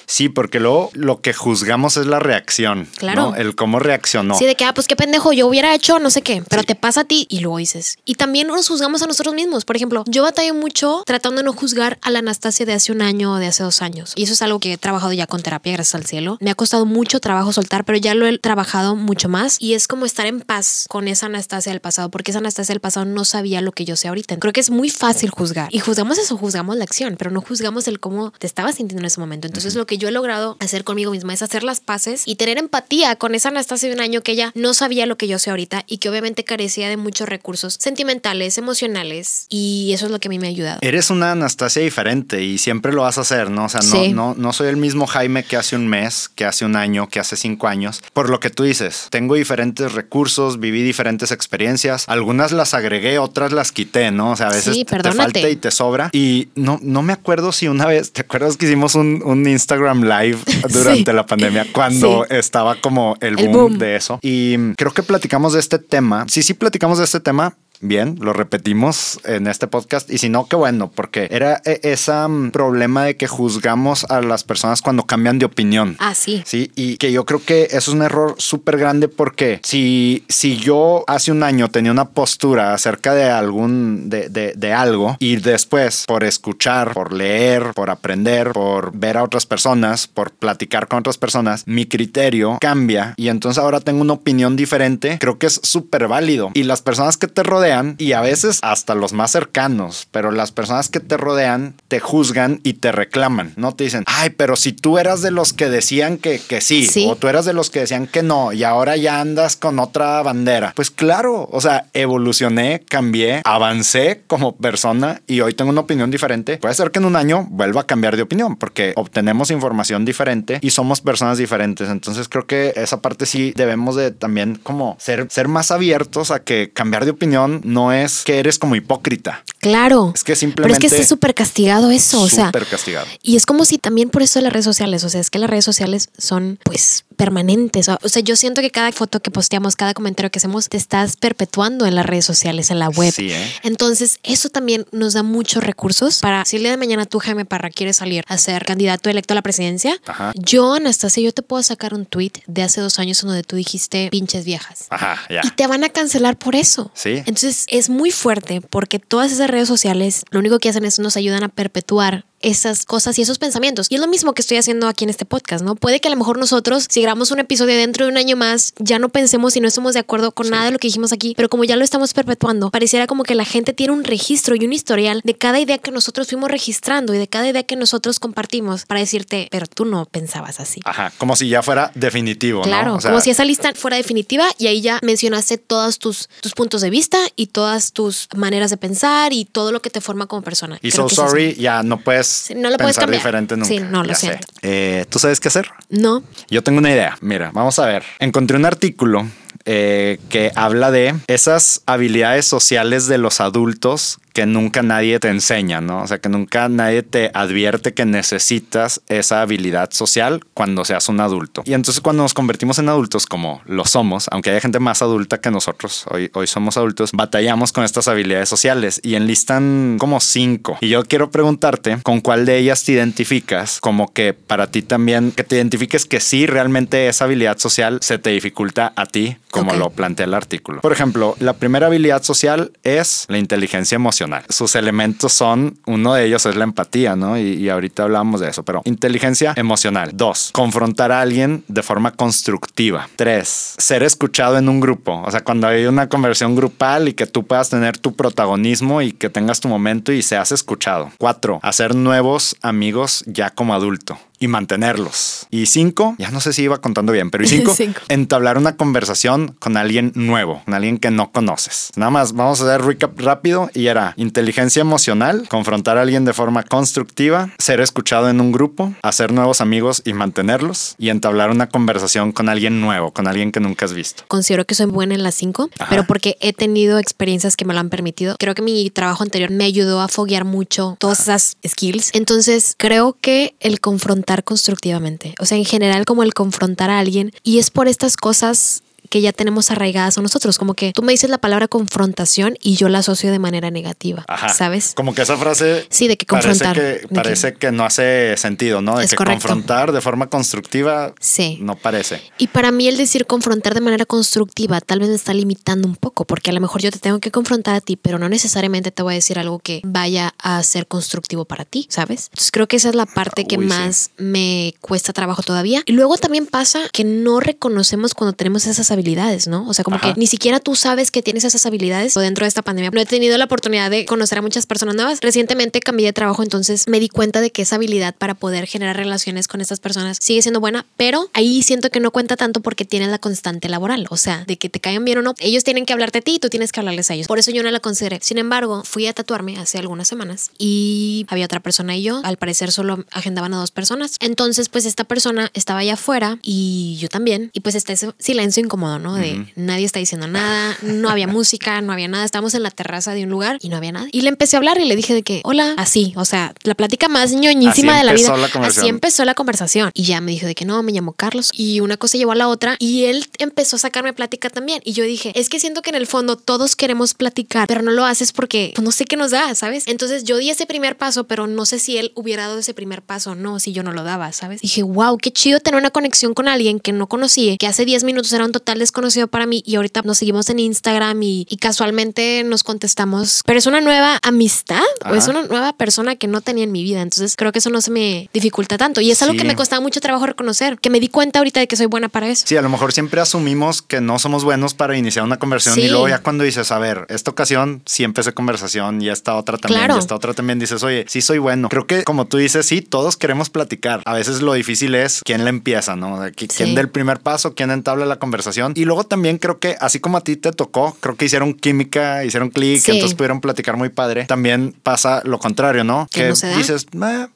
Sí, 0.06 0.28
porque 0.28 0.60
luego 0.60 0.90
lo 0.92 1.20
que 1.20 1.32
juzgamos 1.32 1.96
es 1.96 2.06
la 2.06 2.18
reacción. 2.18 2.88
Claro. 2.96 3.30
¿no? 3.30 3.36
El 3.36 3.54
cómo 3.54 3.78
reaccionó. 3.78 4.36
Sí, 4.36 4.46
de 4.46 4.54
que, 4.54 4.64
ah, 4.64 4.74
pues 4.74 4.86
qué 4.86 4.96
pendejo, 4.96 5.32
yo 5.32 5.46
hubiera 5.46 5.74
hecho 5.74 5.98
no 5.98 6.10
sé 6.10 6.22
qué, 6.22 6.42
pero 6.48 6.62
te 6.62 6.74
pasa 6.74 7.02
a 7.02 7.04
ti 7.04 7.26
y 7.28 7.40
luego 7.40 7.58
dices. 7.58 7.98
Y 8.04 8.14
también 8.14 8.46
nos 8.48 8.68
juzgamos 8.68 9.02
a 9.02 9.06
nosotros 9.06 9.34
mismos. 9.34 9.64
Por 9.64 9.76
ejemplo, 9.76 10.04
yo 10.06 10.22
batallo 10.22 10.54
mucho 10.54 11.02
tratando 11.06 11.42
de 11.42 11.44
no 11.44 11.52
juzgar 11.52 11.98
a 12.02 12.10
la 12.10 12.20
Anastasia 12.20 12.66
de 12.66 12.72
hace 12.72 12.92
un 12.92 13.02
año 13.02 13.34
o 13.34 13.36
de 13.36 13.46
hace 13.46 13.62
dos 13.62 13.82
años. 13.82 14.12
Y 14.16 14.24
eso 14.24 14.32
es 14.32 14.42
algo 14.42 14.60
que 14.60 14.72
he 14.72 14.78
trabajado 14.78 15.12
ya 15.12 15.26
con 15.26 15.42
terapia, 15.42 15.72
gracias 15.72 15.94
al 15.94 16.06
cielo. 16.06 16.38
Me 16.40 16.50
ha 16.50 16.54
costado 16.54 16.86
mucho 16.86 17.20
trabajo 17.20 17.52
soltar, 17.52 17.84
pero 17.84 17.98
ya 17.98 18.14
lo 18.14 18.26
he 18.26 18.38
trabajado 18.38 18.96
mucho 18.96 19.28
más. 19.28 19.56
Y 19.60 19.74
es 19.74 19.88
como 19.88 20.06
estar 20.06 20.26
en 20.26 20.40
paz 20.40 20.86
con 20.88 21.08
esa 21.08 21.26
Anastasia 21.26 21.72
del 21.72 21.80
pasado, 21.80 22.10
porque 22.10 22.30
esa 22.30 22.38
Anastasia 22.38 22.72
del 22.72 22.80
pasado 22.80 23.06
no 23.06 23.24
sabía 23.24 23.60
lo 23.60 23.72
que 23.72 23.84
yo 23.84 23.96
sé 23.96 24.08
ahorita. 24.08 24.38
Creo 24.38 24.52
que 24.52 24.60
es 24.60 24.70
muy 24.70 24.90
fácil 24.90 25.30
juzgar. 25.30 25.68
Y 25.70 25.80
juzgamos 25.80 26.18
eso, 26.18 26.36
juzgamos 26.36 26.76
la 26.76 26.84
acción, 26.84 27.16
pero 27.18 27.30
no 27.30 27.40
juzgamos 27.40 27.88
el 27.88 28.00
cómo 28.00 28.32
te 28.38 28.46
estabas 28.46 28.76
sintiendo 28.76 29.02
en 29.02 29.06
ese 29.06 29.20
momento. 29.20 29.35
Entonces, 29.44 29.74
lo 29.74 29.86
que 29.86 29.98
yo 29.98 30.08
he 30.08 30.12
logrado 30.12 30.56
hacer 30.60 30.84
conmigo 30.84 31.10
misma 31.10 31.34
es 31.34 31.42
hacer 31.42 31.62
las 31.62 31.80
paces 31.80 32.22
y 32.26 32.36
tener 32.36 32.58
empatía 32.58 33.16
con 33.16 33.34
esa 33.34 33.48
Anastasia 33.50 33.88
de 33.88 33.94
un 33.94 34.00
año 34.00 34.22
que 34.22 34.32
ella 34.32 34.52
no 34.54 34.72
sabía 34.74 35.06
lo 35.06 35.16
que 35.16 35.28
yo 35.28 35.38
sé 35.38 35.50
ahorita 35.50 35.84
y 35.86 35.98
que 35.98 36.08
obviamente 36.08 36.44
carecía 36.44 36.88
de 36.88 36.96
muchos 36.96 37.28
recursos 37.28 37.76
sentimentales, 37.80 38.58
emocionales 38.58 39.46
y 39.48 39.90
eso 39.92 40.06
es 40.06 40.12
lo 40.12 40.18
que 40.20 40.28
a 40.28 40.30
mí 40.30 40.38
me 40.38 40.46
ha 40.46 40.50
ayudado. 40.50 40.78
Eres 40.82 41.10
una 41.10 41.32
Anastasia 41.32 41.82
diferente 41.82 42.42
y 42.42 42.58
siempre 42.58 42.92
lo 42.92 43.02
vas 43.02 43.18
a 43.18 43.22
hacer, 43.22 43.50
¿no? 43.50 43.64
O 43.64 43.68
sea, 43.68 43.80
no, 43.80 43.86
Sí. 44.04 44.12
no, 44.12 44.34
no 44.36 44.52
soy 44.52 44.68
el 44.68 44.76
mismo 44.76 45.06
Jaime 45.06 45.44
que 45.44 45.56
hace 45.56 45.76
un 45.76 45.86
mes, 45.88 46.28
que 46.34 46.44
hace 46.44 46.64
un 46.64 46.76
año, 46.76 47.08
que 47.08 47.20
hace 47.20 47.36
cinco 47.36 47.66
años. 47.68 48.02
Por 48.12 48.30
lo 48.30 48.40
que 48.40 48.50
tú 48.50 48.62
dices, 48.64 49.06
tengo 49.10 49.34
diferentes 49.34 49.92
recursos, 49.92 50.60
viví 50.60 50.82
diferentes 50.82 51.30
experiencias. 51.32 52.04
Algunas 52.08 52.52
las 52.52 52.74
agregué, 52.74 53.18
otras 53.18 53.52
las 53.52 53.72
quité, 53.72 54.10
¿no? 54.10 54.32
O 54.32 54.36
sea, 54.36 54.48
a 54.48 54.52
veces 54.52 54.74
Sí, 54.74 54.84
te- 54.84 54.98
te 54.98 55.12
falta 55.12 55.48
y 55.48 55.56
te 55.56 55.70
sobra. 55.70 56.10
Y 56.12 56.48
no, 56.54 56.78
no 56.82 57.02
me 57.02 57.12
acuerdo 57.12 57.52
si 57.52 57.68
una 57.68 57.86
vez, 57.86 58.12
¿te 58.12 58.22
acuerdas 58.22 58.56
que 58.56 58.66
hicimos 58.66 58.94
un, 58.94 59.22
un 59.26 59.46
Instagram 59.46 60.02
live 60.02 60.38
durante 60.72 61.12
la 61.12 61.26
pandemia 61.26 61.66
cuando 61.72 62.24
Sí. 62.28 62.34
estaba 62.36 62.76
como 62.80 63.16
el 63.20 63.38
El 63.38 63.48
boom, 63.48 63.52
boom. 63.52 63.78
de 63.78 63.96
eso? 63.96 64.18
Y 64.22 64.56
creo 64.74 64.92
que 64.92 65.02
platicamos 65.02 65.52
de 65.52 65.60
este 65.60 65.78
tema. 65.78 66.24
Sí, 66.28 66.42
sí, 66.42 66.54
platicamos 66.54 66.98
de 66.98 67.04
este 67.04 67.20
tema. 67.20 67.54
Bien, 67.80 68.16
lo 68.20 68.32
repetimos 68.32 69.20
en 69.24 69.46
este 69.46 69.66
podcast 69.66 70.10
y 70.10 70.18
si 70.18 70.28
no, 70.28 70.46
qué 70.46 70.56
bueno, 70.56 70.90
porque 70.94 71.28
era 71.30 71.60
eh, 71.64 71.80
ese 71.82 72.12
problema 72.52 73.04
de 73.04 73.16
que 73.16 73.26
juzgamos 73.26 74.04
a 74.04 74.20
las 74.20 74.44
personas 74.44 74.80
cuando 74.80 75.04
cambian 75.04 75.38
de 75.38 75.46
opinión. 75.46 75.96
Ah, 75.98 76.14
sí. 76.14 76.42
Sí, 76.46 76.70
y 76.76 76.96
que 76.96 77.12
yo 77.12 77.24
creo 77.24 77.42
que 77.44 77.64
eso 77.64 77.78
es 77.78 77.88
un 77.88 78.02
error 78.02 78.34
súper 78.38 78.78
grande 78.78 79.08
porque 79.08 79.60
si, 79.62 80.24
si 80.28 80.56
yo 80.56 81.04
hace 81.06 81.32
un 81.32 81.42
año 81.42 81.68
tenía 81.68 81.92
una 81.92 82.10
postura 82.10 82.74
acerca 82.74 83.14
de 83.14 83.24
algún, 83.24 84.08
de, 84.08 84.28
de, 84.28 84.54
de 84.56 84.72
algo 84.72 85.16
y 85.18 85.36
después 85.36 86.04
por 86.06 86.24
escuchar, 86.24 86.92
por 86.94 87.12
leer, 87.12 87.72
por 87.74 87.90
aprender, 87.90 88.52
por 88.52 88.96
ver 88.96 89.16
a 89.16 89.24
otras 89.24 89.46
personas, 89.46 90.06
por 90.06 90.30
platicar 90.30 90.88
con 90.88 91.00
otras 91.00 91.18
personas, 91.18 91.64
mi 91.66 91.86
criterio 91.86 92.58
cambia 92.60 93.14
y 93.16 93.28
entonces 93.28 93.62
ahora 93.62 93.80
tengo 93.80 94.00
una 94.00 94.14
opinión 94.14 94.56
diferente, 94.56 95.18
creo 95.20 95.38
que 95.38 95.46
es 95.46 95.60
súper 95.62 96.08
válido. 96.08 96.50
Y 96.54 96.62
las 96.62 96.82
personas 96.82 97.16
que 97.16 97.26
te 97.26 97.42
rodean 97.42 97.65
y 97.98 98.12
a 98.12 98.20
veces 98.20 98.58
hasta 98.62 98.94
los 98.94 99.12
más 99.12 99.32
cercanos, 99.32 100.08
pero 100.10 100.30
las 100.30 100.52
personas 100.52 100.88
que 100.88 101.00
te 101.00 101.16
rodean 101.16 101.74
te 101.88 102.00
juzgan 102.00 102.60
y 102.62 102.74
te 102.74 102.92
reclaman, 102.92 103.52
no 103.56 103.74
te 103.74 103.84
dicen, 103.84 104.04
ay, 104.06 104.30
pero 104.30 104.56
si 104.56 104.72
tú 104.72 104.98
eras 104.98 105.22
de 105.22 105.30
los 105.30 105.52
que 105.52 105.68
decían 105.68 106.18
que, 106.18 106.38
que 106.40 106.60
sí, 106.60 106.86
Sí. 106.86 107.06
o 107.08 107.16
tú 107.16 107.28
eras 107.28 107.44
de 107.44 107.52
los 107.52 107.70
que 107.70 107.80
decían 107.80 108.06
que 108.06 108.22
no, 108.22 108.52
y 108.52 108.62
ahora 108.64 108.96
ya 108.96 109.20
andas 109.20 109.56
con 109.56 109.78
otra 109.78 110.22
bandera. 110.22 110.72
Pues 110.76 110.90
claro, 110.90 111.48
o 111.50 111.60
sea, 111.60 111.86
evolucioné, 111.92 112.82
cambié, 112.88 113.42
avancé 113.44 114.22
como 114.26 114.56
persona 114.56 115.20
y 115.26 115.40
hoy 115.40 115.54
tengo 115.54 115.70
una 115.70 115.80
opinión 115.80 116.10
diferente. 116.10 116.58
Puede 116.58 116.74
ser 116.74 116.90
que 116.90 116.98
en 116.98 117.04
un 117.04 117.16
año 117.16 117.46
vuelva 117.50 117.82
a 117.82 117.86
cambiar 117.86 118.16
de 118.16 118.22
opinión 118.22 118.56
porque 118.56 118.92
obtenemos 118.96 119.50
información 119.50 120.04
diferente 120.04 120.58
y 120.60 120.70
somos 120.70 121.00
personas 121.00 121.38
diferentes. 121.38 121.88
Entonces 121.88 122.28
creo 122.28 122.46
que 122.46 122.72
esa 122.76 123.00
parte 123.02 123.26
sí 123.26 123.52
debemos 123.56 123.96
de 123.96 124.10
también 124.10 124.56
como 124.62 124.96
ser, 125.00 125.26
ser 125.30 125.48
más 125.48 125.70
abiertos 125.70 126.30
a 126.30 126.40
que 126.40 126.70
cambiar 126.72 127.04
de 127.04 127.10
opinión 127.10 127.55
no 127.64 127.92
es 127.92 128.24
que 128.24 128.38
eres 128.38 128.58
como 128.58 128.76
hipócrita. 128.76 129.42
Claro. 129.68 130.12
Es 130.14 130.22
que 130.22 130.26
Pero 130.26 130.34
es 130.34 130.38
simplemente 130.38 130.80
que 130.80 130.86
está 130.86 131.06
súper 131.06 131.34
castigado 131.34 131.90
eso, 131.90 132.20
o 132.20 132.28
sea. 132.28 132.46
súper 132.46 132.66
castigado. 132.66 133.06
Y 133.22 133.36
es 133.36 133.46
como 133.46 133.64
si 133.64 133.78
también 133.78 134.10
por 134.10 134.22
eso 134.22 134.40
las 134.40 134.52
redes 134.52 134.64
sociales, 134.64 135.04
o 135.04 135.08
sea, 135.08 135.20
es 135.20 135.30
que 135.30 135.38
las 135.38 135.50
redes 135.50 135.64
sociales 135.64 136.10
son 136.18 136.58
pues 136.64 137.04
permanentes. 137.16 137.88
O 137.88 138.08
sea, 138.08 138.22
yo 138.22 138.36
siento 138.36 138.60
que 138.60 138.70
cada 138.70 138.92
foto 138.92 139.20
que 139.20 139.30
posteamos, 139.30 139.74
cada 139.74 139.94
comentario 139.94 140.30
que 140.30 140.38
hacemos, 140.38 140.68
te 140.68 140.76
estás 140.76 141.16
perpetuando 141.16 141.86
en 141.86 141.94
las 141.94 142.06
redes 142.06 142.24
sociales, 142.24 142.70
en 142.70 142.78
la 142.78 142.88
web. 142.88 143.12
Sí, 143.12 143.30
¿eh? 143.32 143.52
Entonces, 143.62 144.20
eso 144.22 144.50
también 144.50 144.86
nos 144.92 145.14
da 145.14 145.22
muchos 145.22 145.64
recursos 145.64 146.20
para 146.20 146.44
si 146.44 146.56
el 146.56 146.62
día 146.62 146.70
de 146.70 146.76
mañana 146.76 147.06
tú, 147.06 147.18
Jaime 147.18 147.44
Parra, 147.44 147.70
quieres 147.70 147.96
salir 147.96 148.22
a 148.28 148.38
ser 148.38 148.64
candidato 148.64 149.10
electo 149.10 149.32
a 149.32 149.36
la 149.36 149.42
presidencia. 149.42 149.96
Ajá. 150.06 150.32
Yo, 150.34 150.74
Anastasia, 150.74 151.22
yo 151.22 151.32
te 151.32 151.42
puedo 151.42 151.62
sacar 151.62 151.94
un 151.94 152.04
tweet 152.04 152.32
de 152.46 152.62
hace 152.62 152.80
dos 152.80 152.98
años 152.98 153.22
en 153.22 153.28
donde 153.28 153.42
tú 153.42 153.56
dijiste 153.56 154.08
pinches 154.10 154.44
viejas. 154.44 154.86
Ajá, 154.90 155.18
ya. 155.30 155.40
Y 155.42 155.50
te 155.50 155.66
van 155.66 155.84
a 155.84 155.88
cancelar 155.88 156.36
por 156.36 156.54
eso. 156.54 156.90
Sí. 156.94 157.22
Entonces 157.26 157.64
es 157.68 157.88
muy 157.88 158.10
fuerte 158.10 158.60
porque 158.60 158.98
todas 158.98 159.32
esas 159.32 159.48
redes 159.48 159.55
sociales 159.64 160.24
lo 160.30 160.40
único 160.40 160.58
que 160.58 160.68
hacen 160.68 160.84
es 160.84 160.98
nos 160.98 161.16
ayudan 161.16 161.42
a 161.42 161.48
perpetuar 161.48 162.24
esas 162.40 162.84
cosas 162.84 163.18
y 163.18 163.22
esos 163.22 163.38
pensamientos. 163.38 163.86
Y 163.90 163.94
es 163.94 164.00
lo 164.00 164.08
mismo 164.08 164.32
que 164.32 164.42
estoy 164.42 164.56
haciendo 164.56 164.88
aquí 164.88 165.04
en 165.04 165.10
este 165.10 165.24
podcast, 165.24 165.64
¿no? 165.64 165.74
Puede 165.74 166.00
que 166.00 166.08
a 166.08 166.10
lo 166.10 166.16
mejor 166.16 166.38
nosotros, 166.38 166.86
si 166.88 167.02
grabamos 167.02 167.30
un 167.30 167.38
episodio 167.38 167.76
dentro 167.76 168.04
de 168.04 168.12
un 168.12 168.18
año 168.18 168.36
más, 168.36 168.74
ya 168.78 168.98
no 168.98 169.08
pensemos 169.08 169.56
y 169.56 169.60
no 169.60 169.68
estemos 169.68 169.94
de 169.94 170.00
acuerdo 170.00 170.32
con 170.32 170.50
nada 170.50 170.66
de 170.66 170.70
lo 170.70 170.78
que 170.78 170.88
dijimos 170.88 171.12
aquí, 171.12 171.34
pero 171.36 171.48
como 171.48 171.64
ya 171.64 171.76
lo 171.76 171.84
estamos 171.84 172.12
perpetuando, 172.12 172.70
pareciera 172.70 173.06
como 173.06 173.22
que 173.22 173.34
la 173.34 173.44
gente 173.44 173.72
tiene 173.72 173.92
un 173.92 174.04
registro 174.04 174.54
y 174.56 174.64
un 174.64 174.72
historial 174.72 175.20
de 175.24 175.34
cada 175.34 175.60
idea 175.60 175.78
que 175.78 175.90
nosotros 175.90 176.28
fuimos 176.28 176.50
registrando 176.50 177.14
y 177.14 177.18
de 177.18 177.28
cada 177.28 177.48
idea 177.48 177.62
que 177.62 177.76
nosotros 177.76 178.20
compartimos 178.20 178.84
para 178.86 179.00
decirte, 179.00 179.48
pero 179.50 179.66
tú 179.66 179.84
no 179.84 180.04
pensabas 180.06 180.60
así. 180.60 180.80
Ajá, 180.84 181.12
como 181.18 181.36
si 181.36 181.48
ya 181.48 181.62
fuera 181.62 181.90
definitivo, 181.94 182.62
Claro, 182.62 182.92
¿no? 182.92 182.96
O 182.96 183.00
sea, 183.00 183.10
como 183.10 183.20
si 183.20 183.30
esa 183.30 183.44
lista 183.44 183.72
fuera 183.74 183.96
definitiva 183.96 184.46
y 184.58 184.66
ahí 184.66 184.80
ya 184.80 184.98
mencionaste 185.02 185.58
todos 185.58 185.98
tus, 185.98 186.28
tus 186.40 186.52
puntos 186.52 186.80
de 186.80 186.90
vista 186.90 187.18
y 187.36 187.48
todas 187.48 187.92
tus 187.92 188.28
maneras 188.36 188.70
de 188.70 188.76
pensar 188.76 189.32
y 189.32 189.44
todo 189.44 189.72
lo 189.72 189.80
que 189.82 189.90
te 189.90 190.00
forma 190.00 190.26
como 190.26 190.42
persona. 190.42 190.78
Y 190.82 190.90
Creo 190.90 191.08
so 191.08 191.28
sorry, 191.28 191.54
ya 191.54 191.82
no 191.82 191.98
puedes 192.00 192.25
Sí, 192.28 192.54
no 192.54 192.70
lo 192.70 192.76
puedes 192.76 192.96
cambiar. 192.96 193.20
diferente 193.20 193.56
nunca. 193.56 193.68
Sí, 193.68 193.78
no, 193.78 194.02
lo 194.02 194.08
Ya 194.10 194.14
siento. 194.14 194.46
Eh, 194.62 195.04
¿Tú 195.08 195.18
sabes 195.18 195.40
qué 195.40 195.48
hacer? 195.48 195.70
No, 195.88 196.22
Yo 196.50 196.62
tengo 196.62 196.78
una 196.78 196.90
idea. 196.90 197.16
Mira, 197.20 197.50
vamos 197.52 197.78
a 197.78 197.86
ver. 197.86 198.02
Encontré 198.18 198.56
un 198.56 198.64
artículo 198.64 199.26
eh, 199.64 200.18
que 200.28 200.52
habla 200.54 200.90
de 200.90 201.14
esas 201.26 201.82
habilidades 201.86 202.46
sociales 202.46 203.06
de 203.06 203.18
los 203.18 203.40
adultos 203.40 204.18
que 204.36 204.44
nunca 204.44 204.82
nadie 204.82 205.18
te 205.18 205.28
enseña, 205.28 205.80
¿no? 205.80 206.02
O 206.02 206.06
sea, 206.06 206.18
que 206.18 206.28
nunca 206.28 206.68
nadie 206.68 207.02
te 207.02 207.30
advierte 207.32 207.94
que 207.94 208.04
necesitas 208.04 209.00
esa 209.08 209.40
habilidad 209.40 209.88
social 209.92 210.44
cuando 210.52 210.84
seas 210.84 211.08
un 211.08 211.20
adulto. 211.20 211.62
Y 211.64 211.72
entonces 211.72 212.02
cuando 212.02 212.22
nos 212.22 212.34
convertimos 212.34 212.78
en 212.78 212.90
adultos, 212.90 213.24
como 213.24 213.62
lo 213.64 213.86
somos, 213.86 214.26
aunque 214.30 214.50
haya 214.50 214.60
gente 214.60 214.78
más 214.78 215.00
adulta 215.00 215.40
que 215.40 215.50
nosotros, 215.50 216.04
hoy, 216.10 216.30
hoy 216.34 216.46
somos 216.46 216.76
adultos, 216.76 217.12
batallamos 217.14 217.72
con 217.72 217.82
estas 217.84 218.08
habilidades 218.08 218.50
sociales 218.50 219.00
y 219.02 219.14
enlistan 219.14 219.96
como 219.98 220.20
cinco. 220.20 220.76
Y 220.82 220.90
yo 220.90 221.02
quiero 221.04 221.30
preguntarte 221.30 221.96
con 222.02 222.20
cuál 222.20 222.44
de 222.44 222.58
ellas 222.58 222.84
te 222.84 222.92
identificas, 222.92 223.80
como 223.80 224.12
que 224.12 224.34
para 224.34 224.66
ti 224.66 224.82
también, 224.82 225.32
que 225.32 225.44
te 225.44 225.56
identifiques 225.56 226.04
que 226.04 226.20
sí, 226.20 226.46
realmente 226.46 227.08
esa 227.08 227.24
habilidad 227.24 227.56
social 227.56 228.00
se 228.02 228.18
te 228.18 228.28
dificulta 228.28 228.92
a 228.96 229.06
ti, 229.06 229.38
como 229.50 229.70
Ok. 229.72 229.78
lo 229.78 229.88
plantea 229.88 230.26
el 230.26 230.34
artículo. 230.34 230.82
Por 230.82 230.92
ejemplo, 230.92 231.36
la 231.40 231.54
primera 231.54 231.86
habilidad 231.86 232.22
social 232.22 232.72
es 232.82 233.24
la 233.28 233.38
inteligencia 233.38 233.96
emocional. 233.96 234.25
Sus 234.48 234.74
elementos 234.74 235.32
son, 235.32 235.78
uno 235.86 236.14
de 236.14 236.24
ellos 236.24 236.46
es 236.46 236.56
la 236.56 236.64
empatía, 236.64 237.16
¿no? 237.16 237.38
Y, 237.38 237.54
y 237.54 237.68
ahorita 237.68 238.04
hablamos 238.04 238.40
de 238.40 238.48
eso, 238.48 238.62
pero 238.62 238.82
inteligencia 238.84 239.54
emocional. 239.56 240.10
Dos, 240.14 240.50
confrontar 240.52 241.12
a 241.12 241.20
alguien 241.20 241.64
de 241.68 241.82
forma 241.82 242.12
constructiva. 242.12 243.08
Tres, 243.16 243.74
ser 243.78 244.02
escuchado 244.02 244.58
en 244.58 244.68
un 244.68 244.80
grupo. 244.80 245.22
O 245.24 245.30
sea, 245.30 245.42
cuando 245.42 245.68
hay 245.68 245.86
una 245.86 246.08
conversión 246.08 246.54
grupal 246.54 247.08
y 247.08 247.14
que 247.14 247.26
tú 247.26 247.46
puedas 247.46 247.70
tener 247.70 247.98
tu 247.98 248.14
protagonismo 248.14 249.02
y 249.02 249.12
que 249.12 249.30
tengas 249.30 249.60
tu 249.60 249.68
momento 249.68 250.12
y 250.12 250.22
seas 250.22 250.52
escuchado. 250.52 251.10
Cuatro, 251.18 251.60
hacer 251.62 251.94
nuevos 251.94 252.56
amigos 252.62 253.24
ya 253.26 253.50
como 253.50 253.74
adulto 253.74 254.18
y 254.38 254.48
mantenerlos. 254.48 255.46
Y 255.50 255.66
cinco, 255.66 256.14
ya 256.18 256.30
no 256.30 256.40
sé 256.40 256.52
si 256.52 256.62
iba 256.62 256.78
contando 256.80 257.12
bien, 257.12 257.30
pero 257.30 257.44
y 257.44 257.48
cinco, 257.48 257.72
Cinco. 257.74 258.00
entablar 258.08 258.58
una 258.58 258.76
conversación 258.76 259.54
con 259.58 259.76
alguien 259.76 260.12
nuevo, 260.14 260.62
con 260.64 260.74
alguien 260.74 260.98
que 260.98 261.10
no 261.10 261.30
conoces. 261.32 261.90
Nada 261.96 262.10
más, 262.10 262.32
vamos 262.34 262.60
a 262.60 262.64
hacer 262.64 262.82
recap 262.86 263.18
rápido 263.18 263.70
y 263.74 263.86
era 263.86 264.14
inteligencia 264.16 264.80
emocional, 264.80 265.46
confrontar 265.48 265.98
a 265.98 266.02
alguien 266.02 266.24
de 266.24 266.32
forma 266.32 266.62
constructiva, 266.62 267.50
ser 267.58 267.80
escuchado 267.80 268.28
en 268.28 268.40
un 268.40 268.52
grupo, 268.52 268.92
hacer 269.02 269.32
nuevos 269.32 269.60
amigos 269.60 270.02
y 270.04 270.12
mantenerlos 270.12 270.94
y 270.98 271.08
entablar 271.08 271.50
una 271.50 271.68
conversación 271.68 272.32
con 272.32 272.48
alguien 272.48 272.80
nuevo, 272.80 273.12
con 273.12 273.26
alguien 273.26 273.52
que 273.52 273.60
nunca 273.60 273.84
has 273.86 273.92
visto. 273.94 274.24
considero 274.28 274.64
que 274.66 274.74
soy 274.74 274.86
buena 274.86 275.14
en 275.14 275.22
las 275.22 275.34
cinco, 275.34 275.70
Ajá. 275.78 275.88
pero 275.88 276.04
porque 276.06 276.36
he 276.40 276.52
tenido 276.52 276.98
experiencias 276.98 277.56
que 277.56 277.64
me 277.64 277.72
lo 277.74 277.80
han 277.80 277.88
permitido. 277.90 278.36
Creo 278.38 278.54
que 278.54 278.62
mi 278.62 278.90
trabajo 278.90 279.22
anterior 279.22 279.50
me 279.50 279.64
ayudó 279.64 280.00
a 280.00 280.08
foguear 280.08 280.44
mucho 280.44 280.96
todas 280.98 281.20
esas 281.20 281.56
skills. 281.66 282.10
Entonces, 282.14 282.74
creo 282.78 283.16
que 283.20 283.54
el 283.60 283.80
confrontar 283.80 284.25
constructivamente, 284.44 285.34
o 285.38 285.46
sea, 285.46 285.56
en 285.56 285.64
general 285.64 286.04
como 286.04 286.22
el 286.22 286.34
confrontar 286.34 286.90
a 286.90 286.98
alguien 286.98 287.32
y 287.42 287.58
es 287.58 287.70
por 287.70 287.88
estas 287.88 288.16
cosas 288.16 288.82
que 289.08 289.20
ya 289.20 289.32
tenemos 289.32 289.70
arraigadas 289.70 290.18
a 290.18 290.22
nosotros, 290.22 290.58
como 290.58 290.74
que 290.74 290.92
tú 290.92 291.02
me 291.02 291.12
dices 291.12 291.30
la 291.30 291.38
palabra 291.38 291.68
confrontación 291.68 292.56
y 292.62 292.76
yo 292.76 292.88
la 292.88 292.98
asocio 292.98 293.30
de 293.30 293.38
manera 293.38 293.70
negativa, 293.70 294.24
Ajá. 294.28 294.48
¿sabes? 294.50 294.92
Como 294.94 295.14
que 295.14 295.22
esa 295.22 295.36
frase 295.36 295.86
Sí, 295.90 296.08
de 296.08 296.16
que 296.16 296.26
confrontar. 296.26 296.74
que- 296.76 297.06
parece 297.14 297.54
que 297.54 297.72
no 297.72 297.84
hace 297.84 298.36
sentido, 298.36 298.80
¿no? 298.82 298.98
De 298.98 299.04
Es 299.04 299.10
que 299.10 299.16
correcto. 299.16 299.42
confrontar 299.48 299.92
de 299.92 300.00
forma 300.00 300.28
constructiva 300.28 301.14
Sí. 301.20 301.58
no 301.60 301.76
parece. 301.76 302.20
Y 302.38 302.48
para 302.48 302.70
mí 302.70 302.88
el 302.88 302.96
decir 302.96 303.26
confrontar 303.26 303.74
de 303.74 303.80
manera 303.80 304.04
constructiva 304.06 304.80
tal 304.80 305.00
vez 305.00 305.08
me 305.08 305.14
está 305.14 305.32
limitando 305.34 305.86
un 305.88 305.96
poco, 305.96 306.24
porque 306.24 306.50
a 306.50 306.52
lo 306.52 306.60
mejor 306.60 306.80
yo 306.82 306.90
te 306.90 306.98
tengo 306.98 307.18
que 307.20 307.30
confrontar 307.30 307.74
a 307.74 307.80
ti, 307.80 307.96
pero 307.96 308.18
no 308.18 308.28
necesariamente 308.28 308.90
te 308.90 309.02
voy 309.02 309.14
a 309.14 309.16
decir 309.16 309.38
algo 309.38 309.58
que 309.58 309.80
vaya 309.84 310.34
a 310.38 310.62
ser 310.62 310.86
constructivo 310.86 311.44
para 311.44 311.64
ti, 311.64 311.86
¿sabes? 311.90 312.28
Entonces 312.32 312.50
creo 312.50 312.66
que 312.66 312.76
esa 312.76 312.88
es 312.90 312.94
la 312.94 313.06
parte 313.06 313.44
que 313.46 313.56
sí. 313.56 313.62
más 313.62 314.10
me 314.16 314.74
cuesta 314.80 315.12
trabajo 315.12 315.42
todavía. 315.42 315.82
Y 315.86 315.92
luego 315.92 316.16
también 316.16 316.46
pasa 316.46 316.80
que 316.92 317.04
no 317.04 317.40
reconocemos 317.40 318.14
cuando 318.14 318.34
tenemos 318.34 318.66
esas 318.66 318.90
habilidades, 318.96 319.46
¿no? 319.46 319.68
O 319.68 319.74
sea, 319.74 319.84
como 319.84 319.96
Ajá. 319.96 320.14
que 320.14 320.20
ni 320.20 320.26
siquiera 320.26 320.60
tú 320.60 320.74
sabes 320.74 321.10
que 321.10 321.22
tienes 321.22 321.44
esas 321.44 321.64
habilidades. 321.66 322.14
Dentro 322.14 322.44
de 322.44 322.48
esta 322.48 322.62
pandemia 322.62 322.90
no 322.90 323.00
he 323.00 323.06
tenido 323.06 323.36
la 323.38 323.44
oportunidad 323.44 323.90
de 323.90 324.04
conocer 324.04 324.38
a 324.38 324.42
muchas 324.42 324.66
personas 324.66 324.94
nuevas. 324.94 325.18
Recientemente 325.20 325.80
cambié 325.80 326.06
de 326.06 326.12
trabajo, 326.12 326.42
entonces 326.42 326.84
me 326.88 327.00
di 327.00 327.08
cuenta 327.08 327.40
de 327.40 327.50
que 327.50 327.62
esa 327.62 327.76
habilidad 327.76 328.14
para 328.14 328.34
poder 328.34 328.66
generar 328.66 328.96
relaciones 328.96 329.48
con 329.48 329.60
estas 329.60 329.80
personas 329.80 330.18
sigue 330.20 330.42
siendo 330.42 330.60
buena, 330.60 330.86
pero 330.96 331.30
ahí 331.32 331.62
siento 331.62 331.90
que 331.90 332.00
no 332.00 332.10
cuenta 332.10 332.36
tanto 332.36 332.60
porque 332.60 332.84
tienes 332.84 333.08
la 333.08 333.18
constante 333.18 333.68
laboral. 333.68 334.06
O 334.10 334.16
sea, 334.16 334.44
de 334.46 334.56
que 334.56 334.68
te 334.68 334.80
caigan 334.80 335.04
bien 335.04 335.18
o 335.18 335.22
no, 335.22 335.34
ellos 335.38 335.64
tienen 335.64 335.86
que 335.86 335.92
hablarte 335.92 336.18
a 336.18 336.22
ti 336.22 336.36
y 336.36 336.38
tú 336.38 336.48
tienes 336.48 336.72
que 336.72 336.80
hablarles 336.80 337.10
a 337.10 337.14
ellos. 337.14 337.26
Por 337.26 337.38
eso 337.38 337.50
yo 337.50 337.62
no 337.62 337.70
la 337.70 337.80
consideré. 337.80 338.18
Sin 338.22 338.38
embargo, 338.38 338.82
fui 338.84 339.06
a 339.06 339.12
tatuarme 339.12 339.58
hace 339.58 339.78
algunas 339.78 340.08
semanas 340.08 340.50
y 340.58 341.26
había 341.28 341.44
otra 341.44 341.60
persona 341.60 341.96
y 341.96 342.02
yo. 342.02 342.20
Al 342.24 342.36
parecer 342.36 342.72
solo 342.72 343.04
agendaban 343.12 343.54
a 343.54 343.58
dos 343.58 343.70
personas. 343.70 344.16
Entonces, 344.20 344.68
pues 344.68 344.86
esta 344.86 345.04
persona 345.04 345.50
estaba 345.54 345.80
allá 345.80 345.94
afuera 345.94 346.38
y 346.42 346.96
yo 347.00 347.08
también. 347.08 347.50
Y 347.52 347.60
pues 347.60 347.74
está 347.74 347.92
ese 347.92 348.12
silencio 348.18 348.62
incómodo, 348.62 348.85
¿no? 348.98 349.14
De 349.14 349.52
nadie 349.56 349.84
está 349.84 349.98
diciendo 349.98 350.26
nada, 350.26 350.76
no 350.82 351.08
había 351.08 351.26
música, 351.26 351.80
no 351.80 351.92
había 351.92 352.08
nada. 352.08 352.24
Estábamos 352.24 352.54
en 352.54 352.62
la 352.62 352.70
terraza 352.70 353.14
de 353.14 353.24
un 353.24 353.30
lugar 353.30 353.58
y 353.60 353.68
no 353.68 353.76
había 353.76 353.92
nada. 353.92 354.08
Y 354.12 354.22
le 354.22 354.28
empecé 354.28 354.56
a 354.56 354.58
hablar 354.58 354.78
y 354.78 354.84
le 354.84 354.96
dije 354.96 355.14
de 355.14 355.22
que, 355.22 355.40
hola, 355.44 355.74
así, 355.76 356.12
o 356.16 356.24
sea, 356.24 356.54
la 356.62 356.74
plática 356.74 357.08
más 357.08 357.32
ñoñísima 357.32 357.98
de 357.98 358.04
la 358.04 358.12
vida. 358.12 358.36
la. 358.36 358.46
Así 358.66 358.88
empezó 358.88 359.24
la 359.24 359.34
conversación. 359.34 359.90
Y 359.94 360.04
ya 360.04 360.20
me 360.20 360.32
dijo 360.32 360.46
de 360.46 360.54
que 360.54 360.64
no, 360.64 360.82
me 360.82 360.92
llamo 360.92 361.12
Carlos. 361.12 361.50
Y 361.52 361.80
una 361.80 361.96
cosa 361.96 362.18
llevó 362.18 362.32
a 362.32 362.36
la 362.36 362.48
otra 362.48 362.76
y 362.78 363.04
él 363.04 363.26
empezó 363.38 363.76
a 363.76 363.78
sacarme 363.78 364.12
plática 364.12 364.50
también. 364.50 364.80
Y 364.84 364.92
yo 364.92 365.04
dije, 365.04 365.32
es 365.34 365.48
que 365.48 365.60
siento 365.60 365.82
que 365.82 365.90
en 365.90 365.96
el 365.96 366.06
fondo 366.06 366.36
todos 366.36 366.76
queremos 366.76 367.14
platicar, 367.14 367.66
pero 367.66 367.82
no 367.82 367.90
lo 367.92 368.04
haces 368.04 368.32
porque 368.32 368.72
pues, 368.74 368.84
no 368.84 368.92
sé 368.92 369.04
qué 369.04 369.16
nos 369.16 369.30
da, 369.30 369.54
¿sabes? 369.54 369.86
Entonces 369.86 370.24
yo 370.24 370.38
di 370.38 370.50
ese 370.50 370.66
primer 370.66 370.96
paso, 370.96 371.24
pero 371.24 371.46
no 371.46 371.66
sé 371.66 371.78
si 371.78 371.98
él 371.98 372.12
hubiera 372.14 372.46
dado 372.46 372.58
ese 372.58 372.74
primer 372.74 373.02
paso 373.02 373.32
o 373.32 373.34
no, 373.34 373.58
si 373.60 373.72
yo 373.72 373.82
no 373.82 373.92
lo 373.92 374.04
daba, 374.04 374.32
¿sabes? 374.32 374.60
Dije, 374.60 374.82
wow, 374.82 375.18
qué 375.18 375.30
chido 375.30 375.60
tener 375.60 375.78
una 375.78 375.90
conexión 375.90 376.34
con 376.34 376.48
alguien 376.48 376.80
que 376.80 376.92
no 376.92 377.08
conocí, 377.08 377.56
que 377.58 377.66
hace 377.66 377.84
10 377.84 378.04
minutos 378.04 378.32
era 378.32 378.44
un 378.44 378.52
total 378.52 378.75
desconocido 378.78 379.28
para 379.28 379.46
mí 379.46 379.62
y 379.66 379.76
ahorita 379.76 380.02
nos 380.02 380.18
seguimos 380.18 380.48
en 380.50 380.58
Instagram 380.58 381.22
y, 381.22 381.46
y 381.48 381.56
casualmente 381.56 382.42
nos 382.44 382.62
contestamos. 382.62 383.42
Pero 383.46 383.58
es 383.58 383.66
una 383.66 383.80
nueva 383.80 384.18
amistad 384.22 384.82
o 385.08 385.14
es 385.14 385.28
una 385.28 385.42
nueva 385.42 385.72
persona 385.74 386.16
que 386.16 386.26
no 386.26 386.40
tenía 386.40 386.64
en 386.64 386.72
mi 386.72 386.82
vida. 386.82 387.02
Entonces 387.02 387.36
creo 387.36 387.52
que 387.52 387.58
eso 387.58 387.70
no 387.70 387.80
se 387.80 387.90
me 387.90 388.28
dificulta 388.32 388.78
tanto. 388.78 389.00
Y 389.00 389.10
es 389.10 389.20
algo 389.22 389.32
Sí. 389.32 389.38
que 389.38 389.44
me 389.44 389.56
costaba 389.56 389.80
mucho 389.80 390.00
trabajo 390.00 390.26
reconocer, 390.26 390.78
que 390.78 390.88
me 390.90 391.00
di 391.00 391.08
cuenta 391.08 391.38
ahorita 391.40 391.60
de 391.60 391.68
que 391.68 391.76
soy 391.76 391.86
buena 391.86 392.08
para 392.08 392.28
eso. 392.28 392.44
Sí, 392.46 392.56
a 392.56 392.62
lo 392.62 392.68
mejor 392.68 392.92
siempre 392.92 393.20
asumimos 393.20 393.82
que 393.82 394.00
no 394.00 394.18
somos 394.18 394.44
buenos 394.44 394.74
para 394.74 394.96
iniciar 394.96 395.24
una 395.24 395.38
conversación 395.38 395.74
Sí. 395.82 395.88
y 395.88 395.90
luego 395.90 396.08
ya 396.08 396.20
cuando 396.20 396.44
dices, 396.44 396.70
a 396.72 396.78
ver, 396.78 397.06
esta 397.08 397.30
ocasión 397.30 397.82
sí 397.86 398.04
empecé 398.04 398.32
conversación 398.32 399.02
y 399.02 399.08
esta 399.10 399.34
otra 399.36 399.58
también, 399.58 399.80
Claro. 399.80 399.96
y 399.96 399.98
esta 399.98 400.14
otra 400.14 400.32
también 400.34 400.58
dices, 400.58 400.82
oye, 400.82 401.04
sí 401.08 401.20
soy 401.22 401.38
bueno. 401.38 401.68
Creo 401.68 401.86
que 401.86 402.04
como 402.04 402.26
tú 402.26 402.36
dices, 402.38 402.66
sí, 402.66 402.80
todos 402.82 403.16
queremos 403.16 403.50
platicar. 403.50 404.02
A 404.04 404.14
veces 404.14 404.40
lo 404.42 404.52
difícil 404.54 404.94
es 404.94 405.20
quién 405.24 405.44
le 405.44 405.50
empieza, 405.50 405.96
¿no? 405.96 406.20
¿Quién 406.34 406.50
Sí. 406.50 406.74
del 406.74 406.88
primer 406.88 407.20
paso, 407.20 407.54
quién 407.54 407.70
entabla 407.70 408.06
la 408.06 408.16
conversación? 408.18 408.65
Y 408.74 408.84
luego 408.84 409.04
también 409.04 409.38
creo 409.38 409.58
que 409.58 409.76
así 409.80 410.00
como 410.00 410.16
a 410.18 410.20
ti 410.22 410.36
te 410.36 410.52
tocó, 410.52 410.96
creo 411.00 411.16
que 411.16 411.24
hicieron 411.26 411.54
química, 411.54 412.24
hicieron 412.24 412.50
clic, 412.50 412.80
Sí. 412.80 412.90
entonces 412.92 413.14
pudieron 413.16 413.40
platicar 413.40 413.76
muy 413.76 413.88
padre. 413.88 414.24
También 414.24 414.74
pasa 414.82 415.22
lo 415.24 415.38
contrario, 415.38 415.84
¿no? 415.84 416.06
Que 416.10 416.28
no 416.28 416.36
se 416.36 416.48
da. 416.48 416.56
dices, 416.56 416.86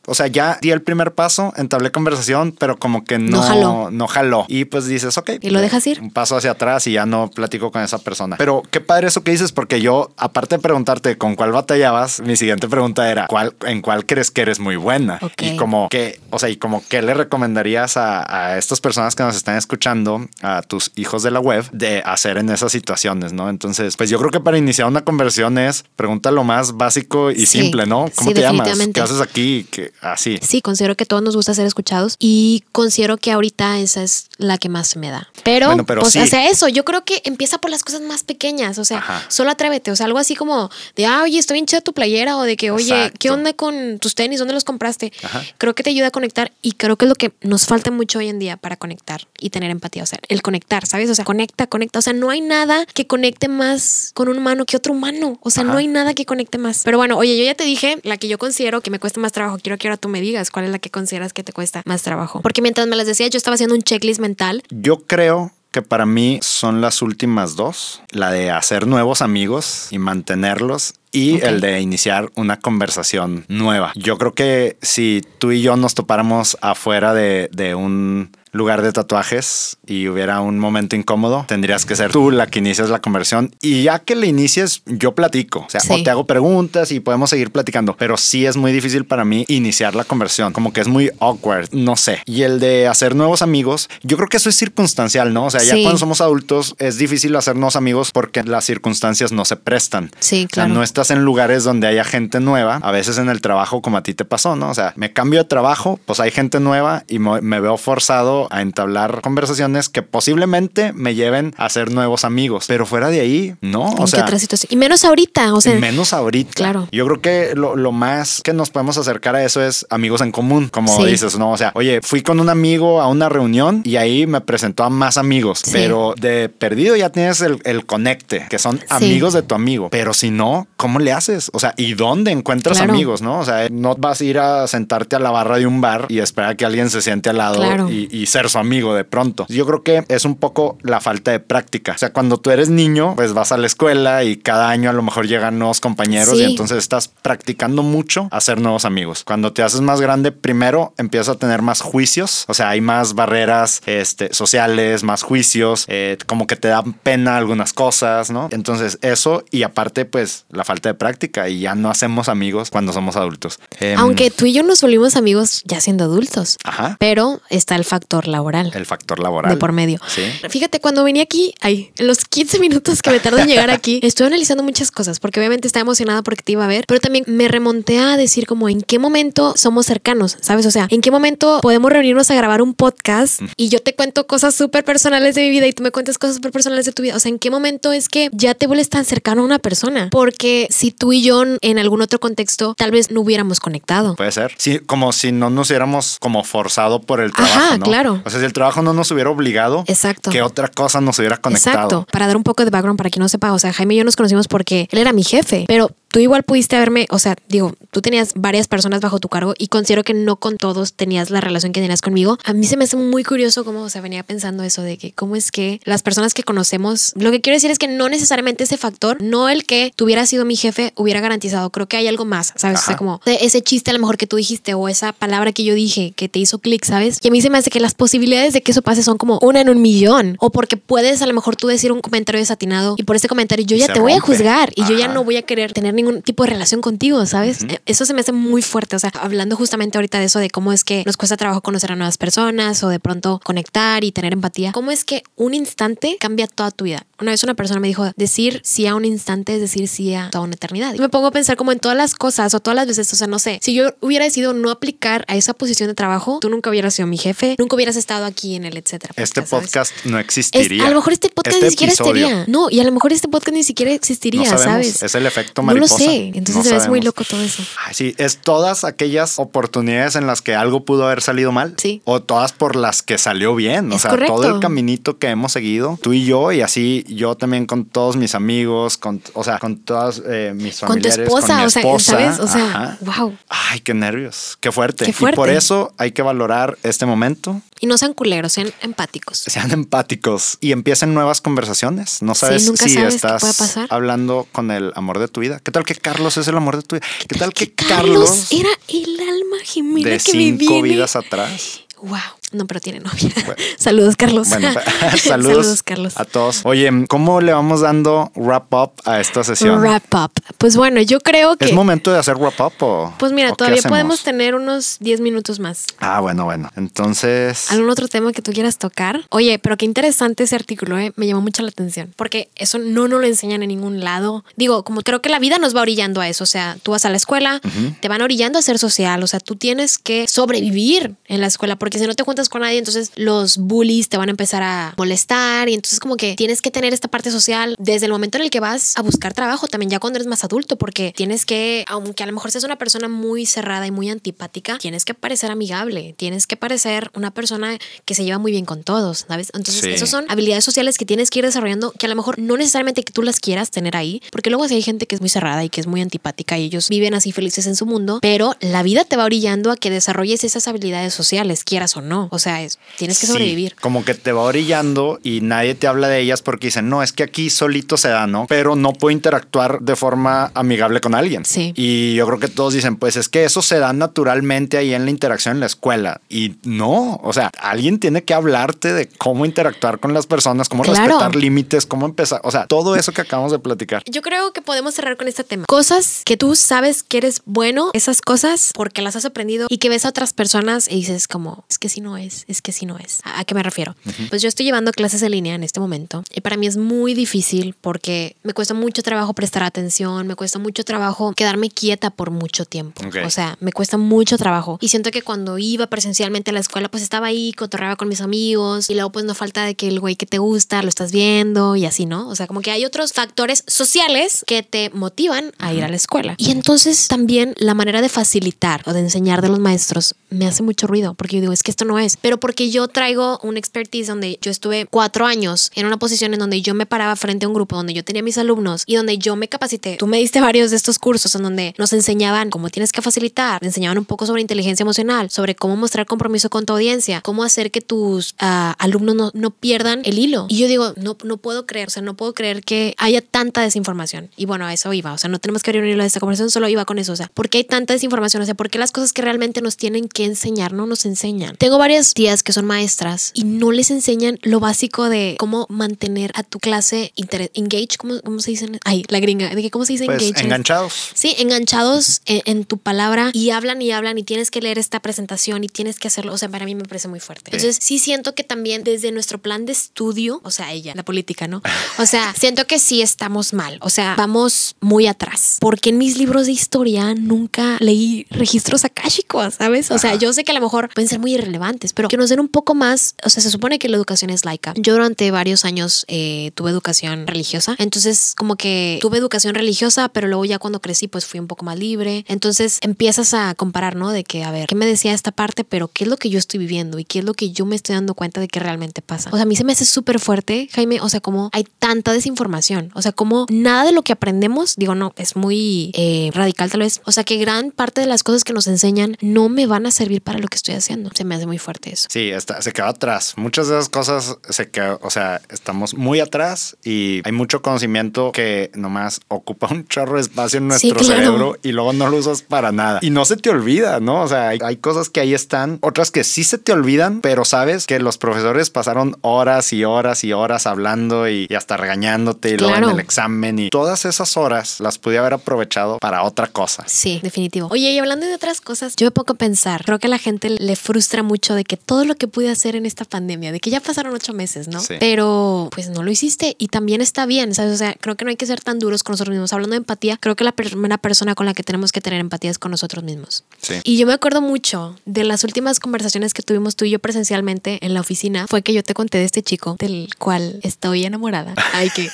o 0.07 0.15
sea, 0.15 0.27
ya 0.27 0.59
di 0.61 0.71
el 0.71 0.83
primer 0.83 1.13
paso, 1.13 1.53
entablé 1.57 1.91
conversación, 1.91 2.55
pero 2.59 2.79
como 2.79 3.05
que 3.05 3.19
no, 3.19 3.39
No 3.39 3.43
jaló. 3.43 3.91
no 3.91 4.07
jaló. 4.07 4.45
Y 4.49 4.65
pues 4.67 4.87
dices, 4.87 5.17
ok. 5.19 5.31
Y 5.41 5.51
lo 5.51 5.61
dejas 5.61 5.87
ir. 5.87 6.01
Un 6.01 6.11
paso 6.11 6.37
hacia 6.37 6.53
atrás 6.53 6.87
y 6.87 6.93
ya 6.93 7.07
no 7.07 7.31
platico 7.31 7.71
con 7.71 7.83
esa 7.83 7.99
persona. 7.99 8.37
Pero 8.37 8.63
qué 8.71 8.81
padre 8.81 9.09
eso 9.09 9.23
que 9.23 9.31
dices, 9.31 9.53
porque 9.53 9.81
yo, 9.81 10.13
aparte 10.17 10.57
de 10.57 10.63
preguntarte 10.63 11.17
con 11.19 11.37
cuál 11.37 11.53
batallabas, 11.53 12.21
mi 12.21 12.37
siguiente 12.37 12.69
pregunta 12.69 13.11
era, 13.11 13.27
¿cuál, 13.27 13.55
¿en 13.67 13.81
cuál 13.83 14.07
crees 14.07 14.31
que 14.31 14.43
eres 14.43 14.59
muy 14.61 14.77
buena? 14.77 15.19
Ok. 15.23 15.43
Y 15.43 15.57
como 15.57 15.89
que, 15.89 16.21
o 16.31 16.39
sea, 16.39 16.49
y 16.49 16.57
como 16.57 16.83
qué 16.89 17.03
le 17.03 17.15
recomendarías 17.15 17.97
a, 17.97 18.51
a 18.53 18.59
estas 18.59 18.81
personas 18.81 19.15
que 19.15 19.23
nos 19.23 19.37
están 19.37 19.57
escuchando, 19.57 20.27
a 20.43 20.63
tus 20.63 20.93
hijos 20.97 21.20
de 21.23 21.31
la 21.31 21.41
web 21.41 21.69
de 21.73 22.03
hacer 22.05 22.39
en 22.39 22.49
esas 22.51 22.73
situaciones, 22.73 23.33
¿no? 23.33 23.49
Entonces, 23.51 23.97
pues 23.97 24.11
yo 24.11 24.19
creo 24.19 24.31
que 24.31 24.41
para 24.41 24.59
iniciar 24.59 24.87
una 24.89 25.03
conversión 25.05 25.59
es 25.59 25.85
pregunta 25.97 26.31
lo 26.31 26.45
más 26.45 26.77
básico 26.77 27.31
y 27.31 27.47
Sí, 27.47 27.61
simple, 27.63 27.87
¿no? 27.87 28.07
¿Cómo 28.15 28.31
sí, 28.31 28.35
te 28.35 28.41
llamas? 28.43 28.69
¿Qué 28.95 29.01
haces 29.01 29.21
aquí? 29.21 29.67
¿Qué- 29.71 29.93
Así. 30.01 30.39
Sí, 30.43 30.63
considero 30.63 30.97
que 30.97 31.07
todos 31.07 31.23
nos 31.23 31.37
gusta 31.37 31.55
ser 31.55 31.67
escuchados 31.67 32.17
y 32.19 32.65
considero 32.73 33.17
que 33.19 33.33
ahorita 33.33 33.79
esa 33.79 34.03
es 34.03 34.29
la 34.39 34.57
que 34.59 34.69
más 34.69 34.97
me 34.97 35.11
da. 35.11 35.29
Pero, 35.45 35.67
Bueno, 35.67 35.85
pero 35.87 36.01
pues, 36.03 36.13
sí. 36.15 36.19
o 36.21 36.27
sea, 36.27 36.49
eso, 36.49 36.69
yo 36.69 36.85
creo 36.85 37.05
que 37.05 37.21
empieza 37.25 37.59
por 37.59 37.71
las 37.71 37.83
cosas 37.85 38.01
más 38.03 38.23
pequeñas, 38.23 38.79
o 38.79 38.85
sea, 38.85 38.99
Ajá. 38.99 39.23
solo 39.29 39.51
atrévete, 39.51 39.91
o 39.91 39.97
sea, 39.97 40.07
algo 40.07 40.19
así 40.19 40.35
como 40.37 40.71
de, 40.97 41.07
ah, 41.07 41.23
oye, 41.23 41.39
estoy 41.39 41.55
bien 41.57 41.67
chida 41.67 41.81
tu 41.81 41.93
playera 41.93 42.37
o 42.37 42.43
de 42.43 42.57
que, 42.57 42.71
oye, 42.71 42.95
Exacto. 42.95 43.17
¿qué 43.19 43.31
onda 43.31 43.53
con 43.53 43.99
tus 43.99 44.15
tenis? 44.15 44.39
¿Dónde 44.39 44.55
los 44.55 44.65
compraste? 44.65 45.13
Ajá. 45.23 45.43
Creo 45.59 45.75
que 45.75 45.83
te 45.83 45.91
ayuda 45.91 46.09
a 46.09 46.11
conectar 46.11 46.53
y 46.63 46.73
creo 46.73 46.97
que 46.97 47.05
es 47.05 47.09
lo 47.09 47.15
que 47.15 47.33
nos 47.43 47.67
falta 47.67 47.91
mucho 47.91 48.19
hoy 48.21 48.29
en 48.29 48.39
día 48.39 48.57
para 48.57 48.77
conectar 48.77 49.27
y 49.39 49.51
tener 49.51 49.71
empatía, 49.71 50.03
o 50.03 50.07
sea, 50.07 50.19
el 50.29 50.43
conectar, 50.43 50.87
¿sabes? 50.87 51.10
O 51.11 51.15
sea, 51.15 51.25
conecta, 51.25 51.67
conecta, 51.67 51.99
o 51.99 52.03
sea, 52.03 52.13
no 52.13 52.31
hay 52.31 52.41
nada 52.41 52.87
que 52.87 53.07
conecte 53.07 53.49
más 53.49 54.13
con 54.15 54.29
un 54.29 54.39
humano 54.39 54.65
que 54.65 54.77
otro 54.77 54.93
humano, 54.93 55.39
o 55.43 55.51
sea, 55.51 55.63
Ajá. 55.65 55.73
no 55.73 55.79
hay 55.79 55.87
nada 55.89 56.15
que 56.15 56.25
conecte 56.27 56.59
más. 56.59 56.83
Pero 56.85 56.99
bueno, 56.99 57.17
oye, 57.19 57.37
yo 57.39 57.45
ya 57.45 57.55
te 57.55 57.65
dije 57.65 57.99
la 58.05 58.17
que 58.17 58.29
yo 58.29 58.39
considero 58.39 58.81
que 58.81 58.91
me 58.91 58.99
cuesta 58.99 59.21
más 59.21 59.33
trabajo, 59.33 59.59
quiero 59.63 59.77
que 59.79 59.89
ahora 59.89 59.97
tú 59.97 60.09
me 60.09 60.21
digas 60.21 60.51
cuál 60.51 60.65
es 60.67 60.71
la 60.71 60.79
que 60.79 60.91
consideras 60.91 61.33
que 61.33 61.43
te 61.43 61.53
cuesta 61.53 61.83
más 61.85 62.03
trabajo. 62.03 62.41
Porque 62.43 62.63
mientras 62.63 62.87
me 62.87 62.97
las 62.97 63.07
decía, 63.07 63.27
yo 63.29 63.37
estaba 63.37 63.55
haciendo 63.55 63.75
un 63.75 63.83
checklist 63.83 64.21
mental. 64.21 64.63
Yo 64.71 65.01
creo 65.07 65.53
que 65.71 65.83
para 65.83 66.05
mí 66.05 66.41
son 66.43 66.81
las 66.81 67.01
últimas 67.01 67.55
dos, 67.55 68.03
la 68.11 68.33
de 68.33 68.51
hacer 68.51 68.89
nuevos 68.89 69.23
amigos 69.23 69.87
y 69.93 69.99
mantenerlos 70.01 70.95
y 71.13 71.37
Ok. 71.37 71.43
el 71.45 71.61
de 71.61 71.81
iniciar 71.81 72.31
una 72.35 72.59
conversación 72.59 73.45
nueva. 73.49 73.93
Yo 73.95 74.19
creo 74.19 74.35
que 74.35 74.77
si 74.83 75.23
tú 75.39 75.53
y 75.53 75.63
yo 75.63 75.77
nos 75.77 75.95
topáramos 75.95 76.57
afuera 76.61 77.15
de, 77.15 77.49
de 77.53 77.75
un 77.75 78.31
lugar 78.53 78.83
de 78.83 78.93
tatuajes 78.93 79.79
y 79.87 80.09
hubiera 80.09 80.41
un 80.41 80.59
momento 80.59 80.97
incómodo, 80.97 81.45
tendrías 81.49 81.87
que 81.87 81.97
ser 81.97 82.11
tú 82.13 82.31
la 82.31 82.47
que 82.47 82.59
inicias 82.59 82.91
la 82.91 83.01
conversión 83.01 83.55
y 83.61 83.83
ya 83.85 83.99
que 84.01 84.17
le 84.17 84.27
inicies, 84.27 84.83
yo 84.87 85.15
platico. 85.15 85.61
O 85.61 85.71
sea, 85.71 85.81
Sí. 85.81 85.89
o 85.93 86.03
te 86.03 86.11
hago 86.11 86.27
preguntas 86.27 86.91
y 86.93 87.01
podemos 87.01 87.31
seguir 87.31 87.51
platicando, 87.51 87.97
pero 87.97 88.17
sí 88.17 88.47
es 88.47 88.57
muy 88.57 88.73
difícil 88.73 89.05
para 89.05 89.25
mí 89.25 89.45
iniciar 89.49 89.95
la 89.95 90.05
conversión, 90.05 90.53
como 90.53 90.73
que 90.73 90.81
es 90.81 90.89
muy 90.89 91.11
awkward, 91.21 91.69
no 91.73 91.97
sé. 91.97 92.23
Y 92.27 92.43
el 92.43 92.61
de 92.61 92.87
hacer 92.89 93.15
nuevos 93.15 93.43
amigos, 93.43 93.89
yo 94.03 94.17
creo 94.17 94.29
que 94.29 94.37
eso 94.39 94.49
es 94.49 94.57
circunstancial, 94.57 95.33
¿no? 95.33 95.47
O 95.47 95.51
sea, 95.51 95.63
ya 95.63 95.75
Sí. 95.75 95.83
cuando 95.83 95.99
somos 95.99 96.21
adultos 96.21 96.75
es 96.79 96.99
difícil 96.99 97.35
hacer 97.37 97.57
nuevos 97.57 97.77
amigos 97.77 98.11
porque 98.13 98.43
las 98.45 98.65
circunstancias 98.65 99.33
no 99.33 99.45
se 99.45 99.57
prestan. 99.57 100.11
Sí, 100.21 100.37
O 100.37 100.39
sea, 100.41 100.49
claro. 100.49 100.75
no 100.75 100.83
estás 100.83 101.11
en 101.11 101.25
lugares 101.25 101.65
donde 101.65 101.87
haya 101.87 102.05
gente 102.05 102.41
nueva. 102.41 102.77
A 102.83 102.91
veces 102.91 103.19
en 103.19 103.29
el 103.29 103.41
trabajo, 103.41 103.83
como 103.83 103.97
a 103.97 104.03
ti 104.03 104.15
te 104.15 104.25
pasó, 104.25 104.57
¿no? 104.57 104.71
O 104.71 104.75
sea, 104.75 104.93
me 104.97 105.13
cambio 105.13 105.41
de 105.41 105.45
trabajo, 105.49 106.01
pues 106.07 106.21
hay 106.21 106.31
gente 106.31 106.61
nueva 106.61 107.05
y 107.09 107.19
me 107.19 107.61
veo 107.61 107.77
forzado 107.77 108.40
a 108.51 108.63
entablar 108.63 109.21
conversaciones 109.23 109.89
que 109.89 110.03
posiblemente 110.03 110.93
me 110.93 111.15
lleven 111.15 111.55
a 111.57 111.67
hacer 111.67 111.91
nuevos 111.93 112.25
amigos. 112.25 112.65
Pero 112.69 112.87
fuera 112.87 113.09
de 113.09 113.21
ahí, 113.21 113.55
no. 113.61 113.91
¿En 113.93 114.03
O 114.03 114.07
sea? 114.07 114.27
Y 114.69 114.77
menos 114.77 115.05
ahorita, 115.05 115.55
o 115.55 115.61
sea, 115.61 115.75
menos 115.79 116.13
ahorita. 116.13 116.53
Claro. 116.55 116.89
Yo 116.93 117.07
creo 117.07 117.21
que 117.21 117.55
lo, 117.55 117.77
lo 117.77 117.93
más 117.93 118.41
que 118.43 118.53
nos 118.53 118.71
podemos 118.71 118.97
acercar 118.99 119.35
a 119.37 119.45
eso 119.45 119.63
es 119.63 119.87
amigos 119.91 120.21
en 120.21 120.33
común, 120.33 120.69
como 120.69 120.97
Sí. 120.97 121.07
dices, 121.07 121.39
¿no? 121.39 121.51
O 121.53 121.57
sea, 121.57 121.73
oye, 121.75 122.01
fui 122.03 122.23
con 122.23 122.41
un 122.41 122.49
amigo 122.49 123.01
a 123.01 123.09
una 123.09 123.29
reunión 123.29 123.83
y 123.85 123.97
ahí 123.97 124.27
me 124.27 124.41
presentó 124.41 124.85
a 124.85 124.91
más 124.91 125.17
amigos, 125.19 125.61
Sí. 125.65 125.71
pero 125.73 126.15
de 126.21 126.49
perdido 126.49 126.97
ya 126.97 127.11
tienes 127.11 127.41
el, 127.41 127.59
el 127.65 127.87
conecte, 127.87 128.47
que 128.49 128.59
son 128.59 128.81
amigos 128.89 129.33
de 129.35 129.43
tu 129.43 129.55
amigo. 129.55 129.89
Pero 129.91 130.15
si 130.15 130.31
no, 130.31 130.67
¿cómo 130.77 130.99
le 130.99 131.13
haces? 131.13 131.51
O 131.53 131.59
sea, 131.61 131.75
¿y 131.77 131.95
dónde 131.95 132.31
encuentras 132.31 132.79
Claro. 132.79 132.93
amigos, 132.93 133.23
no? 133.23 133.39
O 133.41 133.45
sea, 133.45 133.69
no 133.71 133.95
vas 133.97 134.21
a 134.21 134.25
ir 134.25 134.39
a 134.39 134.67
sentarte 134.67 135.17
a 135.17 135.19
la 135.19 135.31
barra 135.31 135.59
de 135.59 135.67
un 135.67 135.81
bar 135.81 136.07
y 136.09 136.19
esperar 136.21 136.51
a 136.51 136.55
que 136.55 136.65
alguien 136.65 136.91
se 136.91 137.03
siente 137.03 137.31
al 137.31 137.39
lado 137.39 137.57
Claro. 137.63 137.91
y, 137.91 138.09
y 138.11 138.27
ser 138.31 138.49
su 138.49 138.59
amigo 138.59 138.95
de 138.95 139.05
pronto. 139.05 139.47
Yo 139.49 139.67
creo 139.67 139.83
que 139.83 140.05
es 140.09 140.25
un 140.25 140.37
poco 140.37 140.79
la 140.83 141.01
falta 141.01 141.31
de 141.31 141.41
práctica. 141.41 141.93
O 141.93 141.99
sea, 141.99 142.13
cuando 142.13 142.39
tú 142.39 142.51
eres 142.51 142.69
niño, 142.71 143.15
pues 143.17 143.33
vas 143.33 143.53
a 143.53 143.57
la 143.59 143.67
escuela 143.67 144.25
y 144.25 144.37
cada 144.37 144.69
año 144.71 144.91
a 144.91 144.93
lo 144.93 145.03
mejor 145.03 145.27
llegan 145.27 145.59
nuevos 145.59 145.81
compañeros 145.81 146.39
Sí. 146.39 146.43
y 146.43 146.45
entonces 146.45 146.79
estás 146.79 147.09
practicando 147.09 147.83
mucho 147.83 148.29
hacer 148.31 148.61
nuevos 148.61 148.85
amigos. 148.85 149.25
Cuando 149.25 149.53
te 149.53 149.63
haces 149.63 149.81
más 149.81 150.01
grande, 150.01 150.33
primero 150.33 150.95
empiezas 150.99 151.37
a 151.37 151.39
tener 151.39 151.63
más 151.63 151.81
juicios. 151.81 152.45
O 152.49 152.55
sea, 152.55 152.71
hay 152.71 152.81
más 152.81 153.15
barreras 153.15 153.83
este, 153.87 154.33
sociales, 154.33 155.03
más 155.03 155.23
juicios, 155.23 155.85
eh, 155.89 156.17
como 156.27 156.47
que 156.47 156.57
te 156.57 156.69
dan 156.69 156.93
pena 156.93 157.37
algunas 157.37 157.73
cosas, 157.73 158.31
¿no? 158.31 158.49
Entonces 158.53 158.99
eso 159.03 159.45
y 159.51 159.63
aparte 159.63 160.05
pues 160.05 160.45
la 160.51 160.65
falta 160.65 160.89
de 160.89 160.95
práctica 160.95 161.49
y 161.49 161.61
ya 161.61 161.75
no 161.75 161.91
hacemos 161.91 162.29
amigos 162.29 162.71
cuando 162.71 162.93
somos 162.93 163.17
adultos. 163.17 163.59
Em, 163.81 163.99
aunque 163.99 164.31
tú 164.31 164.47
y 164.47 164.53
yo 164.53 164.63
nos 164.63 164.81
volvimos 164.83 165.17
amigos 165.17 165.63
ya 165.65 165.81
siendo 165.81 166.05
adultos, 166.05 166.57
Ajá. 166.65 166.97
pero 166.99 167.41
está 167.51 167.77
el 167.77 167.85
factor 167.85 168.20
laboral. 168.29 168.71
El 168.75 168.87
factor 168.87 169.19
laboral. 169.19 169.53
de 169.53 169.59
por 169.59 169.73
medio. 169.73 169.99
Sí. 170.07 170.23
Fíjate, 170.49 170.81
cuando 170.81 171.05
venía 171.05 171.23
aquí, 171.23 171.55
ay, 171.61 171.91
en 171.97 172.07
los 172.07 172.25
15 172.25 172.59
minutos 172.59 173.03
que 173.03 173.11
me 173.11 173.21
tardó 173.21 173.39
en 173.39 173.49
llegar 173.49 173.71
aquí, 173.71 174.01
estuve 174.03 174.27
analizando 174.29 174.63
muchas 174.63 174.91
cosas, 174.91 175.21
porque 175.21 175.41
obviamente 175.41 175.67
estaba 175.67 175.83
emocionada 175.83 176.23
porque 176.23 176.43
te 176.43 176.53
iba 176.53 176.65
a 176.65 176.69
ver, 176.69 176.85
pero 176.87 177.01
también 177.01 177.25
me 177.27 177.49
remonté 177.49 177.99
a 177.99 178.17
decir 178.17 178.47
como 178.47 178.69
en 178.69 178.81
qué 178.83 178.99
momento 178.99 179.55
somos 179.57 179.87
cercanos, 179.87 180.37
¿sabes? 180.41 180.67
O 180.67 180.71
sea, 180.71 180.87
en 180.91 181.01
qué 181.01 181.11
momento 181.11 181.61
podemos 181.63 181.91
reunirnos 181.93 182.31
a 182.31 182.35
grabar 182.35 182.63
un 182.63 182.75
podcast 182.75 183.41
y 183.57 183.69
yo 183.69 183.81
te 183.81 183.95
cuento 183.95 184.27
cosas 184.27 184.55
súper 184.55 184.85
personales 184.85 185.35
de 185.35 185.43
mi 185.43 185.51
vida 185.51 185.67
y 185.67 185.73
tú 185.73 185.83
me 185.83 185.91
cuentas 185.91 186.19
cosas 186.19 186.37
súper 186.37 186.53
personales 186.53 186.87
de 186.87 186.93
tu 186.93 187.03
vida. 187.03 187.17
O 187.17 187.21
sea, 187.21 187.31
en 187.31 187.39
qué 187.39 187.51
momento 187.51 187.93
es 187.93 188.09
que 188.09 188.31
ya 188.33 188.55
te 188.55 188.67
vuelves 188.67 188.89
tan 188.89 189.05
cercano 189.05 189.43
a 189.43 189.45
una 189.45 189.59
persona, 189.59 190.09
porque 190.11 190.67
si 190.71 190.91
tú 190.91 191.13
y 191.13 191.23
yo 191.23 191.45
en 191.61 191.79
algún 191.79 192.03
otro 192.03 192.19
contexto 192.21 192.75
tal 192.77 192.91
vez 192.91 193.11
no 193.11 193.21
hubiéramos 193.21 193.61
conectado. 193.61 194.17
Puede 194.17 194.33
ser. 194.33 194.55
Sí, 194.59 194.79
como 194.81 195.13
si 195.13 195.33
no 195.33 195.51
nos 195.51 195.71
hubiéramos 195.71 196.19
como 196.21 196.45
forzado 196.45 197.01
por 197.01 197.21
el 197.21 197.31
Ajá, 197.35 197.45
trabajo. 197.47 197.79
¿no? 197.79 197.85
claro. 197.85 198.10
O 198.25 198.31
sea, 198.31 198.41
si 198.41 198.47
el 198.47 198.53
trabajo 198.53 198.83
no 198.83 198.93
nos 198.93 199.11
hubiera 199.11 199.31
obligado, 199.31 199.85
Exacto. 199.87 200.31
¿qué 200.31 200.43
otra 200.43 200.69
cosa 200.69 201.01
nos 201.01 201.19
hubiera 201.19 201.37
conectado? 201.37 201.77
Exacto. 201.77 202.07
Para 202.11 202.27
dar 202.27 202.37
un 202.37 202.43
poco 202.43 202.65
de 202.65 202.71
background 202.71 202.99
para 202.99 203.11
quien 203.11 203.23
no 203.23 203.29
sepa, 203.29 203.53
o 203.53 203.59
sea, 203.59 203.73
Jaime 203.73 203.95
y 203.95 203.99
yo 203.99 204.05
nos 204.05 204.17
conocimos 204.17 204.49
porque 204.49 204.89
él 204.91 204.99
era 204.99 205.13
mi 205.13 205.23
jefe, 205.23 205.65
pero 205.69 205.91
tú 206.11 206.19
igual 206.19 206.43
pudiste 206.43 206.77
haberme, 206.77 207.07
o 207.11 207.19
sea, 207.19 207.37
digo, 207.49 207.75
tú 207.91 208.03
tenías 208.03 208.33
varias 208.35 208.69
personas 208.69 209.01
bajo 209.01 209.21
tu 209.21 209.29
cargo 209.29 209.55
y 209.57 209.69
considero 209.69 210.03
que 210.03 210.15
no 210.15 210.37
con 210.37 210.57
todos 210.57 210.93
tenías 210.95 211.31
la 211.31 211.41
relación 211.41 211.73
que 211.73 211.81
tenías 211.81 212.03
conmigo. 212.03 212.39
A 212.45 212.53
mí 212.53 212.67
se 212.67 212.77
me 212.77 212.85
hace 212.85 212.97
muy 212.97 213.25
curioso 213.25 213.65
cómo, 213.65 213.83
o 213.83 213.89
sea, 213.89 214.03
venía 214.03 214.23
pensando 214.23 214.63
eso 214.63 214.83
de 214.83 214.99
que 214.99 215.13
cómo 215.13 215.37
es 215.37 215.51
que 215.51 215.81
las 215.85 216.03
personas 216.03 216.35
que 216.35 216.43
conocemos, 216.43 217.13
lo 217.17 217.31
que 217.31 217.41
quiero 217.41 217.57
decir 217.57 217.71
es 217.71 217.79
que 217.79 217.89
no 217.89 218.09
necesariamente 218.09 218.65
ese 218.65 218.77
factor, 218.77 219.23
no 219.23 219.49
el 219.49 219.65
que 219.65 219.93
tuviera 219.95 220.27
sido 220.27 220.45
mi 220.45 220.57
jefe 220.57 220.93
hubiera 220.97 221.21
garantizado, 221.21 221.71
creo 221.71 221.87
que 221.87 221.97
hay 221.97 222.09
algo 222.09 222.25
más, 222.25 222.53
¿sabes? 222.57 222.81
O 222.81 222.83
sea, 222.83 222.97
como 222.97 223.21
de 223.25 223.39
ese 223.43 223.63
chiste 223.63 223.91
a 223.91 223.95
lo 223.95 224.01
mejor 224.01 224.17
que 224.17 224.27
tú 224.27 224.37
dijiste 224.37 224.75
o 224.75 224.89
esa 224.89 225.13
palabra 225.13 225.53
que 225.53 225.65
yo 225.65 225.75
dije 225.75 226.13
que 226.17 226.29
te 226.29 226.39
hizo 226.39 226.59
clic, 226.59 226.85
¿sabes? 226.85 227.19
Y 227.23 227.29
a 227.29 227.31
mí 227.31 227.41
se 227.41 227.51
me 227.51 227.59
hace 227.59 227.71
que 227.71 227.81
las 227.81 227.95
posibilidades 227.95 228.53
de 228.53 228.63
que 228.63 228.73
eso 228.73 228.83
pase 228.83 229.03
son 229.03 229.17
como 229.17 229.39
una 229.43 229.61
en 229.61 229.69
un 229.69 229.81
millón 229.81 230.37
o 230.41 230.51
porque 230.51 230.77
puedes 230.77 231.23
a 231.23 231.27
lo 231.27 231.35
mejor 231.35 231.57
tú 231.57 231.69
decir 231.69 231.93
un 231.93 232.01
comentario 232.01 232.41
desatinado 232.41 232.95
y 232.99 233.05
por 233.05 233.17
ese 233.17 233.29
comentario 233.29 233.65
yo 233.65 233.77
ya 233.77 233.87
se 233.87 233.93
te 233.93 234.01
voy 234.01 234.13
a 234.13 234.21
juzgar 234.21 234.73
y 234.75 234.85
yo 234.85 234.97
ya 234.97 235.09
no 235.09 235.25
voy 235.25 235.37
a 235.37 235.43
querer 235.43 235.73
tener 235.73 235.95
ningún 236.03 236.23
tipo 236.23 236.45
de 236.45 236.51
relación 236.51 236.81
contigo, 236.81 237.25
¿sabes? 237.27 237.63
Eh, 237.65 237.81
Eso 237.87 238.05
se 238.05 238.15
me 238.15 238.21
hace 238.21 238.33
muy 238.33 238.63
fuerte, 238.63 238.97
o 238.97 238.99
sea, 238.99 239.13
hablando 239.21 239.57
justamente 239.57 239.99
ahorita 239.99 240.19
de 240.19 240.27
eso 240.27 240.39
de 240.39 240.51
cómo 240.51 240.73
es 240.73 240.85
que 240.85 241.03
nos 241.07 241.17
cuesta 241.17 241.37
trabajo 241.37 241.61
conocer 241.61 241.93
a 241.93 241.97
nuevas 241.97 242.19
personas 242.19 242.83
o 242.83 242.89
de 242.89 243.01
pronto 243.01 243.41
conectar 243.45 244.05
y 244.05 244.13
tener 244.13 244.33
empatía, 244.33 244.73
cómo 244.73 244.91
es 244.91 245.05
que 245.05 245.23
un 245.37 245.55
instante 245.55 246.17
cambia 246.21 246.47
toda 246.47 246.71
tu 246.71 246.85
vida. 246.85 247.07
Una 247.21 247.33
vez 247.33 247.43
una 247.45 247.55
persona 247.55 247.81
me 247.81 247.89
dijo, 247.89 248.11
decir 248.17 248.61
sí 248.65 248.87
a 248.87 248.95
un 248.95 249.05
instante 249.05 249.55
es 249.55 249.61
decir 249.61 249.89
sí 249.89 250.15
a 250.15 250.31
toda 250.31 250.45
una 250.45 250.55
eternidad. 250.55 250.95
Y 250.95 250.99
me 250.99 251.09
pongo 251.09 251.27
a 251.27 251.31
pensar 251.31 251.57
como 251.57 251.73
en 251.73 251.79
todas 251.79 251.97
las 251.97 252.15
cosas 252.15 252.55
o 252.55 252.61
todas 252.61 252.77
las 252.77 252.87
veces, 252.87 253.13
o 253.13 253.17
sea, 253.17 253.27
no 253.27 253.39
sé, 253.39 253.59
si 253.63 253.75
yo 253.75 253.95
hubiera 254.01 254.25
decidido 254.25 254.53
no 254.55 254.71
aplicar 254.71 255.25
a 255.29 255.37
esa 255.37 255.53
posición 255.55 255.89
de 255.89 255.95
trabajo, 255.95 256.39
tú 256.41 256.49
nunca 256.51 256.71
hubieras 256.71 256.95
sido 256.95 257.07
mi 257.07 257.19
jefe, 257.19 257.57
nunca 257.59 257.77
hubieras 257.77 257.97
estado 257.97 258.25
aquí 258.25 258.55
en 258.57 258.65
el 258.65 258.77
etcétera. 258.77 259.13
Este 259.17 259.45
¿sabes? 259.45 259.51
podcast 259.51 259.93
no 260.05 260.19
Es- 260.19 260.25
existiría. 260.25 260.87
a 260.87 260.91
lo 260.91 260.97
mejor 260.97 261.13
este 261.13 261.29
podcast 261.29 261.55
Este 261.57 261.67
ni 261.67 261.71
siquiera 261.71 261.93
episodio. 261.93 262.27
estaría. 262.27 262.45
No, 262.49 262.69
y 262.71 262.81
a 262.81 262.85
lo 262.85 262.93
mejor 262.93 263.13
este 263.13 263.29
podcast 263.29 263.55
ni 263.55 263.65
siquiera 263.65 263.93
existiría, 263.93 264.41
No 264.43 264.47
sabemos, 264.59 264.73
¿sabes? 264.87 265.03
es 265.03 265.15
el 265.15 265.27
efecto 265.27 265.63
No 265.63 265.69
lo 265.75 265.81
mariposa. 265.81 265.97
sé. 266.05 266.27
Entonces 266.35 266.57
No 266.57 266.65
se 266.65 266.79
ve 266.79 266.89
muy 266.89 267.01
loco 267.03 267.25
todo 267.25 267.41
eso. 267.43 267.63
Ay, 267.87 267.95
sí, 267.95 268.15
es 268.19 268.39
todas 268.39 268.85
aquellas 268.85 269.39
oportunidades 269.39 270.17
en 270.17 270.27
las 270.27 270.43
que 270.43 270.55
algo 270.55 270.85
pudo 270.85 271.05
haber 271.07 271.21
salido 271.23 271.53
mal. 271.53 271.75
Sí. 271.77 272.01
O 272.05 272.23
todas 272.23 272.53
por 272.53 272.77
las 272.77 273.03
que 273.03 273.19
salió 273.19 273.55
bien. 273.55 273.93
O 273.93 273.97
Es 273.97 274.03
sea, 274.03 274.11
correcto. 274.11 274.37
todo 274.37 274.55
el 274.55 274.61
caminito 274.61 275.19
que 275.19 275.29
hemos 275.29 275.53
seguido, 275.53 275.99
tú 276.03 276.13
y 276.13 276.25
yo, 276.25 276.53
y 276.53 276.63
así 276.63 277.05
yo 277.15 277.35
también 277.37 277.67
con 277.67 277.85
todos 277.85 278.17
mis 278.17 278.35
amigos, 278.35 278.97
con, 278.99 279.23
o 279.35 279.45
sea, 279.45 279.59
con 279.59 279.79
todas 279.79 280.23
eh, 280.27 280.53
mis 280.55 280.81
Con 280.81 281.01
tu 281.01 281.09
familiares. 281.09 281.19
esposa, 281.19 281.59
mi 281.59 281.65
o 281.65 281.71
sea, 281.71 281.83
esposa. 281.83 282.11
¿sabes? 282.13 282.39
O 282.41 282.47
sea, 282.49 282.65
Ajá. 282.71 282.99
wow. 283.01 283.37
Ay, 283.49 283.81
qué 283.81 283.95
nervios. 283.95 284.57
Qué 284.61 284.73
fuerte. 284.73 285.05
Qué 285.05 285.11
Y 285.11 285.15
por 285.15 285.35
fuerte. 285.35 285.57
eso 285.57 285.93
hay 285.99 286.13
que 286.13 286.23
valorar 286.23 286.79
este 286.83 287.07
momento. 287.07 287.61
Y 287.81 287.87
no 287.87 287.97
sean 287.99 288.13
culeros, 288.13 288.53
sean 288.53 288.73
empáticos. 288.83 289.39
Sean 289.39 289.71
empáticos 289.71 290.59
y 290.61 290.73
empiecen 290.73 291.15
nuevas 291.15 291.41
conversaciones. 291.41 292.23
No 292.23 292.35
sabes 292.35 292.65
si 292.67 292.77
sabes 292.91 293.15
estás 293.15 293.43
pasar. 293.57 293.87
hablando 293.91 294.47
con 294.53 294.71
el 294.71 294.93
amor 294.97 295.19
de 295.19 295.29
tu 295.29 295.41
vida. 295.41 295.61
¿Qué 295.61 295.71
tal 295.73 295.85
que 295.85 295.95
Carlos 295.95 296.37
es 296.37 296.47
el 296.49 296.57
amor 296.57 296.77
de 296.77 296.83
tu 296.83 296.97
vida? 296.97 297.07
¿Qué 297.29 297.39
tal 297.39 297.53
que 297.55 297.73
Carlos 297.73 297.91
Carlos 298.01 298.53
era 298.53 298.71
el 298.89 299.21
alma 299.21 299.57
gemela 299.65 300.11
de 300.11 300.17
que 300.19 300.33
cinco 300.33 300.83
vidas 300.83 301.17
atrás? 301.17 301.81
Wow. 302.03 302.19
No, 302.53 302.67
pero 302.67 302.81
tiene 302.81 302.99
novia. 302.99 303.33
saludos, 303.79 304.17
Carlos. 304.17 304.49
Bueno, 304.49 304.73
saludos, 305.17 305.83
Carlos. 305.83 306.15
A 306.17 306.25
todos. 306.25 306.63
Oye, 306.65 306.91
¿cómo 307.09 307.41
le 307.41 307.53
vamos 307.53 307.81
dando 307.81 308.33
wrap 308.35 308.73
up 308.75 308.93
a 309.05 309.21
esta 309.21 309.45
sesión? 309.45 309.81
Wrap 309.81 310.13
up. 310.15 310.33
Pues 310.59 310.77
bueno, 310.77 311.01
yo 311.01 311.21
creo 311.21 311.57
que. 311.57 311.67
¿Es 311.67 311.73
momento 311.73 312.11
de 312.13 312.19
hacer 312.19 312.37
wrap 312.37 312.61
up 312.61 312.73
o.? 312.81 313.15
Pues 313.19 313.33
mira, 313.33 313.53
todavía 313.53 313.83
podemos 313.83 314.23
tener 314.23 314.55
unos 314.55 314.97
10 314.99 315.21
minutos 315.21 315.61
más. 315.61 315.87
Ah, 315.99 316.21
bueno, 316.21 316.45
bueno. 316.45 316.71
Entonces. 316.77 317.71
¿Algún 317.71 317.89
otro 317.89 318.09
tema 318.09 318.33
que 318.33 318.43
tú 318.43 318.53
quieras 318.53 318.79
tocar? 318.79 319.25
Oye, 319.31 319.59
pero 319.61 319.77
qué 319.77 319.87
interesante 319.87 320.45
ese 320.45 320.57
artículo, 320.57 320.99
¿eh? 320.99 321.13
Me 321.15 321.27
llamó 321.29 321.43
mucho 321.43 321.63
la 321.63 321.69
atención. 321.69 322.13
Porque 322.17 322.51
eso 322.57 322.79
no 322.79 323.07
nos 323.07 323.21
lo 323.21 323.27
enseñan 323.27 323.63
en 323.63 323.69
ningún 323.69 324.01
lado. 324.01 324.45
Digo, 324.57 324.83
como 324.83 325.03
creo 325.03 325.23
que 325.23 325.29
la 325.29 325.39
vida 325.39 325.59
nos 325.59 325.77
va 325.77 325.83
orillando 325.83 326.21
a 326.21 326.29
eso. 326.29 326.43
O 326.43 326.49
sea, 326.49 326.77
tú 326.83 326.91
vas 326.91 327.05
a 327.05 327.11
la 327.11 327.17
escuela, 327.17 327.61
te 328.01 328.09
van 328.09 328.23
orillando 328.23 328.59
a 328.59 328.63
ser 328.63 328.79
social. 328.79 329.23
O 329.23 329.27
sea, 329.29 329.39
tú 329.39 329.55
tienes 329.55 329.99
que 329.99 330.27
sobrevivir 330.27 331.15
en 331.27 331.41
la 331.41 331.47
escuela. 331.47 331.77
Porque 331.77 331.99
si 331.99 332.07
no 332.07 332.15
te 332.15 332.25
juntas 332.25 332.40
con 332.49 332.63
nadie, 332.63 332.79
entonces 332.79 333.13
los 333.17 333.59
bullies 333.59 334.09
te 334.09 334.17
van 334.17 334.29
a 334.29 334.31
empezar 334.31 334.63
a 334.63 334.95
molestar. 334.97 335.69
Y 335.69 335.75
entonces, 335.75 336.01
como 336.01 336.17
que 336.17 336.35
tienes 336.35 336.63
que 336.63 336.71
tener 336.71 336.95
esta 336.95 337.09
parte 337.09 337.31
social 337.31 337.77
desde 337.79 338.07
el 338.07 338.13
momento 338.13 338.39
en 338.39 338.45
el 338.45 338.51
que 338.51 338.61
vas 338.61 338.97
a 338.97 339.03
buscar 339.03 339.35
trabajo, 339.35 339.69
también 339.69 339.91
ya 339.91 339.99
cuando 339.99 340.19
eres 340.19 340.27
más 340.27 340.45
adulto. 340.45 340.77
Porque 340.77 341.13
tienes 341.17 341.47
que, 341.47 341.85
aunque 341.89 342.23
a 342.23 342.27
lo 342.27 342.33
mejor 342.33 342.51
seas 342.51 342.65
una 342.65 342.77
persona 342.77 343.09
muy 343.09 343.47
cerrada 343.47 343.87
y 343.87 343.91
muy 343.91 344.11
antipática, 344.11 344.79
tienes 344.79 345.05
que 345.05 345.15
parecer 345.15 345.51
amigable. 345.51 346.15
Tienes 346.17 346.47
que 346.47 346.57
parecer 346.57 347.11
una 347.15 347.31
persona 347.31 347.79
que 348.05 348.15
se 348.15 348.25
lleva 348.25 348.39
muy 348.39 348.53
bien 348.53 348.65
con 348.65 348.83
todos, 348.83 349.27
¿sabes? 349.29 349.51
Entonces, 349.55 349.85
esas 349.85 350.11
son 350.11 350.25
habilidades 350.29 350.65
sociales 350.65 350.99
que 350.99 351.05
tienes 351.05 351.31
que 351.31 351.41
ir 351.41 351.45
desarrollando, 351.45 351.93
que 351.93 352.07
a 352.07 352.09
lo 352.09 352.17
mejor 352.17 352.39
no 352.39 352.57
necesariamente 352.57 353.03
que 353.03 353.13
tú 353.13 353.23
las 353.23 353.41
quieras 353.41 353.71
tener 353.71 353.97
ahí, 353.97 354.23
porque 354.33 354.51
luego 354.51 354.67
si 354.69 354.75
hay 354.75 354.83
gente 354.83 355.07
que 355.07 355.15
es 355.15 355.21
muy 355.21 355.31
cerrada 355.31 355.65
y 355.65 355.69
que 355.69 355.81
es 355.81 355.87
muy 355.87 356.01
antipática 356.01 356.59
y 356.59 356.65
ellos 356.65 356.89
viven 356.89 357.15
así 357.15 357.33
felices 357.33 357.67
en 357.67 357.77
su 357.77 357.87
mundo, 357.87 358.19
pero 358.23 358.55
la 358.61 358.83
vida 358.83 359.05
te 359.05 359.17
va 359.17 359.25
orillando 359.25 359.71
a 359.71 359.77
que 359.77 359.91
desarrolles 359.91 360.45
esas 360.45 360.69
habilidades 360.69 361.15
sociales, 361.15 361.65
quieras 361.65 361.97
o 361.97 362.01
no. 362.01 362.29
O 362.31 362.39
sea, 362.39 362.63
es, 362.63 362.79
tienes 362.97 363.19
que 363.19 363.27
sobrevivir. 363.27 363.77
como 363.81 364.05
que 364.05 364.15
te 364.15 364.33
va 364.33 364.43
orillando 364.43 365.19
y 365.23 365.41
nadie 365.41 365.75
te 365.75 365.87
habla 365.87 366.09
de 366.09 366.21
ellas 366.21 366.43
porque 366.43 366.69
dicen, 366.69 366.89
no, 366.89 367.03
es 367.03 367.13
que 367.13 367.23
aquí 367.23 367.51
solito 367.51 367.97
se 367.97 368.09
da, 368.09 368.27
¿no? 368.27 368.47
Pero 368.49 368.77
no 368.77 368.93
puedo 368.93 369.11
interactuar 369.11 369.81
de 369.81 369.97
forma 369.97 370.51
amigable 370.55 371.01
con 371.01 371.15
alguien. 371.15 371.45
Sí. 371.45 371.73
Y 371.77 372.15
yo 372.15 372.27
creo 372.27 372.39
que 372.39 372.49
todos 372.49 372.75
dicen, 372.75 372.97
pues 372.97 373.17
es 373.17 373.29
que 373.29 373.45
eso 373.45 373.63
se 373.63 373.79
da 373.79 373.93
naturalmente 373.93 374.79
ahí 374.79 374.95
en 374.95 375.05
la 375.05 375.11
interacción 375.11 375.57
en 375.57 375.61
la 375.61 375.67
escuela. 375.67 376.21
Y 376.29 376.57
no, 376.63 377.21
o 377.23 377.33
sea, 377.33 377.51
alguien 377.61 377.99
tiene 377.99 378.25
que 378.25 378.35
hablarte 378.35 378.93
de 378.93 379.09
cómo 379.09 379.45
interactuar 379.45 380.01
con 380.01 380.15
las 380.15 380.27
personas, 380.27 380.69
cómo 380.69 380.83
respetar 380.83 381.35
límites, 381.35 381.87
cómo 381.87 382.07
empezar, 382.07 382.41
o 382.45 382.51
sea, 382.51 382.67
todo 382.67 382.97
eso 382.97 383.13
que 383.13 383.21
acabamos 383.21 383.53
de 383.53 383.59
platicar. 383.59 384.03
Yo 384.07 384.23
creo 384.23 384.53
que 384.53 384.63
podemos 384.63 384.95
cerrar 384.95 385.17
con 385.17 385.29
este 385.29 385.45
tema. 385.45 385.65
Cosas 385.67 386.23
que 386.25 386.37
tú 386.37 386.55
sabes 386.55 387.03
que 387.03 387.19
eres 387.19 387.43
bueno, 387.45 387.91
esas 387.93 388.21
cosas 388.21 388.71
porque 388.75 389.03
las 389.03 389.17
has 389.17 389.25
aprendido 389.25 389.67
y 389.69 389.79
que 389.79 389.89
ves 389.89 390.05
a 390.05 390.11
otras 390.11 390.33
personas 390.33 390.89
y 390.89 390.97
dices 390.97 391.29
como, 391.29 391.65
es 391.69 391.79
que 391.79 391.89
si 391.89 392.01
no 392.01 392.17
es, 392.21 392.45
es 392.49 392.63
que 392.63 392.73
si 392.73 392.87
no 392.87 392.99
es. 392.99 393.21
¿A, 393.25 393.45
qué 393.45 393.55
me 393.55 393.63
refiero? 393.63 393.95
Pues 394.29 394.43
yo 394.43 394.49
estoy 394.49 394.67
llevando 394.67 394.93
clases 394.93 395.23
en 395.23 395.33
línea 395.33 395.55
en 395.55 395.65
este 395.65 395.81
momento 395.81 396.23
y 396.33 396.41
para 396.41 396.57
mí 396.57 396.67
es 396.67 396.77
muy 396.77 397.15
difícil 397.15 397.75
porque 397.81 398.37
me 398.43 398.53
cuesta 398.53 398.75
mucho 398.75 399.03
trabajo 399.03 399.33
prestar 399.35 399.63
atención, 399.63 400.27
me 400.27 400.35
cuesta 400.35 400.59
mucho 400.59 400.85
trabajo 400.85 401.33
quedarme 401.33 401.71
quieta 401.71 402.11
por 402.11 402.31
mucho 402.31 402.65
tiempo. 402.65 403.03
O 403.25 403.31
sea, 403.31 403.57
me 403.61 403.73
cuesta 403.73 403.97
mucho 403.97 404.37
trabajo 404.39 404.79
y 404.81 404.89
siento 404.89 405.11
que 405.11 405.23
cuando 405.23 405.59
iba 405.59 405.87
presencialmente 405.87 406.51
a 406.51 406.55
la 406.55 406.61
escuela 406.61 406.91
pues 406.91 407.03
estaba 407.03 407.27
ahí, 407.27 407.53
cotorreaba 407.53 407.97
con 407.97 408.09
mis 408.09 408.21
amigos 408.21 408.91
y 408.91 408.95
luego 408.95 409.11
pues 409.11 409.25
no 409.25 409.35
falta 409.35 409.65
de 409.65 409.75
que 409.75 409.89
el 409.89 410.01
güey 410.01 410.17
que 410.17 410.27
te 410.27 410.39
gusta 410.39 410.83
lo 410.83 410.89
estás 410.89 411.13
viendo 411.13 411.77
y 411.77 411.87
así, 411.87 412.07
¿no? 412.07 412.29
O 412.29 412.37
sea, 412.37 412.47
como 412.47 412.61
que 412.61 412.71
hay 412.71 412.85
otros 412.85 413.13
factores 413.13 413.65
sociales 413.67 414.45
que 414.47 414.63
te 414.63 414.91
motivan 414.91 415.53
a 415.59 415.73
ir 415.73 415.85
a 415.85 415.89
la 415.89 415.97
escuela. 415.97 416.35
Y 416.39 416.51
entonces 416.51 417.09
también 417.09 417.55
la 417.59 417.75
manera 417.75 418.01
de 418.01 418.09
facilitar 418.09 418.83
o 418.87 418.93
de 418.93 419.01
enseñar 419.01 419.43
de 419.43 419.49
los 419.49 419.59
maestros 419.59 420.15
me 420.31 420.47
hace 420.47 420.63
mucho 420.63 420.87
ruido 420.87 421.15
porque 421.15 421.37
yo 421.37 421.41
digo, 421.43 421.53
es 421.53 421.63
que 421.63 421.71
esto 421.71 421.85
no 421.85 421.99
es, 421.99 422.17
pero 422.17 422.39
porque 422.39 422.71
yo 422.71 422.89
traigo 422.89 423.39
un 423.43 423.57
expertise 423.57 424.07
donde 424.07 424.39
yo 424.41 424.51
estuve 424.51 424.87
cuatro 424.87 425.27
años 425.27 425.71
en 425.75 425.87
una 425.87 425.99
posición 425.99 426.33
en 426.35 426.41
donde 426.41 426.63
yo 426.63 426.75
me 426.75 426.87
paraba 426.87 427.17
frente 427.17 427.47
a 427.47 427.49
un 427.49 427.55
grupo, 427.55 427.77
donde 427.77 427.95
yo 427.95 428.05
tenía 428.05 428.23
mis 428.23 428.39
alumnos 428.39 428.85
y 428.87 428.97
donde 428.97 429.19
yo 429.19 429.37
me 429.37 429.49
capacité. 429.49 429.97
Tú 429.97 430.07
me 430.07 430.19
diste 430.19 430.41
varios 430.41 430.71
de 430.71 430.77
estos 430.77 430.99
cursos 430.99 431.35
en 431.35 431.43
donde 431.43 431.75
nos 431.79 431.93
enseñaban 431.93 432.51
cómo 432.51 432.71
tienes 432.71 432.93
que 432.93 433.03
facilitar, 433.03 433.65
enseñaban 433.65 433.99
un 433.99 434.05
poco 434.05 434.27
sobre 434.27 434.41
inteligencia 434.41 434.83
emocional, 434.83 435.31
sobre 435.31 435.55
cómo 435.55 435.77
mostrar 435.77 436.07
compromiso 436.07 436.51
con 436.51 436.67
tu 436.67 436.73
audiencia, 436.73 437.21
cómo 437.23 437.45
hacer 437.45 437.71
que 437.71 437.81
tus 437.81 438.33
uh, 438.35 438.75
alumnos 438.79 439.15
no, 439.15 439.31
no, 439.35 439.51
pierdan 439.51 440.03
el 440.05 440.19
hilo. 440.19 440.47
Y 440.49 440.59
yo 440.59 440.69
digo, 440.69 440.95
no, 440.97 441.17
no 441.25 441.37
puedo 441.37 441.67
creer, 441.67 441.89
o 441.89 441.91
sea, 441.91 442.03
no 442.03 442.15
puedo 442.15 442.35
creer 442.35 442.63
que 442.63 442.95
haya 442.99 443.21
tanta 443.21 443.63
desinformación. 443.63 444.31
Y 444.37 444.47
bueno, 444.47 444.67
a 444.67 444.73
eso 444.73 444.93
iba, 444.93 445.13
o 445.13 445.19
sea, 445.19 445.29
no 445.29 445.39
tenemos 445.39 445.63
que 445.63 445.71
abrir 445.71 445.83
un 445.83 445.91
hilo 445.91 446.03
de 446.03 446.07
esta 446.07 446.21
conversación, 446.21 446.51
solo 446.51 446.69
iba 446.69 446.85
con 446.85 446.99
eso, 446.99 447.13
o 447.13 447.17
sea, 447.17 447.29
¿por 447.33 447.49
qué 447.49 447.59
hay 447.59 447.65
tanta 447.65 447.93
desinformación? 447.95 448.43
O 448.43 448.47
sea, 448.47 448.55
¿por 448.55 448.71
qué 448.71 448.79
las 448.79 448.93
cosas 448.93 449.13
que 449.13 449.23
realmente 449.23 449.61
nos 449.61 449.77
tienen 449.77 450.09
que 450.09 450.20
enseñar 450.25 450.73
no 450.73 450.87
nos 450.87 451.05
enseñan? 451.07 451.57
Tengo 451.57 451.79
varias 451.79 452.15
tías 452.15 452.43
que 452.43 452.53
son 452.53 452.65
maestras 452.65 453.33
y 453.35 453.45
no 453.45 453.73
les 453.73 453.91
enseñan 453.91 454.39
lo 454.43 454.61
básico 454.61 455.09
de 455.09 455.37
cómo 455.39 455.67
mantener 455.69 456.33
a 456.35 456.43
tu 456.43 456.59
clase 456.59 457.13
engage, 457.55 457.97
¿cómo, 457.99 458.21
¿cómo, 458.23 458.41
se 458.41 458.51
dice? 458.51 458.69
Ay, 458.85 459.05
la 459.09 459.21
gringa, 459.21 459.55
de 459.55 459.63
que 459.63 459.71
cómo 459.71 459.85
se 459.85 459.95
dice 459.95 460.07
pues, 460.07 460.23
engage. 460.23 460.45
Enganchados. 460.45 461.11
Sí, 461.15 461.35
enganchados 461.39 462.23
en, 462.27 462.43
en, 462.45 462.65
tu 462.65 462.79
palabra 462.79 463.31
y 463.33 463.51
hablan 463.51 463.81
y 463.83 463.91
hablan 463.93 464.19
y 464.19 464.23
tienes 464.23 464.51
que 464.51 464.61
leer 464.61 464.79
esta 464.79 465.01
presentación 465.01 465.65
y 465.65 465.69
tienes 465.69 465.99
que 465.99 466.09
hacerlo. 466.09 466.33
O 466.33 466.39
sea, 466.39 466.49
para 466.49 466.65
mí 466.65 466.75
me 466.75 466.85
parece 466.85 467.09
muy 467.09 467.21
fuerte. 467.21 467.51
Entonces, 467.53 467.79
sí 467.81 467.99
siento 467.99 468.35
que 468.35 468.45
también 468.45 468.85
desde 468.85 469.13
nuestro 469.13 469.39
plan 469.39 469.67
de 469.67 469.73
estudio, 469.73 470.41
o 470.45 470.51
sea, 470.51 470.73
ella, 470.73 470.95
la 470.95 471.03
política, 471.03 471.49
¿no? 471.49 471.63
O 471.99 472.07
sea, 472.07 472.35
siento 472.39 472.67
que 472.67 472.79
sí 472.79 473.03
estamos 473.03 473.53
mal. 473.53 473.79
O 473.81 473.91
sea, 473.91 474.15
vamos 474.17 474.77
muy 474.81 475.07
atrás. 475.07 475.57
Porque 475.61 475.91
en 475.91 475.99
mis 475.99 476.17
libros 476.17 476.47
de 476.47 476.53
historia 476.53 477.15
nunca 477.15 477.77
leí 477.81 478.27
registros 478.31 478.85
akáshicos, 478.85 479.55
¿sabes? 479.55 479.91
O 479.91 479.99
sea, 479.99 480.10
yo 480.19 480.33
sé 480.33 480.45
que 480.45 480.53
a 480.53 480.55
lo 480.55 480.61
mejor 480.61 480.91
pueden 480.95 481.09
ser 481.09 481.19
muy 481.19 481.35
irrelevantes, 481.35 481.93
pero 481.93 482.09
que 482.09 482.17
nos 482.17 482.31
den 482.31 482.41
un 482.41 482.49
poco 482.49 482.75
más. 482.75 483.15
O 483.25 483.29
sea, 483.29 483.43
se 483.43 483.51
supone 483.51 483.79
que 483.79 483.89
la 483.89 483.97
educación 483.97 484.31
es 484.31 484.45
laica. 484.45 484.75
Yo 484.77 484.93
durante 484.95 485.31
varios 485.31 485.65
años 485.65 486.05
eh, 486.09 486.53
tuve 486.55 486.71
educación 486.71 487.27
religiosa. 487.27 487.75
Entonces, 487.79 488.35
como 488.37 488.57
que 488.57 488.99
tuve 489.01 489.19
educación 489.19 489.55
religiosa, 489.55 490.09
pero 490.09 490.29
luego 490.29 490.45
ya 490.45 490.59
cuando 490.59 490.81
crecí, 490.81 491.09
pues 491.09 491.27
fui 491.27 491.41
un 491.41 491.47
poco 491.47 491.65
más 491.65 491.79
libre. 491.79 492.25
Entonces 492.29 492.79
empiezas 492.83 493.35
a 493.35 493.55
comparar, 493.55 493.97
¿no? 493.97 494.11
De 494.11 494.25
que, 494.25 494.45
a 494.45 494.51
ver, 494.51 494.67
¿qué 494.69 494.75
me 494.75 494.87
decía 494.87 495.13
esta 495.13 495.33
parte? 495.33 495.65
Pero 495.65 495.89
¿qué 495.89 496.05
es 496.05 496.11
lo 496.11 496.17
que 496.17 496.31
yo 496.31 496.39
estoy 496.39 496.59
viviendo? 496.59 496.99
¿Y 496.99 497.05
qué 497.05 497.21
es 497.21 497.25
lo 497.25 497.35
que 497.35 497.51
yo 497.51 497.67
me 497.67 497.77
estoy 497.77 497.95
dando 497.95 498.15
cuenta 498.15 498.41
de 498.41 498.49
que 498.49 498.61
realmente 498.61 499.03
pasa? 499.03 499.31
O 499.31 499.37
sea, 499.37 499.43
a 499.43 499.47
mí 499.47 499.57
se 499.57 499.65
me 499.65 499.73
hace 499.73 499.85
súper 499.85 500.21
fuerte, 500.21 500.69
Jaime. 500.73 501.01
O 501.01 501.09
sea, 501.09 501.21
como 501.21 501.51
hay 501.53 501.67
tanta 501.79 502.13
desinformación. 502.13 502.91
O 502.95 503.03
sea, 503.03 503.13
como 503.13 503.47
nada 503.51 503.85
de 503.85 503.93
lo 503.93 504.03
que 504.03 504.13
aprendemos, 504.13 504.77
digo, 504.77 504.95
no, 504.95 505.13
es 505.17 505.37
muy 505.37 505.93
eh, 505.95 506.31
radical 506.35 506.71
tal 506.71 506.81
vez. 506.81 507.01
O 507.05 507.13
sea, 507.13 507.25
que 507.25 507.37
gran 507.37 507.71
parte 507.71 508.01
de 508.01 508.07
las 508.07 508.23
cosas 508.23 508.45
que 508.45 508.53
nos 508.53 508.67
enseñan 508.67 509.17
no 509.21 509.49
me 509.49 509.67
van 509.67 509.87
a 509.87 509.91
servir 510.01 510.23
para 510.23 510.39
lo 510.39 510.49
que 510.49 510.57
estoy 510.57 510.75
haciendo. 510.75 511.11
Se 511.15 511.25
me 511.25 511.35
hace 511.35 511.47
muy 511.47 511.59
fuerte 511.59 511.93
eso. 511.93 512.09
Sí, 512.11 512.31
está, 512.31 512.63
se 512.63 512.73
quedó 512.73 512.87
atrás. 512.87 513.35
Muchas 513.37 513.69
de 513.69 513.75
esas 513.75 513.91
cosas 513.91 514.39
se 514.49 514.71
quedó, 514.71 514.99
o 515.03 515.11
sea, 515.11 515.43
estamos 515.51 515.95
muy 515.95 516.21
atrás 516.21 516.77
y 516.83 517.21
hay 517.25 517.33
mucho 517.33 517.61
conocimiento 517.61 518.33
que 518.33 518.71
nomás 518.75 519.21
ocupa 519.29 519.69
un 519.71 519.87
chorro 519.87 520.15
de 520.15 520.23
espacio 520.23 520.59
en 520.59 520.69
nuestro 520.69 520.99
sí, 520.99 521.05
claro. 521.05 521.21
cerebro 521.21 521.57
y 521.63 521.73
luego 521.73 521.93
no 521.93 522.09
lo 522.09 522.17
usas 522.17 522.41
para 522.43 522.73
nada. 522.73 523.01
Y 523.03 523.11
no 523.11 523.27
se 523.27 523.37
te 523.37 523.51
olvida, 523.51 524.01
¿no? 524.01 524.23
O 524.23 524.29
sea, 524.29 524.49
hay, 524.49 524.59
hay, 524.65 524.77
cosas 524.77 525.11
que 525.11 525.21
ahí 525.21 525.35
están, 525.35 525.79
otras 525.83 526.11
que 526.11 526.25
sí 526.25 526.45
se 526.45 526.57
te 526.57 526.73
olvidan, 526.73 527.21
pero 527.21 527.45
sabes 527.45 527.87
que 527.87 527.99
los 527.99 528.17
profesores 528.17 528.71
pasaron 528.71 529.19
horas 529.21 529.73
y 529.75 529.85
horas 529.85 530.25
y 530.25 530.33
horas 530.33 530.67
hablando 530.67 531.29
y, 531.29 531.47
y 531.51 531.55
hasta 531.55 531.77
regañándote 531.77 532.51
y 532.51 532.57
claro. 532.57 532.73
luego 532.73 532.89
en 532.91 532.95
el 532.95 533.01
examen 533.01 533.59
y 533.59 533.69
todas 533.69 534.07
esas 534.07 534.37
horas 534.39 534.81
las 534.81 534.99
pude 534.99 535.19
haber 535.19 535.35
aprovechado 535.35 535.99
para 535.99 536.23
otra 536.23 536.47
cosa. 536.47 536.85
Sí, 536.87 537.21
definitivo. 537.23 537.69
Oye, 537.71 537.91
y 537.91 537.99
hablando 537.99 538.27
de 538.27 538.35
otras 538.35 538.63
cosas, 538.63 538.97
yo 538.97 539.07
me 539.07 539.11
pongo 539.11 539.35
a 539.35 539.37
pensar, 539.37 539.85
creo 539.91 539.99
que 539.99 540.07
a 540.07 540.11
la 540.11 540.19
gente 540.19 540.51
le 540.51 540.77
frustra 540.77 541.25
mucho 541.25 541.57
de 541.57 541.65
que 541.65 541.77
todo 541.77 542.05
lo 542.05 542.15
que 542.15 542.29
pude 542.29 542.49
hacer 542.49 542.77
en 542.77 542.87
esta 542.87 543.05
pandemia, 543.05 543.51
de 543.51 543.59
que 543.59 543.71
ya 543.71 543.81
pasaron 543.81 544.15
ocho 544.15 544.33
meses, 544.33 544.69
¿no? 544.69 544.79
Sí. 544.79 544.95
Pero 545.01 545.69
pues 545.73 545.91
no 545.91 546.05
lo 546.05 546.13
hiciste 546.13 546.55
y 546.59 546.69
también 546.69 547.01
está 547.01 547.27
bien, 547.27 547.53
¿sabes? 547.57 547.75
O 547.75 547.77
sea, 547.77 547.97
creo 548.01 548.15
que 548.15 548.25
no 548.25 548.31
hay 548.31 548.37
que 548.37 548.47
ser 548.47 548.61
tan 548.61 548.79
duros 548.79 549.03
con 549.03 549.15
nosotros 549.15 549.35
mismos. 549.35 549.53
Hablando 549.53 549.73
de 549.73 549.79
empatía, 549.79 550.17
creo 550.17 550.37
que 550.37 550.45
la 550.45 550.53
primera 550.53 550.97
persona 550.97 551.35
con 551.35 551.45
la 551.45 551.55
que 551.55 551.65
tenemos 551.65 551.91
que 551.91 552.01
tener 552.01 552.21
empatía 552.21 552.53
es 552.53 552.61
con 552.61 552.71
nosotros 552.71 553.03
mismos. 553.03 553.43
Sí. 553.61 553.75
Y 553.83 553.99
yo 553.99 554.07
me 554.07 554.13
acuerdo 554.13 554.41
mucho 554.41 554.97
de 555.07 555.25
las 555.25 555.43
últimas 555.43 555.81
conversaciones 555.81 556.35
que 556.35 556.43
tuvimos 556.43 556.77
tú 556.77 556.85
y 556.85 556.91
yo 556.91 557.01
presencialmente 557.01 557.85
en 557.85 557.93
la 557.93 558.01
oficina, 558.01 558.47
fue 558.47 558.63
que 558.63 558.73
yo 558.73 558.85
te 558.85 558.95
conté 558.95 559.19
de 559.19 559.25
este 559.25 559.43
chico 559.43 559.75
del 559.81 560.09
cual 560.19 560.61
estoy 560.63 561.05
enamorada. 561.05 561.55
Ay, 561.73 561.91
que... 561.91 562.09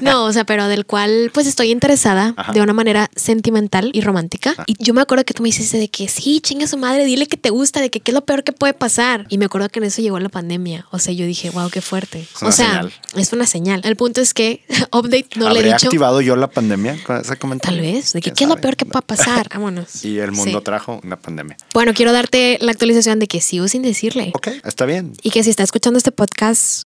No, 0.00 0.24
o 0.24 0.32
sea, 0.32 0.42
pero 0.42 0.66
del 0.66 0.84
cual 0.84 1.30
pues 1.32 1.46
estoy 1.46 1.70
interesada 1.70 2.34
Ajá. 2.36 2.52
de 2.52 2.60
una 2.60 2.72
manera 2.72 3.08
sentimental 3.14 3.90
y 3.92 4.00
romántica. 4.00 4.56
Y 4.66 4.82
yo 4.82 4.94
me 4.94 5.00
acuerdo 5.00 5.24
que 5.24 5.32
tú 5.32 5.44
me 5.44 5.50
hiciste 5.50 5.78
de 5.78 5.86
que 5.86 6.08
sí, 6.08 6.40
chinga 6.40 6.66
su 6.66 6.76
madre, 6.76 7.03
dile 7.04 7.26
que 7.26 7.36
te 7.36 7.50
gusta, 7.50 7.80
de 7.80 7.90
que 7.90 8.00
qué 8.00 8.10
es 8.10 8.14
lo 8.14 8.24
peor 8.24 8.44
que 8.44 8.52
puede 8.52 8.74
pasar. 8.74 9.26
Y 9.28 9.38
me 9.38 9.44
acuerdo 9.46 9.68
que 9.68 9.78
en 9.80 9.84
eso 9.86 10.02
llegó 10.02 10.18
la 10.20 10.28
pandemia. 10.28 10.86
O 10.90 10.98
sea, 10.98 11.12
yo 11.14 11.26
dije, 11.26 11.50
wow, 11.50 11.70
qué 11.70 11.80
fuerte. 11.80 12.20
Es 12.34 12.40
una 12.42 12.48
o 12.48 12.52
sea, 12.52 12.66
señal. 12.68 12.92
es 13.16 13.32
una 13.32 13.46
señal. 13.46 13.80
El 13.84 13.96
punto 13.96 14.20
es 14.20 14.34
que, 14.34 14.64
update, 14.92 15.26
no 15.36 15.48
le 15.48 15.54
he 15.54 15.58
¿Habría 15.58 15.74
dicho. 15.74 15.86
activado 15.88 16.20
yo 16.20 16.36
la 16.36 16.50
pandemia 16.50 16.96
con 17.04 17.16
ese 17.20 17.36
comentario? 17.36 17.80
Tal 17.82 17.92
vez, 17.92 18.12
de 18.12 18.20
que 18.20 18.30
¿Quién 18.32 18.34
qué 18.36 18.44
es 18.44 18.48
lo 18.50 18.56
peor 18.60 18.76
que 18.76 18.86
pueda 18.86 19.02
pasar. 19.06 19.48
Vámonos. 19.52 20.04
Y 20.04 20.18
el 20.18 20.32
mundo 20.32 20.58
Sí. 20.58 20.64
trajo 20.64 21.00
una 21.04 21.16
pandemia. 21.18 21.56
Bueno, 21.72 21.92
quiero 21.94 22.12
darte 22.12 22.58
la 22.60 22.72
actualización 22.72 23.18
de 23.18 23.26
que 23.26 23.40
sigo 23.40 23.68
sin 23.68 23.82
decirle. 23.82 24.30
Ok, 24.34 24.48
está 24.64 24.84
bien. 24.86 25.12
Y 25.22 25.30
que 25.30 25.42
si 25.42 25.50
está 25.50 25.62
escuchando 25.62 25.98
este 25.98 26.12
podcast, 26.12 26.82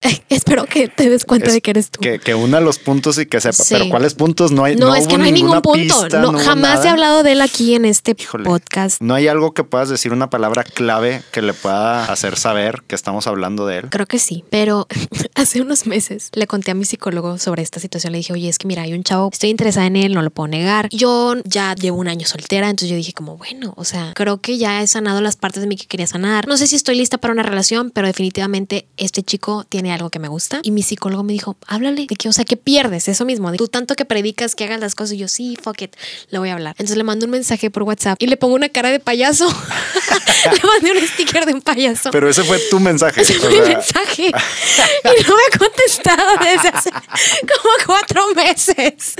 Espero 0.28 0.64
que 0.66 0.88
te 0.88 1.10
des 1.10 1.24
cuenta 1.24 1.48
Es 1.48 1.54
de 1.54 1.60
que 1.60 1.70
eres 1.70 1.90
tú. 1.90 2.00
Que, 2.00 2.20
que 2.20 2.34
una 2.34 2.60
los 2.60 2.78
puntos 2.78 3.18
y 3.18 3.26
que 3.26 3.40
sepa. 3.40 3.64
Sí. 3.64 3.74
Pero 3.74 3.88
¿cuáles 3.90 4.14
puntos? 4.14 4.52
No 4.52 4.64
hay 4.64 4.76
no, 4.76 4.94
es 4.94 5.02
hubo 5.04 5.10
que 5.10 5.18
no 5.18 5.24
hay 5.24 5.32
ningún 5.32 5.60
punto. 5.60 6.02
pista, 6.02 6.20
no, 6.20 6.32
jamás 6.38 6.84
he 6.84 6.88
hablado 6.88 7.22
de 7.22 7.32
él 7.32 7.40
aquí 7.40 7.74
en 7.74 7.84
este 7.84 8.14
Híjole. 8.16 8.44
podcast. 8.44 9.00
No 9.00 9.14
hay 9.14 9.26
algo 9.26 9.54
que 9.54 9.64
puedas 9.64 9.88
decir, 9.88 10.12
una 10.12 10.30
palabra 10.30 10.62
clave 10.62 11.22
que 11.32 11.42
le 11.42 11.52
pueda 11.52 12.04
hacer 12.04 12.36
saber 12.36 12.82
que 12.86 12.94
estamos 12.94 13.26
hablando 13.26 13.66
de 13.66 13.78
él. 13.78 13.86
Creo 13.90 14.06
que 14.06 14.18
sí, 14.20 14.44
pero 14.50 14.86
hace 15.34 15.60
unos 15.60 15.86
meses 15.86 16.30
le 16.34 16.46
conté 16.46 16.70
a 16.70 16.74
mi 16.74 16.84
psicólogo 16.84 17.38
sobre 17.38 17.62
esta 17.62 17.80
situación. 17.80 18.12
Le 18.12 18.18
dije, 18.18 18.32
oye, 18.32 18.48
es 18.48 18.58
que 18.58 18.68
mira, 18.68 18.82
hay 18.82 18.92
un 18.92 19.02
chavo, 19.02 19.30
estoy 19.32 19.50
interesada 19.50 19.86
en 19.86 19.96
él, 19.96 20.14
no 20.14 20.22
lo 20.22 20.30
puedo 20.30 20.46
negar. 20.46 20.88
Yo 20.90 21.34
ya 21.44 21.74
llevo 21.74 21.98
un 21.98 22.08
año 22.08 22.26
soltera, 22.26 22.70
entonces 22.70 22.90
yo 22.90 22.96
dije 22.96 23.12
como, 23.12 23.36
bueno, 23.36 23.74
o 23.76 23.84
sea, 23.84 24.12
creo 24.14 24.38
que 24.38 24.58
ya 24.58 24.80
he 24.80 24.86
sanado 24.86 25.20
las 25.20 25.36
partes 25.36 25.62
de 25.62 25.66
mí 25.66 25.76
que 25.76 25.86
quería 25.86 26.06
sanar. 26.06 26.46
No 26.46 26.56
sé 26.56 26.68
si 26.68 26.76
estoy 26.76 26.96
lista 26.96 27.18
para 27.18 27.32
una 27.32 27.42
relación, 27.42 27.90
pero 27.90 28.06
definitivamente 28.06 28.86
este 28.96 29.22
chico 29.22 29.64
tiene 29.68 29.87
algo 29.92 30.10
que 30.10 30.18
me 30.18 30.28
gusta. 30.28 30.60
Y 30.62 30.70
mi 30.70 30.82
psicólogo 30.82 31.22
me 31.22 31.32
dijo, 31.32 31.56
háblale, 31.66 32.06
de 32.06 32.16
que, 32.16 32.28
o 32.28 32.32
sea, 32.32 32.44
¿qué 32.44 32.56
pierdes? 32.56 33.08
Eso 33.08 33.24
mismo, 33.24 33.50
de 33.50 33.58
tú 33.58 33.68
tanto 33.68 33.94
que 33.94 34.04
predicas 34.04 34.54
que 34.54 34.64
hagas 34.64 34.80
las 34.80 34.94
cosas 34.94 35.14
y 35.14 35.18
yo, 35.18 35.28
sí, 35.28 35.56
fuck 35.60 35.82
it, 35.82 35.96
le 36.30 36.38
voy 36.38 36.50
a 36.50 36.54
hablar. 36.54 36.74
Entonces 36.78 36.96
le 36.96 37.04
mando 37.04 37.26
un 37.26 37.32
mensaje 37.32 37.70
por 37.70 37.82
WhatsApp 37.84 38.16
y 38.20 38.26
le 38.26 38.36
pongo 38.36 38.54
una 38.54 38.68
cara 38.68 38.90
de 38.90 39.00
payaso. 39.00 39.48
le 40.52 40.68
mandé 40.68 41.00
un 41.00 41.08
sticker 41.08 41.46
de 41.46 41.54
un 41.54 41.62
payaso. 41.62 42.10
Pero 42.10 42.28
ese 42.28 42.44
fue 42.44 42.58
tu 42.70 42.80
mensaje. 42.80 43.22
Ese 43.22 43.34
fue 43.34 43.50
mi 43.50 43.56
sea, 43.56 43.68
mensaje. 43.68 44.26
Y 44.26 45.28
no 45.28 45.36
me 45.36 45.42
ha 45.42 45.58
contestado 45.58 46.32
desde 46.40 46.68
hace 46.68 46.90
como 46.90 47.74
cuatro 47.86 48.34
meses. 48.34 49.16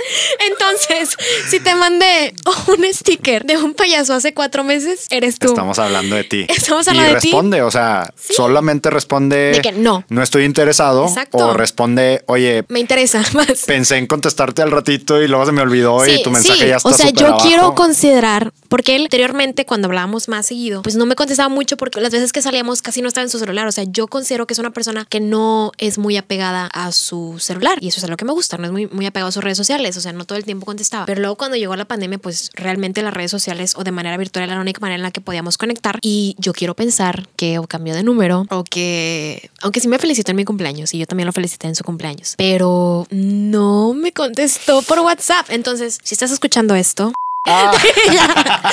Entonces, 0.51 1.17
si 1.49 1.61
te 1.61 1.75
mandé 1.75 2.35
un 2.69 2.93
sticker 2.93 3.45
de 3.45 3.57
un 3.57 3.75
payaso 3.75 4.15
hace 4.15 4.35
cuatro 4.35 4.65
meses, 4.65 5.07
eres 5.11 5.39
tú. 5.39 5.49
Estamos 5.49 5.79
hablando 5.79 6.17
de 6.17 6.25
ti. 6.25 6.47
Estamos 6.49 6.87
y 6.87 6.91
hablando 6.91 7.15
de 7.15 7.21
ti. 7.21 7.29
responde, 7.29 7.63
o 7.63 7.71
sea, 7.71 8.13
solamente 8.17 8.91
responde 8.91 9.53
De 9.53 9.61
que 9.61 9.73
no. 9.73 10.05
No 10.09 10.23
estoy 10.23 10.45
interesado. 10.59 11.07
Exacto. 11.07 11.39
O 11.39 11.55
responde, 11.55 12.23
oye, 12.27 12.65
Me 12.69 12.81
interesa 12.81 13.23
más. 13.35 13.65
pensé 13.67 13.97
en 13.97 14.07
contestarte 14.07 14.63
al 14.63 14.71
ratito 14.71 15.21
y 15.23 15.29
luego 15.29 15.47
se 15.47 15.53
me 15.53 15.63
olvidó 15.63 16.05
y 16.07 16.23
tu 16.23 16.31
mensaje 16.31 16.69
ya 16.69 16.77
está 16.77 16.89
O 16.89 16.93
sea, 16.93 17.11
yo 17.11 17.29
abajo. 17.29 17.47
quiero 17.47 17.75
considerar, 17.75 18.53
porque 18.69 18.97
él 18.97 19.03
anteriormente 19.05 19.65
cuando 19.67 19.87
hablábamos 19.87 20.29
más 20.29 20.47
seguido, 20.47 20.83
pues 20.83 20.97
no 20.97 21.07
me 21.07 21.15
contestaba 21.15 21.49
mucho 21.49 21.77
porque 21.77 22.01
las 22.01 22.13
veces 22.13 22.33
que 22.33 22.43
salíamos 22.43 22.83
casi 22.83 23.03
no 23.03 23.09
estaba 23.09 23.25
en 23.25 23.31
su 23.31 23.39
celular. 23.39 23.67
O 23.67 23.73
sea, 23.73 23.85
yo 23.85 24.07
considero 24.09 24.47
que 24.47 24.55
es 24.55 24.59
una 24.59 24.71
persona 24.73 25.07
que 25.09 25.21
no 25.21 25.73
es 25.79 25.99
muy 25.99 26.17
apegada 26.17 26.67
a 26.73 26.93
su 26.93 27.37
celular 27.39 27.79
y 27.81 27.89
eso 27.89 28.01
es 28.01 28.09
lo 28.11 28.17
que 28.17 28.25
me 28.25 28.33
gusta, 28.33 28.59
no 28.59 28.65
es 28.67 28.73
muy, 28.73 28.87
muy 28.89 29.07
apegado 29.07 29.29
a 29.29 29.33
sus 29.33 29.43
redes 29.45 29.57
sociales. 29.59 29.97
O 29.97 30.01
sea, 30.01 30.13
no 30.13 30.25
todo 30.25 30.37
el 30.39 30.45
tiempo 30.45 30.67
contestaba. 30.67 31.07
Pero 31.07 31.21
luego 31.21 31.37
cuando 31.37 31.57
llegó 31.57 31.77
la 31.77 31.85
pandemia, 31.87 32.19
pues 32.19 32.51
realmente 32.55 33.03
las 33.03 33.15
redes 33.15 33.31
sociales 33.31 33.75
o 33.77 33.85
de 33.85 33.93
manera 33.93 34.17
virtual 34.17 34.45
era 34.45 34.55
la 34.57 34.61
única 34.61 34.81
manera 34.81 34.97
en 34.97 35.03
la 35.03 35.11
que 35.11 35.21
podíamos 35.21 35.57
conectar. 35.57 35.99
Y 36.03 36.35
yo 36.39 36.53
quiero 36.53 36.75
pensar 36.75 37.29
que 37.37 37.59
o 37.59 37.67
cambió 37.67 37.95
de 37.95 38.03
número 38.03 38.47
o 38.51 38.65
que, 38.65 39.51
aunque 39.63 39.81
sí 39.81 39.89
me 39.89 39.99
felicitó 39.99 40.33
en 40.33 40.37
mi 40.37 40.45
cumpleaños 40.49 40.93
y 40.95 40.99
yo 40.99 41.07
también 41.07 41.27
lo 41.27 41.33
felicité 41.33 41.69
en 41.69 41.77
su 41.77 41.85
cumpleaños, 41.85 42.35
pero 42.37 43.07
no 43.11 43.95
me 43.95 44.13
contestó 44.13 44.83
por 44.83 44.99
WhatsApp. 45.01 45.47
Entonces, 45.51 45.99
si 46.03 46.15
estás 46.15 46.31
escuchando 46.33 46.75
esto, 46.75 47.13
Ah. 47.51 47.73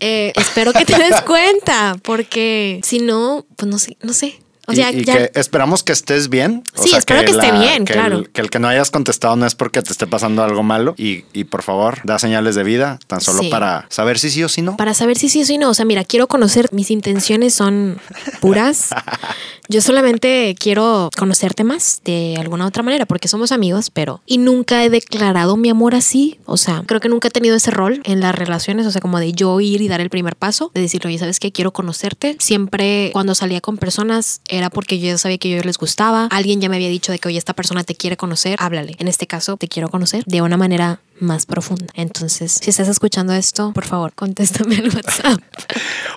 eh, 0.00 0.32
espero 0.36 0.72
que 0.72 0.84
te 0.84 0.96
des 0.96 1.20
cuenta, 1.22 1.96
porque 2.02 2.80
si 2.82 3.00
no, 3.00 3.44
pues 3.56 3.70
no 3.70 3.78
sé, 3.78 3.96
no 4.02 4.12
sé. 4.12 4.40
O 4.66 4.72
sea, 4.72 4.90
y, 4.92 5.04
ya. 5.04 5.28
que 5.28 5.38
esperamos 5.38 5.82
que 5.82 5.92
estés 5.92 6.30
bien. 6.30 6.64
O 6.74 6.82
Sí, 6.82 6.94
espero 6.96 7.22
que 7.22 7.32
esté 7.32 7.52
bien, 7.52 7.84
que 7.84 7.92
claro. 7.92 8.20
El, 8.20 8.30
que 8.30 8.40
el 8.40 8.48
que 8.48 8.58
no 8.58 8.68
hayas 8.68 8.90
contestado 8.90 9.36
no 9.36 9.44
es 9.44 9.54
porque 9.54 9.82
te 9.82 9.92
esté 9.92 10.06
pasando 10.06 10.42
algo 10.42 10.62
malo. 10.62 10.94
Y, 10.96 11.24
y 11.34 11.44
por 11.44 11.62
favor, 11.62 11.98
da 12.04 12.18
señales 12.18 12.54
de 12.54 12.62
vida, 12.62 12.98
tan 13.06 13.20
solo 13.20 13.42
Sí. 13.42 13.50
para 13.50 13.84
saber 13.90 14.18
si 14.18 14.30
sí 14.30 14.42
o 14.42 14.48
si 14.48 14.62
no. 14.62 14.78
Para 14.78 14.94
saber 14.94 15.18
si 15.18 15.28
sí 15.28 15.42
o 15.42 15.44
si 15.44 15.58
no. 15.58 15.68
O 15.68 15.74
sea, 15.74 15.84
mira, 15.84 16.02
quiero 16.02 16.28
conocer, 16.28 16.70
mis 16.72 16.90
intenciones 16.90 17.52
son 17.52 18.00
puras. 18.40 18.88
Yo 19.68 19.80
solamente 19.80 20.54
quiero 20.58 21.08
conocerte 21.16 21.64
más 21.64 22.00
de 22.04 22.36
alguna 22.38 22.66
otra 22.66 22.82
manera, 22.82 23.06
porque 23.06 23.28
somos 23.28 23.50
amigos, 23.52 23.90
pero... 23.90 24.20
Y 24.26 24.38
nunca 24.38 24.84
he 24.84 24.90
declarado 24.90 25.56
mi 25.56 25.70
amor 25.70 25.94
así. 25.94 26.38
O 26.44 26.56
sea, 26.56 26.82
creo 26.86 27.00
que 27.00 27.08
nunca 27.08 27.28
he 27.28 27.30
tenido 27.30 27.56
ese 27.56 27.70
rol 27.70 28.00
en 28.04 28.20
las 28.20 28.34
relaciones, 28.34 28.86
o 28.86 28.90
sea, 28.90 29.00
como 29.00 29.18
de 29.20 29.32
yo 29.32 29.58
ir 29.60 29.80
y 29.80 29.88
dar 29.88 30.00
el 30.00 30.10
primer 30.10 30.36
paso, 30.36 30.70
de 30.74 30.80
decirle, 30.82 31.08
oye, 31.08 31.18
¿sabes 31.18 31.40
qué? 31.40 31.50
Quiero 31.52 31.72
conocerte. 31.72 32.36
Siempre 32.40 33.10
cuando 33.12 33.34
salía 33.34 33.60
con 33.60 33.78
personas 33.78 34.40
era 34.48 34.68
porque 34.70 34.98
yo 34.98 35.06
ya 35.06 35.18
sabía 35.18 35.38
que 35.38 35.50
yo 35.50 35.62
les 35.62 35.78
gustaba. 35.78 36.26
Alguien 36.30 36.60
ya 36.60 36.68
me 36.68 36.76
había 36.76 36.88
dicho 36.88 37.10
de 37.12 37.18
que, 37.18 37.28
oye, 37.28 37.38
esta 37.38 37.54
persona 37.54 37.84
te 37.84 37.94
quiere 37.94 38.16
conocer, 38.16 38.56
háblale. 38.60 38.94
En 38.98 39.08
este 39.08 39.26
caso, 39.26 39.56
te 39.56 39.68
quiero 39.68 39.88
conocer 39.88 40.24
de 40.26 40.42
una 40.42 40.56
manera 40.56 41.00
más 41.20 41.46
profunda. 41.46 41.86
Entonces, 41.94 42.58
si 42.60 42.70
estás 42.70 42.88
escuchando 42.88 43.32
esto, 43.32 43.72
por 43.72 43.84
favor, 43.86 44.12
contéstame 44.14 44.76
al 44.78 44.88
WhatsApp. 44.94 45.40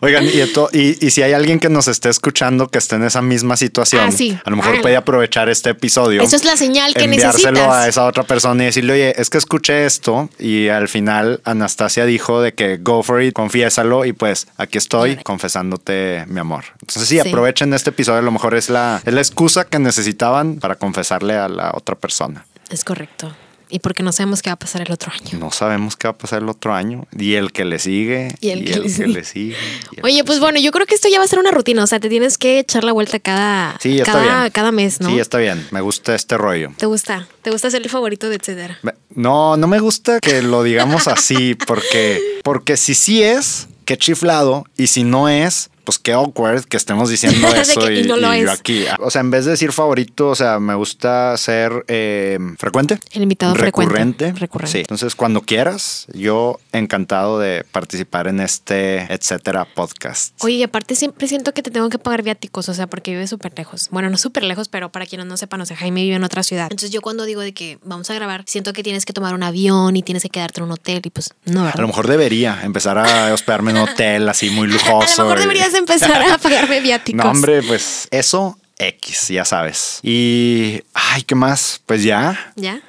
Oigan, 0.01 0.25
y, 0.25 0.39
esto- 0.39 0.69
y, 0.73 1.05
y 1.05 1.11
si 1.11 1.21
hay 1.21 1.33
alguien 1.33 1.59
que 1.59 1.69
nos 1.69 1.87
esté 1.87 2.09
escuchando 2.09 2.67
que 2.69 2.77
esté 2.79 2.95
en 2.95 3.03
esa 3.03 3.21
misma 3.21 3.46
situación, 3.55 4.05
Ah, 4.07 4.11
sí. 4.11 4.37
a 4.43 4.49
lo 4.49 4.55
mejor 4.57 4.69
Háganlo. 4.71 4.81
puede 4.81 4.95
aprovechar 4.97 5.47
este 5.47 5.69
episodio. 5.69 6.21
Eso 6.23 6.35
es 6.35 6.43
la 6.43 6.57
señal 6.57 6.93
que 6.93 7.05
enviárselo 7.05 7.51
necesitas. 7.51 7.75
a 7.75 7.87
esa 7.87 8.05
otra 8.05 8.23
persona 8.23 8.63
y 8.63 8.65
decirle, 8.65 8.93
oye, 8.93 9.13
es 9.21 9.29
que 9.29 9.37
escuché 9.37 9.85
esto 9.85 10.29
y 10.39 10.67
al 10.69 10.89
final 10.89 11.39
Anastasia 11.45 12.05
dijo 12.05 12.41
de 12.41 12.53
que 12.53 12.77
go 12.77 13.03
for 13.03 13.21
it, 13.21 13.33
confiésalo 13.33 14.03
y 14.05 14.13
pues 14.13 14.47
aquí 14.57 14.77
estoy 14.77 15.17
confesándote 15.17 16.25
mi 16.27 16.39
amor. 16.39 16.65
Entonces 16.81 17.07
sí, 17.07 17.19
Sí. 17.21 17.29
aprovechen 17.29 17.73
este 17.73 17.91
episodio, 17.91 18.19
a 18.19 18.23
lo 18.23 18.31
mejor 18.31 18.55
es 18.55 18.69
la, 18.69 19.01
es 19.05 19.13
la 19.13 19.21
excusa 19.21 19.65
que 19.65 19.79
necesitaban 19.79 20.57
para 20.59 20.75
confesarle 20.75 21.35
a 21.35 21.47
la 21.47 21.71
otra 21.73 21.95
persona. 21.95 22.45
Es 22.69 22.83
correcto. 22.83 23.33
Y 23.69 23.79
porque 23.79 24.01
no 24.03 24.11
sabemos 24.11 24.41
qué 24.41 24.49
va 24.49 24.53
a 24.53 24.59
pasar 24.59 24.81
el 24.81 24.91
otro 24.91 25.11
año. 25.11 25.37
No 25.39 25.51
sabemos 25.51 25.95
qué 25.97 26.07
va 26.07 26.11
a 26.13 26.17
pasar 26.17 26.41
el 26.41 26.49
otro 26.49 26.73
año 26.73 27.05
y 27.17 27.33
el 27.33 27.51
que 27.51 27.65
le 27.65 27.79
sigue 27.79 28.33
Y 28.39 28.49
el 28.51 28.63
que 28.65 28.79
le 28.79 28.89
sigue. 28.89 29.07
le 29.07 29.23
sigue. 29.23 29.55
el 29.97 30.05
Oye, 30.05 30.17
que 30.17 30.23
pues 30.23 30.39
bueno, 30.39 30.59
yo 30.59 30.71
creo 30.71 30.85
que 30.85 30.95
esto 30.95 31.09
ya 31.09 31.19
va 31.19 31.25
a 31.25 31.27
ser 31.27 31.39
una 31.39 31.51
rutina. 31.51 31.83
O 31.83 31.87
sea, 31.87 31.99
te 31.99 32.09
tienes 32.09 32.37
que 32.37 32.59
echar 32.59 32.83
la 32.83 32.91
vuelta 32.93 33.19
cada, 33.19 33.77
Sí, 33.81 34.01
cada, 34.05 34.49
cada 34.51 34.71
mes, 34.71 35.01
¿no? 35.01 35.09
Sí, 35.09 35.19
está 35.19 35.37
bien. 35.37 35.67
Me 35.71 35.81
gusta 35.81 36.15
este 36.15 36.37
rollo. 36.37 36.71
¿Te 36.77 36.85
gusta? 36.85 37.27
¿Te 37.41 37.51
gusta 37.51 37.69
ser 37.69 37.81
el 37.81 37.89
favorito 37.89 38.29
de 38.29 38.35
etcétera? 38.37 38.79
No, 39.13 39.57
no 39.57 39.67
me 39.67 39.79
gusta 39.79 40.19
que 40.19 40.41
lo 40.41 40.63
digamos 40.63 41.07
así, 41.07 41.55
porque, 41.55 42.39
porque 42.43 42.77
si 42.77 42.95
sí 42.95 43.23
es, 43.23 43.67
qué 43.85 43.97
chiflado, 43.97 44.65
y 44.77 44.87
si 44.87 45.03
no 45.03 45.27
es, 45.29 45.69
pues 45.87 45.99
qué 45.99 46.11
awkward 46.11 46.65
que 46.65 46.75
estemos 46.75 47.09
diciendo 47.09 47.47
eso 47.55 47.89
y, 47.89 48.03
no 48.03 48.35
yo 48.35 48.51
aquí. 48.51 48.83
O 48.99 49.09
sea, 49.09 49.21
en 49.21 49.31
vez 49.31 49.45
de 49.45 49.51
decir 49.51 49.71
favorito, 49.71 50.27
o 50.27 50.35
sea, 50.35 50.59
me 50.59 50.75
gusta 50.75 51.37
ser 51.37 51.85
eh, 51.87 52.37
frecuente. 52.57 52.99
El 53.13 53.23
invitado 53.23 53.55
frecuente. 53.55 53.93
recurrente. 53.93 54.33
Recurrente. 54.33 54.71
Sí. 54.73 54.79
Entonces, 54.79 55.15
cuando 55.15 55.43
quieras, 55.43 56.07
yo 56.13 56.59
encantado 56.73 57.39
de 57.39 57.63
participar 57.71 58.27
en 58.27 58.41
este 58.41 59.07
etcétera 59.13 59.63
podcast. 59.63 60.33
Oye, 60.43 60.55
y 60.55 60.63
aparte 60.63 60.93
siempre 60.93 61.25
siento 61.29 61.53
que 61.53 61.63
te 61.63 61.71
tengo 61.71 61.89
que 61.89 61.99
pagar 61.99 62.21
viáticos, 62.21 62.67
o 62.67 62.73
sea, 62.73 62.87
porque 62.87 63.11
vive 63.11 63.25
súper 63.25 63.53
lejos. 63.55 63.87
Bueno, 63.89 64.09
no 64.09 64.17
súper 64.17 64.43
lejos, 64.43 64.67
pero 64.67 64.91
para 64.91 65.05
quienes 65.05 65.27
no 65.27 65.37
sepan, 65.37 65.61
o 65.61 65.65
sea, 65.65 65.77
Jaime 65.77 66.03
vive 66.03 66.17
en 66.17 66.25
otra 66.25 66.43
ciudad. 66.43 66.65
Entonces 66.65 66.91
yo 66.91 66.99
cuando 66.99 67.23
digo 67.23 67.39
de 67.39 67.53
que 67.53 67.79
vamos 67.85 68.09
a 68.09 68.13
grabar, 68.13 68.43
siento 68.45 68.73
que 68.73 68.83
tienes 68.83 69.05
que 69.05 69.13
tomar 69.13 69.33
un 69.33 69.43
avión 69.43 69.95
y 69.95 70.03
tienes 70.03 70.23
que 70.23 70.29
quedarte 70.29 70.59
en 70.59 70.65
un 70.65 70.71
hotel 70.73 70.99
y 71.05 71.09
pues 71.11 71.33
no, 71.45 71.63
¿verdad? 71.63 71.79
A 71.79 71.81
lo 71.81 71.87
mejor 71.87 72.07
debería 72.07 72.59
empezar 72.63 72.97
a 72.97 73.33
hospedarme 73.33 73.71
en 73.71 73.77
un 73.77 73.83
hotel 73.83 74.27
así 74.27 74.49
muy 74.49 74.67
lujoso. 74.67 75.21
A 75.27 75.35
lo 75.35 75.35
mejor 75.35 75.55
y- 75.55 75.76
empezar 75.77 76.21
a 76.31 76.37
pagarme 76.39 76.81
viáticos. 76.81 77.23
No, 77.23 77.31
hombre, 77.31 77.61
pues 77.63 78.07
eso 78.11 78.57
X, 78.79 79.29
ya 79.29 79.45
sabes. 79.45 79.99
Y, 80.03 80.83
ay, 80.93 81.23
¿qué 81.23 81.35
más? 81.35 81.81
Pues 81.85 82.03
ya, 82.03 82.53
¿Ya? 82.55 82.81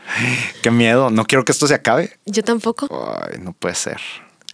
qué 0.63 0.71
miedo. 0.71 1.11
No 1.11 1.25
quiero 1.25 1.45
que 1.45 1.53
esto 1.53 1.67
se 1.67 1.75
acabe. 1.75 2.19
Yo 2.27 2.43
tampoco. 2.43 2.89
Ay, 3.23 3.39
no 3.41 3.53
puede 3.53 3.75
ser. 3.75 4.01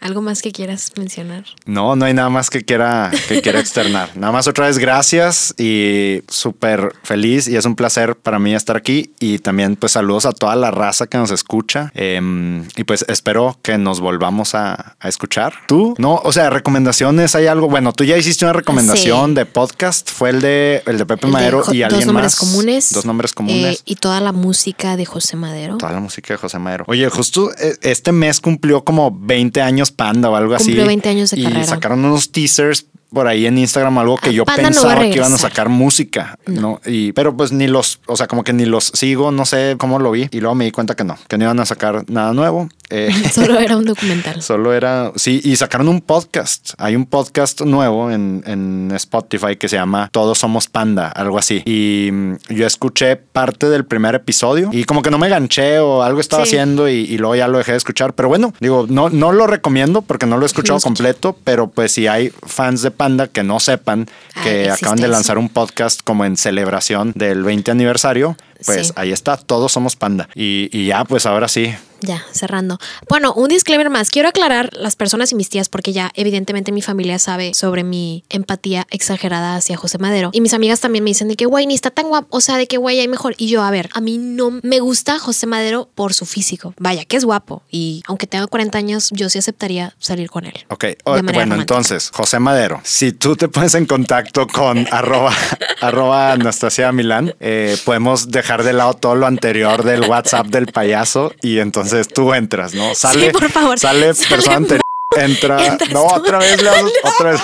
¿Algo 0.04 0.20
más 0.20 0.42
que 0.42 0.52
quieras 0.52 0.92
mencionar? 0.96 1.44
No, 1.64 1.96
no 1.96 2.04
hay 2.04 2.12
nada 2.12 2.28
más 2.28 2.50
que 2.50 2.62
quiera, 2.62 3.10
que 3.26 3.40
quiera 3.40 3.58
externar. 3.58 4.10
Nada 4.16 4.32
más 4.34 4.46
otra 4.46 4.66
vez 4.66 4.76
gracias 4.78 5.54
y 5.58 6.22
súper 6.28 6.92
feliz 7.02 7.48
y 7.48 7.56
es 7.56 7.64
un 7.64 7.74
placer 7.74 8.14
para 8.14 8.38
mí 8.38 8.54
estar 8.54 8.76
aquí 8.76 9.12
y 9.18 9.38
también 9.38 9.76
pues 9.76 9.92
saludos 9.92 10.26
a 10.26 10.32
toda 10.32 10.56
la 10.56 10.70
raza 10.70 11.06
que 11.06 11.16
nos 11.16 11.30
escucha 11.30 11.90
Em, 11.94 12.64
y 12.76 12.84
pues 12.84 13.04
espero 13.08 13.58
que 13.62 13.78
nos 13.78 14.00
volvamos 14.00 14.54
a, 14.54 14.94
a 15.00 15.08
escuchar. 15.08 15.54
¿Tú? 15.66 15.94
No, 15.96 16.20
o 16.22 16.32
sea, 16.34 16.50
recomendaciones, 16.50 17.34
hay 17.34 17.46
algo, 17.46 17.68
bueno, 17.70 17.92
tú 17.94 18.04
ya 18.04 18.18
hiciste 18.18 18.44
una 18.44 18.52
recomendación 18.52 19.30
Sí. 19.30 19.34
de 19.36 19.46
podcast, 19.46 20.10
fue 20.10 20.28
el 20.30 20.40
de, 20.42 20.82
el 20.86 20.98
de 20.98 21.06
Pepe 21.06 21.26
El 21.28 21.32
Madero 21.32 21.62
y 21.72 21.82
alguien 21.82 22.00
dos 22.00 22.06
nombres 22.06 22.24
más. 22.24 22.36
comunes. 22.36 22.92
Dos 22.92 23.06
nombres 23.06 23.32
comunes. 23.32 23.78
eh, 23.78 23.82
y 23.86 23.96
toda 23.96 24.20
la 24.20 24.32
música 24.32 24.96
de 24.98 25.06
José 25.06 25.36
Madero. 25.36 25.78
Toda 25.78 25.92
la 25.92 26.00
música 26.00 26.34
de 26.34 26.38
José 26.38 26.58
Madero. 26.58 26.84
Oye, 26.88 27.08
justo 27.08 27.50
eh, 27.58 27.76
este 27.80 28.12
mes 28.12 28.40
cumplió 28.40 28.84
como 28.84 29.10
20 29.18 29.62
años 29.62 29.92
Panda 29.94 30.30
o 30.30 30.36
algo 30.36 30.54
así. 30.54 30.66
Cumplió 30.66 30.86
20 30.86 31.08
años 31.08 31.30
de 31.30 31.40
y 31.40 31.44
carrera. 31.44 31.64
sacaron 31.64 32.04
unos 32.04 32.30
teasers 32.30 32.86
por 33.12 33.28
ahí 33.28 33.46
en 33.46 33.56
Instagram, 33.58 33.96
algo 33.98 34.16
que 34.16 34.30
Ah, 34.30 34.32
yo 34.32 34.44
Panda 34.44 34.62
no 34.62 34.68
pensaba 34.70 35.00
que 35.02 35.16
iban 35.16 35.32
a 35.32 35.38
sacar 35.38 35.68
música, 35.68 36.36
¿no? 36.46 36.80
Y, 36.84 37.12
pero 37.12 37.36
pues 37.36 37.52
ni 37.52 37.68
los, 37.68 38.00
o 38.06 38.16
sea, 38.16 38.26
como 38.26 38.42
que 38.42 38.52
ni 38.52 38.64
los 38.64 38.86
sigo, 38.92 39.30
no 39.30 39.44
sé 39.44 39.76
cómo 39.78 40.00
lo 40.00 40.10
vi. 40.10 40.28
Y 40.32 40.40
luego 40.40 40.56
me 40.56 40.64
di 40.64 40.72
cuenta 40.72 40.96
que 40.96 41.04
no, 41.04 41.16
que 41.28 41.38
no 41.38 41.44
iban 41.44 41.60
a 41.60 41.64
sacar 41.66 42.04
nada 42.10 42.32
nuevo. 42.32 42.68
Eh, 42.90 43.10
Solo 43.32 43.58
era 43.58 43.76
un 43.76 43.84
documental. 43.84 44.42
Solo 44.42 44.72
era, 44.74 45.12
sí, 45.16 45.40
y 45.42 45.56
sacaron 45.56 45.88
un 45.88 46.00
podcast. 46.00 46.72
Hay 46.78 46.96
un 46.96 47.06
podcast 47.06 47.62
nuevo 47.62 48.10
en, 48.10 48.42
en 48.46 48.90
Spotify 48.94 49.56
que 49.56 49.68
se 49.68 49.76
llama 49.76 50.08
Todos 50.12 50.38
Somos 50.38 50.68
Panda, 50.68 51.08
algo 51.08 51.38
así. 51.38 51.62
Y 51.64 52.10
mm, 52.12 52.34
yo 52.50 52.66
escuché 52.66 53.16
parte 53.16 53.68
del 53.68 53.84
primer 53.84 54.14
episodio 54.14 54.70
y 54.72 54.84
como 54.84 55.02
que 55.02 55.10
no 55.10 55.18
me 55.18 55.28
ganché 55.28 55.78
o 55.78 56.02
algo 56.02 56.20
estaba 56.20 56.44
Sí. 56.44 56.56
haciendo 56.56 56.88
y, 56.88 56.92
y 57.04 57.18
luego 57.18 57.34
ya 57.36 57.48
lo 57.48 57.58
dejé 57.58 57.72
de 57.72 57.78
escuchar. 57.78 58.12
Pero 58.14 58.28
bueno, 58.28 58.52
digo, 58.60 58.86
no, 58.88 59.08
no 59.10 59.32
lo 59.32 59.46
recomiendo 59.46 60.02
porque 60.02 60.26
no 60.26 60.36
lo 60.36 60.42
he 60.44 60.46
escuchado 60.46 60.78
completo, 60.80 61.36
pero 61.44 61.68
pues 61.68 61.92
si 61.92 62.06
hay 62.06 62.30
fans 62.46 62.82
de 62.82 62.90
Panda 62.90 63.28
que 63.28 63.42
no 63.42 63.60
sepan 63.60 64.06
Ah, 64.36 64.40
que 64.42 64.70
acaban 64.70 64.96
de 64.96 65.04
eso. 65.04 65.12
lanzar 65.12 65.38
un 65.38 65.48
podcast 65.48 66.00
como 66.02 66.24
en 66.24 66.36
celebración 66.36 67.12
del 67.14 67.44
20 67.44 67.70
aniversario, 67.70 68.36
pues 68.66 68.88
Sí. 68.88 68.92
ahí 68.96 69.12
está, 69.12 69.36
Todos 69.36 69.72
Somos 69.72 69.94
Panda. 69.96 70.28
Y, 70.34 70.68
y 70.72 70.86
ya, 70.86 71.04
pues 71.04 71.24
ahora 71.26 71.46
sí, 71.48 71.72
Ya, 72.06 72.24
cerrando. 72.32 72.78
Bueno, 73.08 73.32
un 73.34 73.48
disclaimer 73.48 73.88
más. 73.90 74.10
Quiero 74.10 74.28
aclarar 74.28 74.70
las 74.74 74.96
personas 74.96 75.32
y 75.32 75.34
mis 75.34 75.48
tías 75.48 75.68
porque 75.68 75.92
ya 75.92 76.10
evidentemente 76.14 76.70
mi 76.72 76.82
familia 76.82 77.18
sabe 77.18 77.54
sobre 77.54 77.84
mi 77.84 78.24
empatía 78.28 78.86
exagerada 78.90 79.56
hacia 79.56 79.76
José 79.76 79.98
Madero. 79.98 80.30
Y 80.32 80.40
mis 80.40 80.52
amigas 80.54 80.80
también 80.80 81.04
me 81.04 81.10
dicen 81.10 81.28
de 81.28 81.36
que, 81.36 81.46
güey, 81.46 81.66
ni 81.66 81.74
está 81.74 81.90
tan 81.90 82.08
guapo. 82.08 82.26
O 82.30 82.40
sea, 82.40 82.56
de 82.56 82.66
que, 82.66 82.76
güey, 82.76 83.00
hay 83.00 83.08
mejor. 83.08 83.34
Y 83.38 83.48
yo, 83.48 83.62
a 83.62 83.70
ver, 83.70 83.88
a 83.94 84.00
mí 84.00 84.18
no 84.18 84.58
me 84.62 84.80
gusta 84.80 85.18
José 85.18 85.46
Madero 85.46 85.88
por 85.94 86.12
su 86.14 86.26
físico. 86.26 86.74
Vaya, 86.78 87.04
que 87.04 87.16
es 87.16 87.24
guapo. 87.24 87.62
Y 87.70 88.02
aunque 88.06 88.26
tenga 88.26 88.46
40 88.46 88.76
años, 88.78 89.08
yo 89.12 89.28
sí 89.30 89.38
aceptaría 89.38 89.94
salir 89.98 90.28
con 90.30 90.44
él. 90.46 90.54
Ok, 90.68 90.84
o- 91.04 91.12
bueno, 91.12 91.28
romántica. 91.32 91.60
entonces, 91.60 92.10
José 92.12 92.38
Madero, 92.38 92.80
si 92.84 93.12
tú 93.12 93.36
te 93.36 93.48
pones 93.48 93.74
en 93.74 93.86
contacto 93.86 94.46
con 94.46 94.86
arroba, 94.92 95.32
arroba 95.80 96.32
Anastasia 96.32 96.92
Milán, 96.92 97.34
eh, 97.40 97.76
podemos 97.84 98.30
dejar 98.30 98.62
de 98.64 98.72
lado 98.72 98.94
todo 98.94 99.14
lo 99.14 99.26
anterior 99.26 99.84
del 99.84 100.02
WhatsApp 100.02 100.46
del 100.48 100.66
payaso 100.66 101.32
y 101.40 101.58
entonces 101.58 101.93
tú 102.02 102.34
entras, 102.34 102.74
¿no? 102.74 102.94
Sale, 102.94 103.30
por 103.30 103.48
favor. 103.50 103.78
Sale 103.78 104.10
Sale 104.10 104.28
persona 104.28 104.56
anterior. 104.56 104.80
Entra, 105.16 105.64
Entras 105.66 105.90
no, 105.90 106.00
tú. 106.08 106.14
otra 106.14 106.38
vez, 106.38 106.60
le 106.60 106.70
vamos- 106.70 106.92
otra 107.04 107.30
vez, 107.32 107.40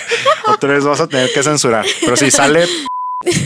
otra 0.46 0.72
vez 0.74 0.84
vas 0.84 1.00
a 1.00 1.08
tener 1.08 1.32
que 1.32 1.42
censurar. 1.42 1.84
Pero 2.00 2.16
si 2.16 2.30
sale, 2.30 2.66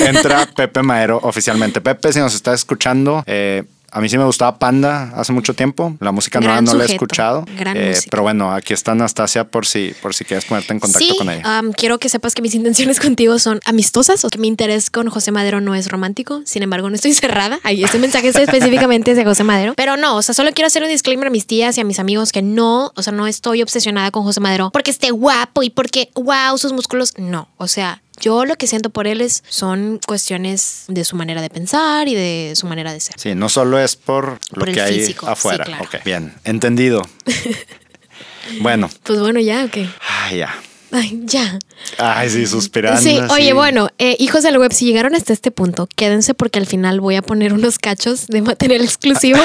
entra 0.00 0.46
Pepe 0.46 0.82
Madero 0.82 1.18
oficialmente. 1.22 1.80
Pepe, 1.80 2.12
si 2.12 2.18
nos 2.18 2.34
estás 2.34 2.56
escuchando, 2.60 3.22
eh, 3.26 3.64
a 3.94 4.00
mí 4.00 4.08
sí 4.08 4.16
me 4.16 4.24
gustaba 4.24 4.58
Panda 4.58 5.12
hace 5.14 5.32
mucho 5.32 5.52
tiempo. 5.54 5.94
La 6.00 6.12
música 6.12 6.40
nueva 6.40 6.62
no 6.62 6.72
la 6.72 6.84
he 6.84 6.86
escuchado. 6.86 7.44
gran 7.58 7.76
Eh, 7.76 7.94
pero 8.10 8.22
bueno, 8.22 8.52
aquí 8.52 8.72
está 8.72 8.92
Anastasia 8.92 9.44
por 9.44 9.66
si, 9.66 9.94
por 10.00 10.14
si 10.14 10.24
quieres 10.24 10.46
ponerte 10.46 10.72
en 10.72 10.80
contacto 10.80 11.06
sí, 11.06 11.14
con 11.18 11.28
ella. 11.28 11.58
am, 11.58 11.72
quiero 11.72 11.98
que 11.98 12.08
sepas 12.08 12.34
que 12.34 12.40
mis 12.40 12.54
intenciones 12.62 12.98
contigo 13.00 13.38
son 13.38 13.60
amistosas 13.66 14.24
o 14.24 14.30
que 14.30 14.38
mi 14.38 14.48
interés 14.48 14.90
con 14.90 15.10
José 15.10 15.30
Madero 15.30 15.60
no 15.60 15.74
es 15.74 15.88
romántico. 15.88 16.40
Sin 16.46 16.62
embargo, 16.62 16.88
no 16.88 16.96
estoy 16.96 17.12
cerrada. 17.12 17.60
Ahí 17.64 17.84
este 17.84 17.98
mensaje 17.98 18.28
es 18.28 18.36
específicamente 18.36 19.14
de 19.14 19.24
José 19.24 19.44
Madero. 19.44 19.74
Pero 19.76 19.98
no, 19.98 20.16
o 20.16 20.22
sea, 20.22 20.34
solo 20.34 20.52
quiero 20.54 20.68
hacer 20.68 20.82
un 20.82 20.88
disclaimer 20.88 21.26
a 21.26 21.30
mis 21.30 21.46
tías 21.46 21.76
y 21.76 21.82
a 21.82 21.84
mis 21.84 21.98
amigos 21.98 22.32
que 22.32 22.40
no, 22.40 22.92
o 22.96 23.02
sea, 23.02 23.12
no 23.12 23.26
estoy 23.26 23.62
obsesionada 23.62 24.10
con 24.10 24.24
José 24.24 24.40
Madero 24.40 24.70
porque 24.70 24.90
esté 24.90 25.10
guapo 25.10 25.62
y 25.62 25.68
porque, 25.68 26.08
wow, 26.14 26.56
sus 26.56 26.72
músculos. 26.72 27.12
No, 27.18 27.50
o 27.58 27.68
sea, 27.68 28.02
yo 28.22 28.46
lo 28.46 28.56
que 28.56 28.66
siento 28.66 28.88
por 28.88 29.06
él 29.06 29.20
es, 29.20 29.42
son 29.48 30.00
cuestiones 30.06 30.84
de 30.88 31.04
su 31.04 31.16
manera 31.16 31.42
de 31.42 31.50
pensar 31.50 32.08
y 32.08 32.14
de 32.14 32.54
su 32.56 32.66
manera 32.66 32.92
de 32.94 33.00
ser. 33.00 33.16
Sí, 33.18 33.34
no 33.34 33.48
solo 33.50 33.78
es 33.78 33.96
por 33.96 34.38
lo 34.52 34.64
el 34.64 34.72
que 34.74 34.80
hay 34.80 35.04
sí, 35.04 35.16
afuera. 35.26 35.64
claro. 35.64 35.84
Bien, 36.04 36.32
entendido. 36.44 37.02
bueno, 38.60 38.88
Pues 39.02 39.20
bueno, 39.20 39.40
ya, 39.40 39.64
ok. 39.64 39.76
ay, 40.08 40.38
ya. 40.38 40.54
Ay, 40.92 41.22
ya. 41.24 41.58
Ay, 41.96 42.28
sí, 42.28 42.46
suspirando. 42.46 43.00
Sí, 43.00 43.18
oye, 43.30 43.54
bueno, 43.54 43.88
eh, 43.96 44.14
hijos 44.18 44.42
del 44.42 44.58
web, 44.58 44.74
si 44.74 44.84
llegaron 44.84 45.14
hasta 45.14 45.32
este 45.32 45.50
punto, 45.50 45.88
quédense 45.96 46.34
porque 46.34 46.58
al 46.58 46.66
final 46.66 47.00
voy 47.00 47.16
a 47.16 47.22
poner 47.22 47.54
unos 47.54 47.78
cachos 47.78 48.26
de 48.26 48.42
material 48.42 48.82
exclusivo 48.82 49.38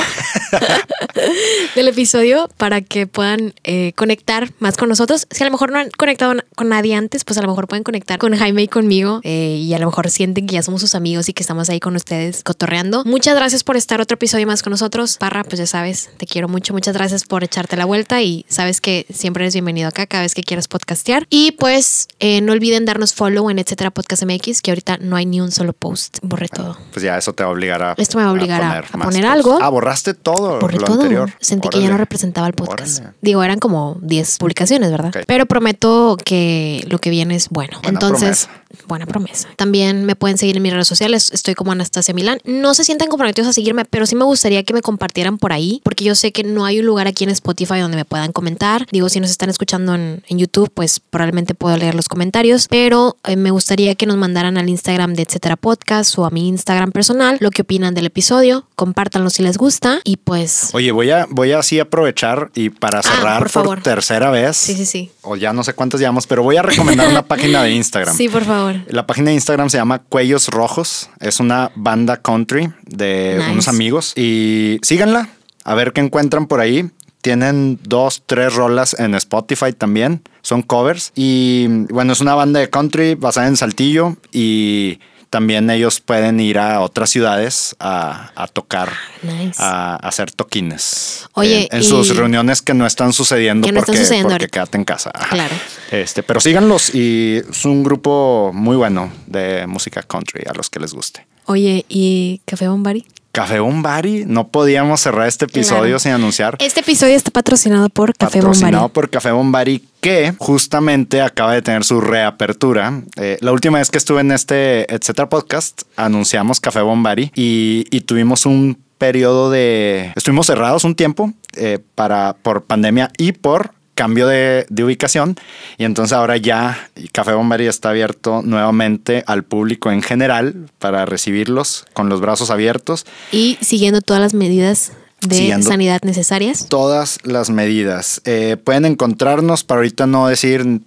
del 1.75 1.87
episodio 1.87 2.49
para 2.57 2.81
que 2.81 3.07
puedan 3.07 3.53
eh, 3.63 3.93
conectar 3.95 4.51
más 4.59 4.75
con 4.75 4.89
nosotros. 4.89 5.25
Si 5.31 5.41
a 5.41 5.45
lo 5.45 5.51
mejor 5.51 5.71
no 5.71 5.79
han 5.79 5.89
conectado 5.91 6.33
con 6.55 6.67
nadie 6.67 6.95
antes, 6.95 7.23
pues 7.23 7.37
a 7.37 7.41
lo 7.41 7.47
mejor 7.47 7.69
pueden 7.69 7.83
conectar 7.83 8.19
con 8.19 8.35
Jaime 8.35 8.63
y 8.63 8.67
conmigo 8.67 9.21
eh, 9.23 9.61
y 9.61 9.73
a 9.73 9.79
lo 9.79 9.85
mejor 9.85 10.09
sienten 10.09 10.47
que 10.47 10.55
ya 10.55 10.63
somos 10.63 10.81
sus 10.81 10.95
amigos 10.95 11.29
y 11.29 11.33
que 11.33 11.43
estamos 11.43 11.69
ahí 11.69 11.79
con 11.79 11.95
ustedes 11.95 12.43
cotorreando. 12.43 13.05
Muchas 13.05 13.35
gracias 13.35 13.63
por 13.63 13.77
estar 13.77 14.01
otro 14.01 14.15
episodio 14.15 14.47
más 14.47 14.63
con 14.63 14.71
nosotros. 14.71 15.17
Parra, 15.17 15.45
pues 15.45 15.59
ya 15.59 15.65
sabes, 15.65 16.09
te 16.17 16.25
quiero 16.25 16.49
mucho. 16.49 16.73
Muchas 16.73 16.93
gracias 16.93 17.23
por 17.23 17.45
echarte 17.45 17.77
la 17.77 17.85
vuelta 17.85 18.21
y 18.21 18.45
sabes 18.49 18.81
que 18.81 19.05
siempre 19.13 19.45
eres 19.45 19.53
bienvenido 19.53 19.87
acá 19.87 20.07
cada 20.07 20.23
vez 20.23 20.35
que 20.35 20.43
quieras 20.43 20.67
podcastear. 20.67 21.25
Y 21.29 21.36
pues 21.57 22.07
eh, 22.19 22.41
no 22.41 22.51
olviden 22.53 22.85
darnos 22.85 23.13
follow 23.13 23.49
en 23.49 23.59
etcétera 23.59 23.91
podcast 23.91 24.23
MX, 24.23 24.61
que 24.61 24.71
ahorita 24.71 24.97
no 24.97 25.15
hay 25.15 25.25
ni 25.25 25.39
un 25.41 25.51
solo 25.51 25.73
post. 25.73 26.17
Borré 26.21 26.47
todo. 26.47 26.77
Pues 26.93 27.03
ya 27.03 27.17
eso 27.17 27.33
te 27.33 27.43
va 27.43 27.49
a 27.49 27.53
obligar 27.53 27.81
a. 27.83 27.93
Esto 27.97 28.17
me 28.17 28.23
va 28.23 28.29
a 28.29 28.33
obligar 28.33 28.61
a- 28.63 28.79
a 28.79 28.97
más 28.97 29.07
poner 29.07 29.25
algo. 29.25 29.59
Ah, 29.61 29.69
borraste 29.69 30.13
todo. 30.13 30.59
Borré 30.59 30.77
lo 30.77 30.85
todo. 30.85 31.01
anterior. 31.01 31.31
Sentí 31.39 31.69
que 31.69 31.81
ya 31.81 31.89
no 31.89 31.97
representaba 31.97 32.47
el 32.47 32.53
podcast. 32.53 32.99
Órale. 32.99 33.15
Digo, 33.21 33.43
eran 33.43 33.59
como 33.59 33.97
10 34.01 34.37
publicaciones, 34.37 34.91
¿verdad? 34.91 35.11
Pero 35.27 35.45
prometo 35.45 36.17
que 36.23 36.85
lo 36.89 36.99
que 36.99 37.09
viene 37.09 37.35
es 37.35 37.49
bueno. 37.49 37.79
Buena 37.83 37.89
Entonces, 37.99 38.49
buena 38.87 39.05
promesa. 39.05 39.47
También 39.55 40.05
me 40.05 40.15
pueden 40.15 40.37
seguir 40.37 40.57
en 40.57 40.63
mis 40.63 40.73
redes 40.73 40.87
sociales. 40.87 41.29
Estoy 41.33 41.55
como 41.55 41.71
Anastasia 41.71 42.13
Milán. 42.13 42.39
No 42.45 42.73
se 42.73 42.83
sientan 42.83 43.07
comprometidos 43.09 43.49
a 43.49 43.53
seguirme, 43.53 43.85
pero 43.85 44.05
sí 44.05 44.15
me 44.15 44.23
gustaría 44.25 44.63
que 44.63 44.73
me 44.73 44.81
compartieran 44.81 45.37
por 45.37 45.53
ahí, 45.53 45.81
porque 45.83 46.03
yo 46.03 46.15
sé 46.15 46.31
que 46.31 46.43
no 46.43 46.65
hay 46.65 46.79
un 46.79 46.85
lugar 46.85 47.07
aquí 47.07 47.23
en 47.23 47.29
Spotify 47.31 47.79
donde 47.79 47.97
me 47.97 48.05
puedan 48.05 48.31
comentar. 48.31 48.85
Digo, 48.91 49.09
si 49.09 49.19
nos 49.19 49.29
están 49.31 49.49
escuchando 49.49 49.95
en, 49.95 50.23
en 50.27 50.37
YouTube, 50.39 50.71
pues 50.73 50.99
probablemente 50.99 51.53
puedo 51.55 51.75
leer 51.77 51.95
los 51.95 52.07
comentarios, 52.07 52.67
pero 52.69 53.17
eh, 53.23 53.35
me 53.35 53.51
gustaría 53.51 53.95
que 53.95 54.05
nos 54.05 54.17
mandaran 54.17 54.57
al 54.57 54.69
Instagram 54.69 55.13
de 55.13 55.23
etcétera 55.23 55.55
podcast 55.55 56.17
o 56.17 56.25
a 56.25 56.29
mi 56.29 56.47
Instagram 56.47 56.91
personal 56.91 57.37
lo 57.39 57.51
que 57.51 57.61
opinan 57.63 57.93
del 57.93 58.05
episodio. 58.07 58.65
Compártanlo 58.75 59.29
si 59.29 59.43
les 59.43 59.57
gusta 59.57 59.99
y 60.03 60.17
pues... 60.17 60.69
Oye, 60.73 60.91
voy 60.91 61.11
a, 61.11 61.25
voy 61.29 61.51
a 61.51 61.59
así 61.59 61.79
aprovechar 61.79 62.51
y 62.55 62.69
para 62.69 63.01
cerrar 63.01 63.27
Ah, 63.27 63.39
por 63.39 63.47
por, 63.47 63.51
favor. 63.51 63.81
tercera 63.81 64.29
vez. 64.29 64.55
Sí, 64.57 64.73
sí, 64.75 64.85
sí. 64.85 65.11
O 65.21 65.35
ya 65.35 65.51
no 65.53 65.63
sé 65.63 65.73
cuántas 65.73 65.99
llevamos, 65.99 66.27
pero 66.27 66.43
voy 66.43 66.57
a 66.57 66.61
recomendar 66.61 67.07
una 67.09 67.21
página 67.27 67.63
de 67.63 67.71
Instagram. 67.71 68.15
Sí, 68.15 68.29
por 68.29 68.43
favor. 68.43 68.56
La 68.87 69.05
página 69.07 69.29
de 69.29 69.35
Instagram 69.35 69.69
se 69.69 69.77
llama 69.77 69.99
Cuellos 69.99 70.47
Rojos. 70.49 71.09
Es 71.19 71.39
una 71.39 71.71
banda 71.75 72.17
country 72.17 72.71
de 72.85 73.35
Nice. 73.37 73.51
unos 73.51 73.67
amigos. 73.67 74.13
Y 74.15 74.79
síganla, 74.81 75.29
a 75.63 75.75
ver 75.75 75.93
qué 75.93 76.01
encuentran 76.01 76.47
por 76.47 76.59
ahí. 76.59 76.89
Tienen 77.21 77.79
dos, 77.83 78.23
tres 78.25 78.53
rolas 78.55 78.95
en 78.99 79.15
Spotify 79.15 79.73
también. 79.73 80.21
Son 80.41 80.61
covers. 80.61 81.11
Y 81.15 81.67
bueno, 81.91 82.13
es 82.13 82.21
una 82.21 82.35
banda 82.35 82.59
de 82.59 82.69
country 82.69 83.15
basada 83.15 83.47
en 83.47 83.57
Saltillo. 83.57 84.15
Y 84.31 84.99
también 85.29 85.69
ellos 85.69 85.99
pueden 85.99 86.39
ir 86.39 86.57
a 86.59 86.79
otras 86.81 87.09
ciudades 87.09 87.75
a, 87.79 88.31
a 88.35 88.47
tocar, 88.47 88.91
Nice. 89.23 89.61
a, 89.61 89.93
a 89.93 89.95
hacer 90.07 90.31
toquines. 90.31 91.27
Oye, 91.33 91.67
en, 91.71 91.77
en 91.77 91.83
sus 91.83 92.15
reuniones 92.15 92.61
que 92.61 92.73
no 92.73 92.85
están 92.85 93.13
sucediendo 93.13 93.65
Que 93.65 93.71
no 93.71 93.79
están 93.79 93.93
porque, 93.93 94.01
sucediendo 94.03 94.29
porque 94.29 94.47
quédate 94.47 94.77
en 94.77 94.85
casa. 94.85 95.11
Claro. 95.29 95.55
Este, 95.91 96.23
pero 96.23 96.39
síganlos 96.39 96.93
y 96.93 97.41
es 97.49 97.65
un 97.65 97.83
grupo 97.83 98.51
muy 98.53 98.75
bueno 98.75 99.11
de 99.25 99.67
música 99.67 100.01
country 100.03 100.43
a 100.49 100.53
los 100.53 100.69
que 100.69 100.79
les 100.79 100.93
guste. 100.93 101.25
Oye, 101.45 101.85
¿y 101.87 102.41
Café 102.45 102.67
Bombari? 102.67 103.05
Café 103.37 103.59
Bombari, 103.59 104.23
no 104.25 104.47
podíamos 104.47 104.99
cerrar 104.99 105.27
este 105.27 105.45
episodio 105.45 105.81
Claro. 105.83 105.99
sin 105.99 106.11
anunciar. 106.13 106.55
Este 106.59 106.79
episodio 106.79 107.15
está 107.15 107.29
patrocinado 107.29 107.87
por 107.89 108.17
Café 108.17 108.39
patrocinado 108.39 108.73
Bombari. 108.77 108.93
por 108.95 109.09
Café 109.11 109.29
Bombari, 109.29 109.85
que 110.01 110.33
justamente 110.39 111.21
acaba 111.21 111.53
de 111.53 111.61
tener 111.61 111.83
su 111.83 112.01
reapertura. 112.01 113.03
Eh, 113.15 113.37
la 113.41 113.51
última 113.51 113.77
vez 113.77 113.91
que 113.91 113.99
estuve 113.99 114.21
en 114.21 114.31
este 114.31 114.91
Etcétera 114.91 115.29
Podcast, 115.29 115.83
anunciamos 115.97 116.59
Café 116.59 116.81
Bombari 116.81 117.31
y, 117.35 117.85
y 117.91 118.01
tuvimos 118.01 118.47
un 118.47 118.75
periodo 118.97 119.51
de... 119.51 120.13
Estuvimos 120.15 120.47
cerrados 120.47 120.83
un 120.83 120.95
tiempo 120.95 121.31
eh, 121.53 121.77
para, 121.93 122.35
por 122.41 122.63
pandemia 122.63 123.11
y 123.19 123.33
por 123.33 123.69
cambio 123.97 124.27
de, 124.27 124.65
de 124.69 124.83
ubicación 124.83 125.35
y 125.77 125.83
entonces 125.83 126.13
ahora 126.13 126.37
ya 126.37 126.89
Café 127.11 127.33
Bombari 127.33 127.65
está 127.65 127.89
abierto 127.89 128.43
nuevamente 128.43 129.23
al 129.25 129.43
público 129.43 129.91
en 129.91 130.03
general 130.03 130.69
para 130.77 131.05
recibirlos 131.05 131.85
con 131.93 132.07
los 132.07 132.21
brazos 132.21 132.51
abiertos 132.51 133.05
Y 133.31 133.57
siguiendo 133.59 134.01
todas 134.01 134.21
las 134.21 134.33
medidas 134.35 134.91
de 135.27 135.61
sanidad 135.63 135.99
necesarias. 136.03 136.67
todas 136.69 137.17
las 137.23 137.49
medidas. 137.49 138.21
Eh, 138.23 138.55
pueden 138.63 138.85
encontrarnos, 138.85 139.63
para 139.63 139.79
ahorita 139.79 140.05
no 140.05 140.27
decir 140.27 140.81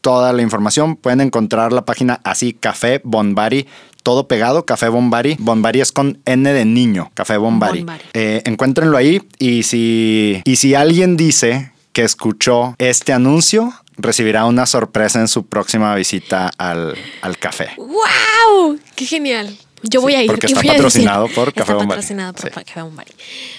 toda 0.00 0.32
la 0.32 0.42
información, 0.42 0.96
pueden 0.96 1.20
encontrar 1.20 1.72
la 1.72 1.84
página 1.84 2.20
así, 2.24 2.52
Café 2.52 3.00
Bonbari, 3.04 3.68
todo 4.02 4.26
pegado, 4.26 4.64
Café 4.64 4.88
Bonbari. 4.88 5.36
Bonbari 5.38 5.80
es 5.80 5.92
con 5.92 6.18
N 6.24 6.52
de 6.52 6.64
niño, 6.64 7.12
Café 7.14 7.36
Bonbari. 7.36 7.80
Bonbari. 7.80 8.04
Eh, 8.14 8.42
encuéntrenlo 8.44 8.96
ahí 8.96 9.22
y 9.38 9.62
si, 9.62 10.42
y 10.44 10.56
si 10.56 10.74
alguien 10.74 11.16
dice 11.16 11.70
que 11.92 12.02
escuchó 12.02 12.74
este 12.78 13.12
anuncio, 13.12 13.72
recibirá 13.96 14.44
una 14.46 14.66
sorpresa 14.66 15.20
en 15.20 15.28
su 15.28 15.46
próxima 15.46 15.94
visita 15.94 16.50
al, 16.58 16.96
al 17.22 17.38
café. 17.38 17.70
¡Wow! 17.76 18.78
¡Qué 18.96 19.06
genial! 19.06 19.56
Yo 19.82 20.00
voy 20.02 20.14
a 20.14 20.22
ir. 20.22 20.26
porque 20.30 20.46
está 20.46 20.62
patrocinado 20.62 21.26
por 21.28 21.52
Café 21.54 21.60
Está 21.72 21.74
Bombari. 21.74 21.88
patrocinado 22.00 22.32
por 22.34 22.42
Sí. 22.42 22.50
Café 22.66 22.82
Bombari. 22.82 23.12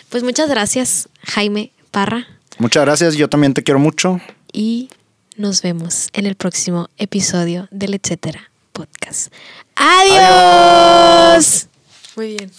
Pues 0.10 0.24
muchas 0.24 0.50
gracias, 0.50 1.10
Jaime 1.24 1.72
Parra. 1.90 2.28
Muchas 2.60 2.84
gracias, 2.86 3.16
yo 3.16 3.28
también 3.28 3.54
te 3.56 3.64
quiero 3.64 3.80
mucho. 3.80 4.22
Y 4.54 4.90
nos 5.36 5.64
vemos 5.64 6.10
en 6.14 6.28
el 6.28 6.36
próximo 6.36 6.90
episodio 6.98 7.68
del 7.72 7.96
Etcétera 7.96 8.52
Podcast. 8.72 9.34
¡Adiós! 9.76 11.71
Muy 12.16 12.36
bien. 12.36 12.52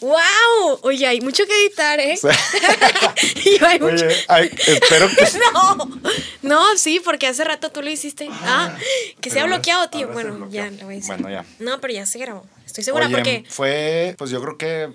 ¡Wow! 0.00 0.80
Oye, 0.82 1.06
hay 1.06 1.20
mucho 1.20 1.44
que 1.46 1.54
editar, 1.66 2.00
¿eh? 2.00 2.18
Y 3.44 3.64
hay 3.64 3.78
mucho- 3.78 4.04
Oye, 4.04 4.16
ay, 4.28 4.50
espero 4.66 5.08
que... 5.08 5.26
No, 5.52 6.00
no, 6.42 6.76
sí, 6.76 7.00
porque 7.04 7.26
hace 7.28 7.44
rato 7.44 7.70
tú 7.70 7.82
lo 7.82 7.90
hiciste. 7.90 8.28
Ah, 8.30 8.76
que 9.20 9.30
se 9.30 9.38
ha 9.40 9.44
bloqueado, 9.46 9.88
tío. 9.90 10.08
Bueno, 10.08 10.48
ya 10.50 10.70
lo 10.70 10.84
voy 10.86 10.94
a 10.94 10.96
decir. 10.98 11.06
Bueno, 11.14 11.30
ya. 11.30 11.44
No, 11.60 11.80
pero 11.80 11.94
ya 11.94 12.04
se 12.06 12.18
grabó. 12.18 12.44
Estoy 12.64 12.82
segura 12.84 13.06
Oye, 13.06 13.14
porque. 13.14 13.44
fue, 13.48 14.14
pues 14.18 14.30
yo 14.30 14.40
creo 14.42 14.58
que 14.58 14.92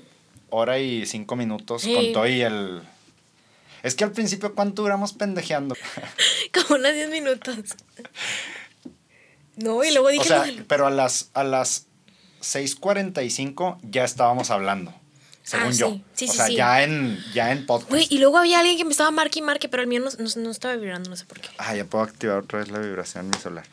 hora 0.50 0.78
y 0.80 1.06
cinco 1.06 1.36
minutos 1.38 1.82
Sí. 1.84 1.94
con 1.94 2.12
todo 2.14 2.28
y 2.28 2.42
el... 2.42 2.82
Es 3.84 3.96
que 3.96 4.04
al 4.04 4.12
principio, 4.12 4.54
¿cuánto 4.54 4.82
duramos 4.84 5.14
pendejeando? 5.14 5.76
Como 6.54 6.76
unos 6.80 6.94
10 6.94 7.10
minutos. 7.10 7.56
No, 9.56 9.84
y 9.84 9.92
luego 9.92 10.10
dije. 10.10 10.22
o 10.24 10.26
sea, 10.28 10.46
pero 10.68 10.86
a 10.86 10.92
las, 10.92 11.30
a 11.34 11.44
las 11.44 11.88
6.45 12.42 13.78
ya 13.84 14.04
estábamos 14.04 14.50
hablando, 14.52 14.94
según 15.44 15.68
Ah, 15.68 15.72
yo. 15.72 15.90
sí. 15.92 16.04
Sí, 16.14 16.26
o 16.26 16.32
sí, 16.32 16.38
sea, 16.38 16.46
sí. 16.48 16.56
ya 16.56 16.84
en, 16.84 17.18
ya 17.34 17.52
en 17.52 17.66
podcast. 17.66 17.90
Güey, 17.90 18.06
y 18.10 18.20
luego 18.20 18.38
había 18.38 18.60
alguien 18.60 18.78
que 18.78 18.86
me 18.86 18.92
estaba 18.92 19.10
marque 19.12 19.40
y 19.40 19.42
marque, 19.42 19.68
pero 19.70 19.82
el 19.82 19.88
mío 19.90 20.00
no, 20.02 20.10
no, 20.20 20.30
no 20.44 20.52
estaba 20.52 20.76
vibrando, 20.76 21.10
no 21.10 21.16
sé 21.16 21.26
por 21.26 21.40
qué. 21.40 21.50
Ah, 21.58 21.76
ya 21.76 21.86
puedo 21.86 22.04
activar 22.04 22.38
otra 22.38 22.60
vez 22.60 22.70
la 22.70 22.80
vibración 22.80 23.26
en 23.26 23.32
mi 23.32 23.38
celular. 23.42 23.66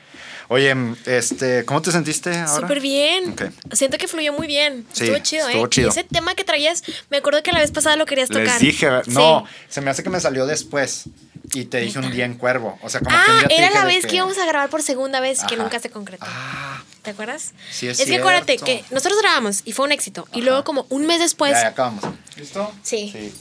Oye, 0.49 0.75
este, 1.05 1.65
¿cómo 1.67 1.83
te 1.83 1.93
sentiste 1.93 2.31
ahora? 2.39 2.63
Súper 2.63 2.81
bien. 2.81 3.33
Ok. 3.33 3.43
Siento 3.73 3.99
que 3.99 4.09
fluyó 4.09 4.33
muy 4.33 4.47
bien. 4.47 4.87
Sí, 4.93 5.05
estuvo 5.05 5.19
chido, 5.23 5.47
estuvo 5.49 5.67
¿eh? 5.67 5.71
chido. 5.71 5.89
Y 5.89 5.91
ese 5.91 6.05
tema 6.05 6.35
que 6.35 6.45
traías, 6.45 6.83
me 7.11 7.19
acuerdo 7.19 7.43
que 7.43 7.53
la 7.53 7.59
vez 7.59 7.71
pasada 7.71 7.97
lo 7.97 8.07
querías 8.07 8.29
tocar. 8.31 8.45
Les 8.47 8.59
dije, 8.61 8.89
Sí. 9.05 9.11
no, 9.11 9.45
se 9.69 9.81
me 9.83 9.91
hace 9.91 10.03
que 10.03 10.09
me 10.11 10.21
salió 10.21 10.47
después 10.47 11.05
y 11.53 11.65
te 11.67 11.79
dije 11.81 11.99
un 11.99 12.11
día 12.11 12.25
en 12.25 12.35
cuervo. 12.35 12.79
O 12.83 12.89
sea, 12.89 13.01
como 13.01 13.11
que 13.17 13.31
un 13.31 13.37
Ah, 13.37 13.39
día 13.41 13.49
te 13.49 13.57
era 13.59 13.67
dije 13.69 13.79
la 13.81 13.85
vez 13.87 14.07
que... 14.07 14.17
íbamos 14.17 14.39
a 14.39 14.47
grabar 14.47 14.71
por 14.71 14.83
segunda 14.83 15.21
vez 15.21 15.41
que 15.45 15.55
Ajá. 15.55 15.63
nunca 15.63 15.81
se 15.81 15.91
concretó. 15.91 16.27
Ah, 16.29 16.83
¿Te 17.03 17.11
acuerdas? 17.11 17.53
Sí, 17.71 17.87
es 17.89 18.01
que 18.05 18.17
acuérdate 18.17 18.59
que 18.59 18.85
nosotros 18.91 19.21
grabamos 19.23 19.63
y 19.65 19.73
fue 19.73 19.87
un 19.87 19.93
éxito. 19.93 20.27
Y 20.33 20.43
luego 20.43 20.65
como 20.65 20.87
un 20.91 21.07
mes 21.07 21.21
después... 21.21 21.53
ya, 21.53 21.63
ya 21.63 21.69
acabamos. 21.69 22.05
¿Listo? 22.37 22.73
Sí. 22.83 23.33